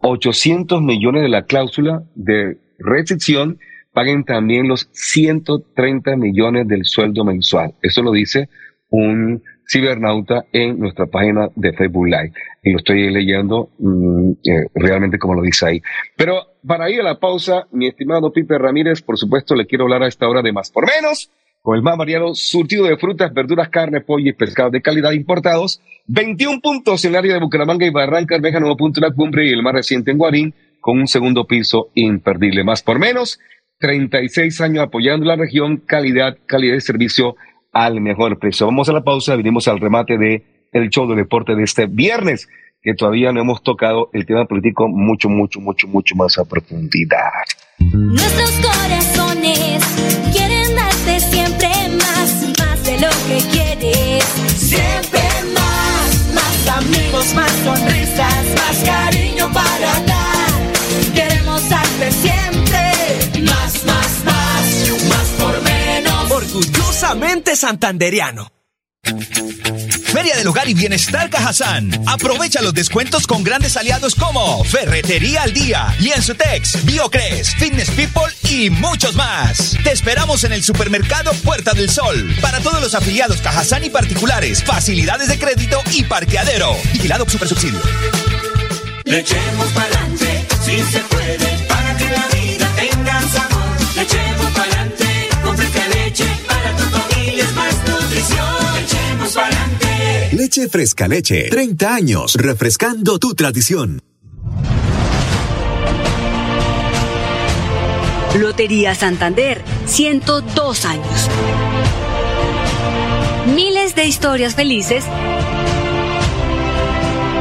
800 0.00 0.82
millones 0.82 1.22
de 1.22 1.28
la 1.28 1.46
cláusula 1.46 2.02
de 2.14 2.58
restricción 2.78 3.58
paguen 3.92 4.24
también 4.24 4.68
los 4.68 4.90
130 4.92 6.16
millones 6.16 6.68
del 6.68 6.84
sueldo 6.84 7.24
mensual. 7.24 7.74
Eso 7.82 8.02
lo 8.02 8.12
dice 8.12 8.48
un 8.90 9.42
cibernauta 9.68 10.44
en 10.52 10.78
nuestra 10.78 11.06
página 11.06 11.48
de 11.54 11.72
Facebook 11.72 12.06
Live. 12.06 12.32
Y 12.62 12.72
lo 12.72 12.78
estoy 12.78 13.10
leyendo 13.10 13.70
mm, 13.78 14.30
eh, 14.44 14.66
realmente 14.74 15.18
como 15.18 15.34
lo 15.34 15.42
dice 15.42 15.66
ahí. 15.66 15.82
Pero 16.16 16.54
para 16.66 16.90
ir 16.90 17.00
a 17.00 17.04
la 17.04 17.18
pausa, 17.18 17.66
mi 17.72 17.88
estimado 17.88 18.32
Pipe 18.32 18.58
Ramírez, 18.58 19.02
por 19.02 19.18
supuesto, 19.18 19.54
le 19.54 19.66
quiero 19.66 19.84
hablar 19.84 20.02
a 20.02 20.08
esta 20.08 20.28
hora 20.28 20.42
de 20.42 20.52
más 20.52 20.70
por 20.70 20.86
menos, 20.86 21.30
con 21.62 21.76
el 21.76 21.82
más 21.82 21.96
variado 21.96 22.34
surtido 22.34 22.84
de 22.86 22.96
frutas, 22.96 23.32
verduras, 23.34 23.68
carne, 23.68 24.00
pollo 24.00 24.30
y 24.30 24.32
pescado 24.32 24.70
de 24.70 24.80
calidad 24.82 25.12
importados. 25.12 25.80
21 26.06 26.60
puntos 26.60 27.04
en 27.04 27.10
el 27.10 27.16
área 27.16 27.34
de 27.34 27.40
Bucaramanga 27.40 27.84
y 27.84 27.90
Barranca, 27.90 28.36
Bermeja, 28.36 28.60
Nuevo 28.60 28.76
Punto 28.76 29.00
La 29.00 29.10
Cumbre 29.10 29.46
y 29.46 29.52
el 29.52 29.62
más 29.62 29.74
reciente 29.74 30.12
en 30.12 30.18
Guarín, 30.18 30.54
con 30.80 31.00
un 31.00 31.08
segundo 31.08 31.44
piso 31.44 31.88
imperdible. 31.94 32.62
Más 32.62 32.82
por 32.82 33.00
menos, 33.00 33.40
36 33.80 34.60
años 34.60 34.84
apoyando 34.84 35.26
la 35.26 35.34
región, 35.34 35.78
calidad, 35.78 36.38
calidad 36.46 36.74
de 36.74 36.80
servicio 36.80 37.36
al 37.72 38.00
mejor 38.00 38.38
precio. 38.38 38.66
Vamos 38.66 38.88
a 38.88 38.92
la 38.92 39.02
pausa, 39.04 39.36
venimos 39.36 39.68
al 39.68 39.80
remate 39.80 40.18
de 40.18 40.42
el 40.72 40.90
show 40.90 41.08
de 41.08 41.16
deporte 41.16 41.54
de 41.54 41.64
este 41.64 41.86
viernes, 41.86 42.48
que 42.82 42.94
todavía 42.94 43.32
no 43.32 43.40
hemos 43.40 43.62
tocado 43.62 44.10
el 44.12 44.26
tema 44.26 44.44
político 44.44 44.88
mucho, 44.88 45.28
mucho, 45.28 45.60
mucho, 45.60 45.88
mucho 45.88 46.14
más 46.14 46.38
a 46.38 46.44
profundidad. 46.44 47.30
Nuestros 47.78 48.50
corazones 48.60 49.84
quieren 50.32 50.74
darte 50.74 51.20
siempre 51.20 51.68
más, 51.98 52.52
más 52.58 52.84
de 52.84 53.00
lo 53.00 53.08
que 53.28 53.38
quieres. 53.50 54.24
Siempre 54.54 55.20
más, 55.54 56.34
más 56.34 56.68
amigos, 56.78 57.34
más 57.34 57.50
sonrisas, 57.50 58.54
más 58.54 58.84
cariño 58.84 59.52
para 59.52 60.00
dar. 60.00 60.05
Orgullosamente 66.96 67.54
santandereano. 67.56 68.50
Feria 70.06 70.34
del 70.34 70.46
Hogar 70.46 70.66
y 70.66 70.72
Bienestar 70.72 71.28
Cajazán. 71.28 71.90
Aprovecha 72.06 72.62
los 72.62 72.72
descuentos 72.72 73.26
con 73.26 73.44
grandes 73.44 73.76
aliados 73.76 74.14
como 74.14 74.64
Ferretería 74.64 75.42
al 75.42 75.52
Día, 75.52 75.94
Lienzutex, 75.98 76.86
Biocres, 76.86 77.54
Fitness 77.56 77.90
People 77.90 78.32
y 78.50 78.70
muchos 78.70 79.14
más. 79.14 79.76
Te 79.84 79.92
esperamos 79.92 80.44
en 80.44 80.52
el 80.52 80.64
supermercado 80.64 81.32
Puerta 81.44 81.74
del 81.74 81.90
Sol. 81.90 82.34
Para 82.40 82.60
todos 82.60 82.80
los 82.80 82.94
afiliados 82.94 83.42
Cajazán 83.42 83.84
y 83.84 83.90
particulares, 83.90 84.64
facilidades 84.64 85.28
de 85.28 85.38
crédito 85.38 85.82
y 85.92 86.02
parqueadero. 86.04 86.74
Vigilado 86.94 87.28
Super 87.28 87.46
Subsidio. 87.46 87.80
Le 89.04 89.18
echemos 89.18 89.66
pa'lante, 89.68 90.46
si 90.64 90.78
se 90.78 91.00
puede, 91.00 91.58
para 91.68 91.94
que 91.96 92.04
la 92.10 92.26
vida 92.28 92.68
tenga 92.74 93.20
sabor. 93.28 93.96
Le 93.96 94.02
echemos 94.02 94.50
pa'lante, 94.52 95.28
con 95.44 95.56
fresca 95.56 95.88
leche, 95.88 96.25
Leche 100.32 100.68
Fresca 100.68 101.08
Leche. 101.08 101.48
30 101.50 101.94
años 101.94 102.34
refrescando 102.34 103.18
tu 103.18 103.34
tradición. 103.34 104.00
Lotería 108.38 108.94
Santander, 108.94 109.64
102 109.86 110.84
años. 110.84 111.28
Miles 113.52 113.96
de 113.96 114.06
historias 114.06 114.54
felices. 114.54 115.04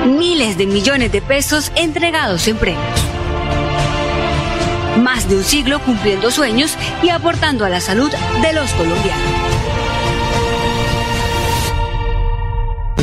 Miles 0.08 0.58
de 0.58 0.66
millones 0.66 1.12
de 1.12 1.22
pesos 1.22 1.72
entregados 1.76 2.48
en 2.48 2.58
premios. 2.58 3.00
Más 5.04 5.30
de 5.30 5.36
un 5.36 5.44
siglo 5.44 5.80
cumpliendo 5.82 6.32
sueños 6.32 6.76
y 7.04 7.10
aportando 7.10 7.64
a 7.64 7.70
la 7.70 7.80
salud 7.80 8.10
de 8.42 8.54
los 8.54 8.72
colombianos. 8.72 9.55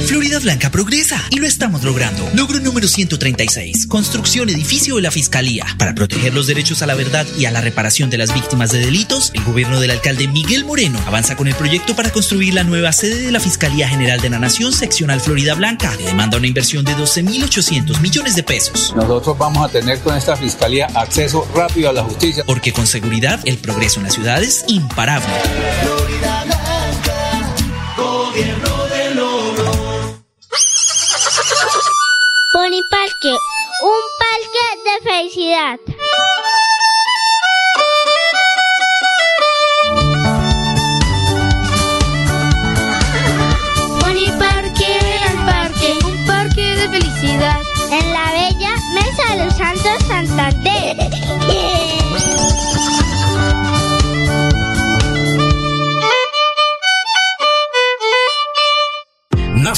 Florida 0.06 0.38
Blanca 0.40 0.70
progresa 0.70 1.22
y 1.30 1.36
lo 1.36 1.46
estamos 1.46 1.82
logrando. 1.84 2.28
Logro 2.34 2.60
número 2.60 2.88
136. 2.88 3.86
Construcción 3.86 4.48
edificio 4.50 4.96
de 4.96 5.02
la 5.02 5.10
Fiscalía. 5.10 5.66
Para 5.78 5.94
proteger 5.94 6.34
los 6.34 6.46
derechos 6.46 6.82
a 6.82 6.86
la 6.86 6.94
verdad 6.94 7.26
y 7.38 7.44
a 7.44 7.50
la 7.50 7.60
reparación 7.60 8.10
de 8.10 8.18
las 8.18 8.34
víctimas 8.34 8.72
de 8.72 8.80
delitos, 8.80 9.30
el 9.34 9.44
gobierno 9.44 9.80
del 9.80 9.92
alcalde 9.92 10.28
Miguel 10.28 10.64
Moreno 10.64 10.98
avanza 11.06 11.36
con 11.36 11.48
el 11.48 11.54
proyecto 11.54 11.94
para 11.94 12.10
construir 12.10 12.54
la 12.54 12.64
nueva 12.64 12.92
sede 12.92 13.22
de 13.22 13.32
la 13.32 13.40
Fiscalía 13.40 13.88
General 13.88 14.20
de 14.20 14.30
la 14.30 14.38
Nación 14.38 14.72
Seccional 14.72 15.20
Florida 15.20 15.54
Blanca, 15.54 15.96
que 15.96 16.04
demanda 16.04 16.38
una 16.38 16.46
inversión 16.46 16.84
de 16.84 16.96
12.800 16.96 18.00
millones 18.00 18.34
de 18.34 18.42
pesos. 18.42 18.92
Nosotros 18.96 19.38
vamos 19.38 19.68
a 19.68 19.72
tener 19.72 19.98
con 20.00 20.16
esta 20.16 20.36
fiscalía 20.36 20.86
acceso 20.94 21.48
rápido 21.54 21.90
a 21.90 21.92
la 21.92 22.02
justicia. 22.02 22.44
Porque 22.44 22.72
con 22.72 22.86
seguridad 22.86 23.40
el 23.44 23.58
progreso 23.58 24.00
en 24.00 24.04
la 24.06 24.10
ciudad 24.10 24.42
es 24.42 24.64
imparable. 24.68 25.28
Florida 25.82 26.61
Pony 32.72 32.84
Parque, 32.88 33.28
un 33.82 34.02
parque 34.18 34.64
de 34.86 35.10
felicidad. 35.10 35.78
Pony 44.00 44.26
Parque, 44.38 44.98
el 45.28 45.36
parque, 45.44 45.98
un 46.02 46.26
parque 46.26 46.76
de 46.76 46.88
felicidad. 46.88 47.61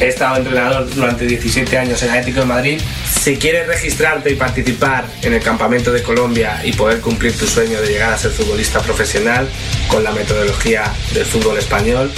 He 0.00 0.08
estado 0.08 0.36
entrenador 0.36 0.92
durante 0.94 1.26
17 1.26 1.78
años 1.78 2.02
en 2.02 2.10
Atlético 2.10 2.40
de 2.40 2.46
Madrid. 2.46 2.80
Si 3.04 3.36
quieres 3.36 3.66
registrarte 3.68 4.32
y 4.32 4.34
participar 4.34 5.04
en 5.22 5.34
el 5.34 5.42
campamento 5.42 5.92
de 5.92 6.02
Colombia 6.02 6.60
y 6.64 6.72
poder 6.72 7.00
cumplir 7.00 7.36
tu 7.38 7.46
sueño 7.46 7.80
de 7.80 7.86
llegar 7.86 8.12
a 8.12 8.18
ser 8.18 8.32
futbolista 8.32 8.80
profesional 8.80 9.48
con 9.88 10.02
la 10.02 10.10
metodología 10.12 10.84
del 11.14 11.24
fútbol 11.24 11.58
español, 11.58 12.10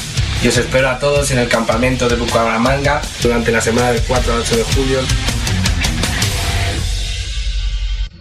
yo 0.42 0.50
os 0.50 0.56
espero 0.56 0.88
a 0.88 0.98
todos 0.98 1.30
en 1.30 1.38
el 1.38 1.48
campamento 1.48 2.08
de 2.08 2.16
Bucaramanga 2.16 3.02
durante 3.22 3.52
la 3.52 3.60
semana 3.60 3.92
del 3.92 4.02
4 4.02 4.32
al 4.32 4.40
8 4.40 4.56
de 4.56 4.64
julio. 4.64 4.98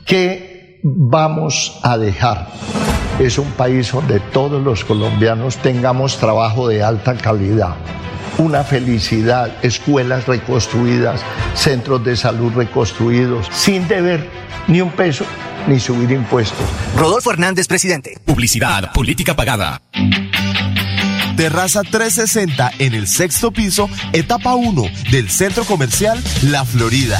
¿Qué 0.06 0.80
vamos 0.84 1.80
a 1.84 1.98
dejar? 1.98 2.48
Es 3.20 3.38
un 3.38 3.52
país 3.52 3.92
donde 3.92 4.20
todos 4.20 4.62
los 4.62 4.84
colombianos 4.84 5.58
tengamos 5.58 6.18
trabajo 6.18 6.68
de 6.68 6.84
alta 6.84 7.16
calidad 7.16 7.76
una 8.38 8.64
felicidad, 8.64 9.51
escuelas 9.61 10.27
reconstruidas, 10.27 11.22
centros 11.53 12.03
de 12.03 12.15
salud 12.15 12.53
reconstruidos, 12.53 13.47
sin 13.51 13.88
deber 13.88 14.27
ni 14.68 14.81
un 14.81 14.91
peso 14.91 15.26
ni 15.68 15.80
subir 15.80 16.11
impuestos. 16.11 16.65
Rodolfo 16.97 17.31
Hernández, 17.31 17.68
presidente. 17.68 18.18
Publicidad, 18.26 18.91
política 18.93 19.35
pagada. 19.35 19.81
Terraza 21.35 21.81
360 21.81 22.72
en 22.80 22.93
el 22.93 23.07
sexto 23.07 23.51
piso, 23.51 23.89
etapa 24.11 24.53
1 24.55 24.84
del 25.10 25.30
centro 25.30 25.64
comercial 25.65 26.22
La 26.43 26.64
Florida. 26.64 27.19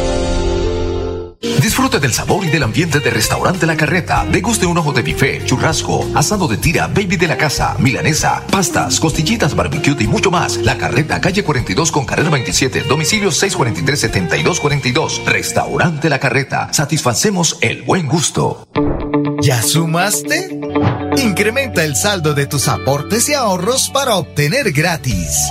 Disfrute 1.41 1.99
del 1.99 2.13
sabor 2.13 2.45
y 2.45 2.49
del 2.49 2.61
ambiente 2.61 2.99
de 2.99 3.09
Restaurante 3.09 3.65
La 3.65 3.75
Carreta. 3.75 4.23
Deguste 4.29 4.67
un 4.67 4.77
ojo 4.77 4.93
de 4.93 5.01
bife, 5.01 5.43
churrasco, 5.43 6.07
asado 6.13 6.47
de 6.47 6.57
tira, 6.57 6.85
baby 6.85 7.17
de 7.17 7.27
la 7.27 7.35
casa, 7.35 7.75
milanesa, 7.79 8.43
pastas, 8.51 8.99
costillitas, 8.99 9.55
barbecue 9.55 9.95
y 9.99 10.07
mucho 10.07 10.29
más. 10.29 10.57
La 10.57 10.77
Carreta, 10.77 11.19
calle 11.19 11.43
42 11.43 11.91
con 11.91 12.05
carrera 12.05 12.29
27, 12.29 12.81
domicilio 12.81 13.31
643-7242. 13.31 15.25
Restaurante 15.25 16.09
La 16.09 16.19
Carreta. 16.19 16.71
Satisfacemos 16.71 17.57
el 17.61 17.81
buen 17.81 18.07
gusto. 18.07 18.67
¿Ya 19.41 19.63
sumaste? 19.63 20.59
Incrementa 21.17 21.83
el 21.83 21.95
saldo 21.95 22.35
de 22.35 22.45
tus 22.45 22.67
aportes 22.67 23.27
y 23.29 23.33
ahorros 23.33 23.89
para 23.89 24.15
obtener 24.17 24.71
gratis. 24.71 25.49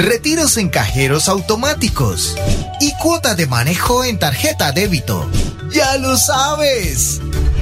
Retiros 0.00 0.56
en 0.56 0.70
cajeros 0.70 1.28
automáticos 1.28 2.34
y 2.80 2.90
cuota 3.02 3.34
de 3.34 3.46
manejo 3.46 4.02
en 4.02 4.18
tarjeta 4.18 4.72
débito. 4.72 5.28
¡Ya 5.70 5.98
lo 5.98 6.16
sabes! 6.16 7.20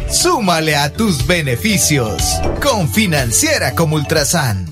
Súmale 0.09 0.77
a 0.77 0.93
tus 0.93 1.27
beneficios 1.27 2.23
con 2.63 2.89
Financiera 2.89 3.75
como 3.75 3.97
Ultrasan. 3.97 4.67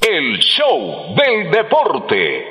El 0.00 0.38
show 0.38 1.16
del 1.16 1.50
deporte. 1.50 2.44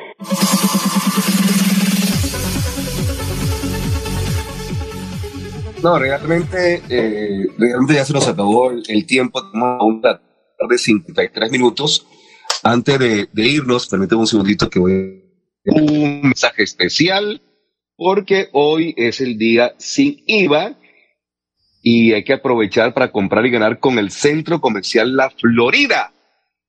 No, 5.82 5.98
realmente, 6.00 6.84
eh, 6.90 7.48
realmente 7.58 7.94
ya 7.94 8.04
se 8.04 8.12
nos 8.12 8.28
acabó 8.28 8.72
el, 8.72 8.84
el 8.90 9.06
tiempo. 9.06 9.42
Tenemos 9.50 9.78
una 9.84 10.20
tarde 10.60 10.78
53 10.78 11.50
minutos. 11.50 12.06
Antes 12.68 12.98
de, 12.98 13.30
irnos, 13.36 13.88
permíteme 13.88 14.22
un 14.22 14.28
segundito 14.28 14.72
que 14.72 14.80
voy 14.80 15.22
a 15.68 15.76
un 15.76 16.22
mensaje 16.24 16.64
especial 16.64 17.40
porque 17.96 18.48
hoy 18.54 18.96
es 18.98 19.22
el 19.22 19.38
día 19.38 19.76
sin 19.78 20.24
IVA 20.26 20.76
y 21.84 22.14
hay 22.14 22.24
que 22.24 22.34
aprovechar 22.34 22.96
para 22.96 23.12
comprar 23.12 23.46
y 23.46 23.52
ganar 23.52 23.80
con 23.80 24.00
el 24.00 24.10
Centro 24.10 24.62
Comercial 24.62 25.16
La 25.16 25.30
Florida. 25.30 26.12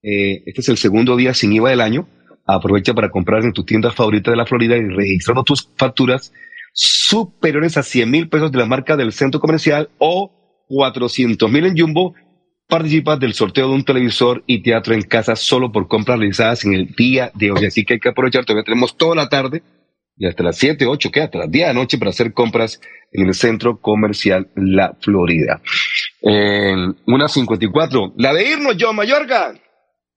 Eh, 0.03 0.43
este 0.45 0.61
es 0.61 0.69
el 0.69 0.77
segundo 0.77 1.15
día 1.15 1.33
sin 1.33 1.51
IVA 1.53 1.71
del 1.71 1.81
año. 1.81 2.07
Aprovecha 2.45 2.93
para 2.93 3.09
comprar 3.09 3.43
en 3.43 3.53
tu 3.53 3.65
tienda 3.65 3.91
favorita 3.91 4.29
de 4.29 4.37
la 4.37 4.45
Florida 4.45 4.77
y 4.77 4.83
registrando 4.83 5.43
tus 5.43 5.67
facturas 5.77 6.31
superiores 6.73 7.75
a 7.75 7.81
100 7.81 8.11
mil 8.11 8.29
pesos 8.29 8.51
de 8.51 8.59
la 8.59 8.67
marca 8.67 8.97
del 8.97 9.13
centro 9.13 9.39
comercial 9.39 9.89
o 9.97 10.63
400 10.67 11.51
mil 11.51 11.65
en 11.65 11.75
Jumbo. 11.75 12.13
Participas 12.67 13.17
del 13.19 13.33
sorteo 13.33 13.69
de 13.69 13.75
un 13.75 13.85
televisor 13.85 14.43
y 14.45 14.61
teatro 14.61 14.93
en 14.93 15.03
casa 15.03 15.37
solo 15.37 15.71
por 15.71 15.87
compras 15.87 16.19
realizadas 16.19 16.65
en 16.65 16.73
el 16.73 16.87
día 16.87 17.31
de 17.33 17.51
hoy. 17.51 17.65
Así 17.65 17.85
que 17.85 17.93
hay 17.93 17.99
que 17.99 18.09
aprovechar. 18.09 18.43
Todavía 18.43 18.65
tenemos 18.65 18.97
toda 18.97 19.15
la 19.15 19.29
tarde 19.29 19.63
y 20.17 20.25
hasta 20.25 20.43
las 20.43 20.57
7, 20.57 20.85
8, 20.85 21.09
que 21.11 21.21
hasta 21.21 21.37
las 21.37 21.51
10 21.51 21.67
de 21.67 21.73
la 21.73 21.79
noche 21.79 21.97
para 21.97 22.09
hacer 22.09 22.33
compras 22.33 22.81
en 23.13 23.27
el 23.27 23.35
centro 23.35 23.79
comercial 23.79 24.49
La 24.55 24.97
Florida. 24.99 25.61
En 26.21 26.97
una 27.05 27.29
54. 27.29 28.15
La 28.17 28.33
de 28.33 28.49
irnos, 28.49 28.75
John 28.77 28.95
Mayorga. 28.95 29.53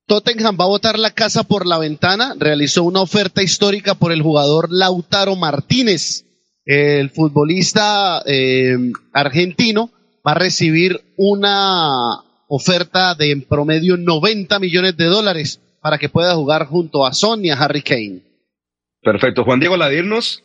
Tottenham 0.06 0.56
va 0.58 0.64
a 0.64 0.68
botar 0.68 0.98
la 0.98 1.12
casa 1.12 1.44
por 1.44 1.66
la 1.66 1.78
ventana. 1.78 2.34
Realizó 2.36 2.82
una 2.82 3.00
oferta 3.00 3.44
histórica 3.44 3.94
por 3.94 4.10
el 4.10 4.22
jugador 4.22 4.68
Lautaro 4.72 5.36
Martínez. 5.36 6.24
El 6.64 7.10
futbolista 7.10 8.22
eh, 8.26 8.76
argentino 9.12 9.90
va 10.26 10.32
a 10.32 10.38
recibir 10.38 11.00
una 11.16 12.24
oferta 12.50 13.14
de 13.14 13.30
en 13.30 13.42
promedio 13.42 13.96
90 13.96 14.58
millones 14.58 14.96
de 14.96 15.06
dólares. 15.06 15.60
para 15.80 15.96
que 15.96 16.10
pueda 16.10 16.34
jugar 16.34 16.66
junto 16.66 17.06
a 17.06 17.14
Sonia 17.14 17.54
Harry 17.58 17.80
Kane. 17.80 18.20
Perfecto. 19.00 19.44
Juan 19.44 19.60
Diego 19.60 19.78
Ladirnos. 19.78 20.42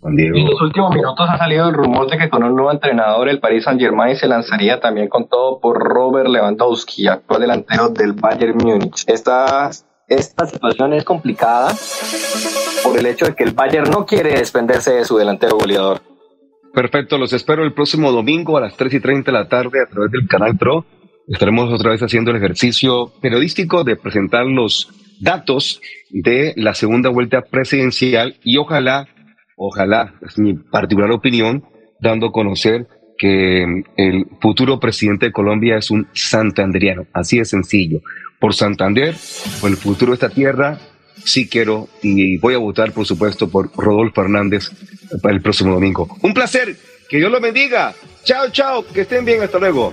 Juan 0.00 0.14
Diego. 0.14 0.36
En 0.36 0.44
los 0.44 0.60
últimos 0.60 0.94
minutos 0.94 1.26
ha 1.26 1.38
salido 1.38 1.66
el 1.66 1.74
rumor 1.74 2.10
de 2.10 2.18
que 2.18 2.28
con 2.28 2.44
un 2.44 2.54
nuevo 2.54 2.70
entrenador 2.70 3.30
el 3.30 3.40
Paris 3.40 3.64
Saint 3.64 3.80
Germain 3.80 4.14
se 4.14 4.28
lanzaría 4.28 4.78
también 4.78 5.08
con 5.08 5.26
todo 5.26 5.58
por 5.58 5.78
Robert 5.78 6.28
Lewandowski, 6.28 7.06
actual 7.06 7.40
delantero 7.40 7.88
del 7.88 8.12
Bayern 8.12 8.58
Múnich. 8.58 9.04
Esta, 9.06 9.70
esta 10.06 10.46
situación 10.46 10.92
es 10.92 11.04
complicada 11.04 11.72
por 12.82 12.98
el 12.98 13.06
hecho 13.06 13.24
de 13.24 13.34
que 13.34 13.44
el 13.44 13.52
Bayern 13.52 13.90
no 13.90 14.04
quiere 14.04 14.34
desprenderse 14.34 14.92
de 14.92 15.06
su 15.06 15.16
delantero 15.16 15.56
goleador. 15.56 16.09
Perfecto, 16.72 17.18
los 17.18 17.32
espero 17.32 17.64
el 17.64 17.72
próximo 17.72 18.12
domingo 18.12 18.56
a 18.56 18.60
las 18.60 18.76
3 18.76 18.94
y 18.94 19.00
30 19.00 19.32
de 19.32 19.38
la 19.38 19.48
tarde 19.48 19.82
a 19.82 19.90
través 19.90 20.10
del 20.12 20.28
canal 20.28 20.56
Pro. 20.56 20.84
Estaremos 21.26 21.72
otra 21.72 21.90
vez 21.90 22.02
haciendo 22.02 22.30
el 22.30 22.36
ejercicio 22.36 23.12
periodístico 23.20 23.82
de 23.82 23.96
presentar 23.96 24.46
los 24.46 24.88
datos 25.20 25.80
de 26.10 26.54
la 26.56 26.74
segunda 26.74 27.10
vuelta 27.10 27.42
presidencial 27.42 28.36
y 28.44 28.56
ojalá, 28.56 29.08
ojalá, 29.56 30.14
es 30.26 30.38
mi 30.38 30.54
particular 30.54 31.10
opinión, 31.10 31.64
dando 32.00 32.28
a 32.28 32.32
conocer 32.32 32.86
que 33.18 33.84
el 33.96 34.26
futuro 34.40 34.80
presidente 34.80 35.26
de 35.26 35.32
Colombia 35.32 35.76
es 35.76 35.90
un 35.90 36.08
santanderiano, 36.14 37.06
así 37.12 37.38
de 37.38 37.44
sencillo. 37.44 38.00
Por 38.38 38.54
Santander, 38.54 39.14
por 39.60 39.70
el 39.70 39.76
futuro 39.76 40.12
de 40.12 40.14
esta 40.14 40.30
tierra, 40.30 40.78
sí 41.24 41.48
quiero 41.48 41.88
y 42.02 42.38
voy 42.38 42.54
a 42.54 42.58
votar, 42.58 42.92
por 42.92 43.06
supuesto, 43.06 43.48
por 43.48 43.70
Rodolfo 43.76 44.22
Hernández 44.22 44.70
para 45.22 45.34
el 45.34 45.42
próximo 45.42 45.74
domingo. 45.74 46.18
Un 46.22 46.34
placer, 46.34 46.76
que 47.08 47.18
Dios 47.18 47.30
lo 47.30 47.40
bendiga. 47.40 47.94
Chao, 48.24 48.50
chao, 48.50 48.84
que 48.86 49.02
estén 49.02 49.24
bien, 49.24 49.42
hasta 49.42 49.58
luego. 49.58 49.92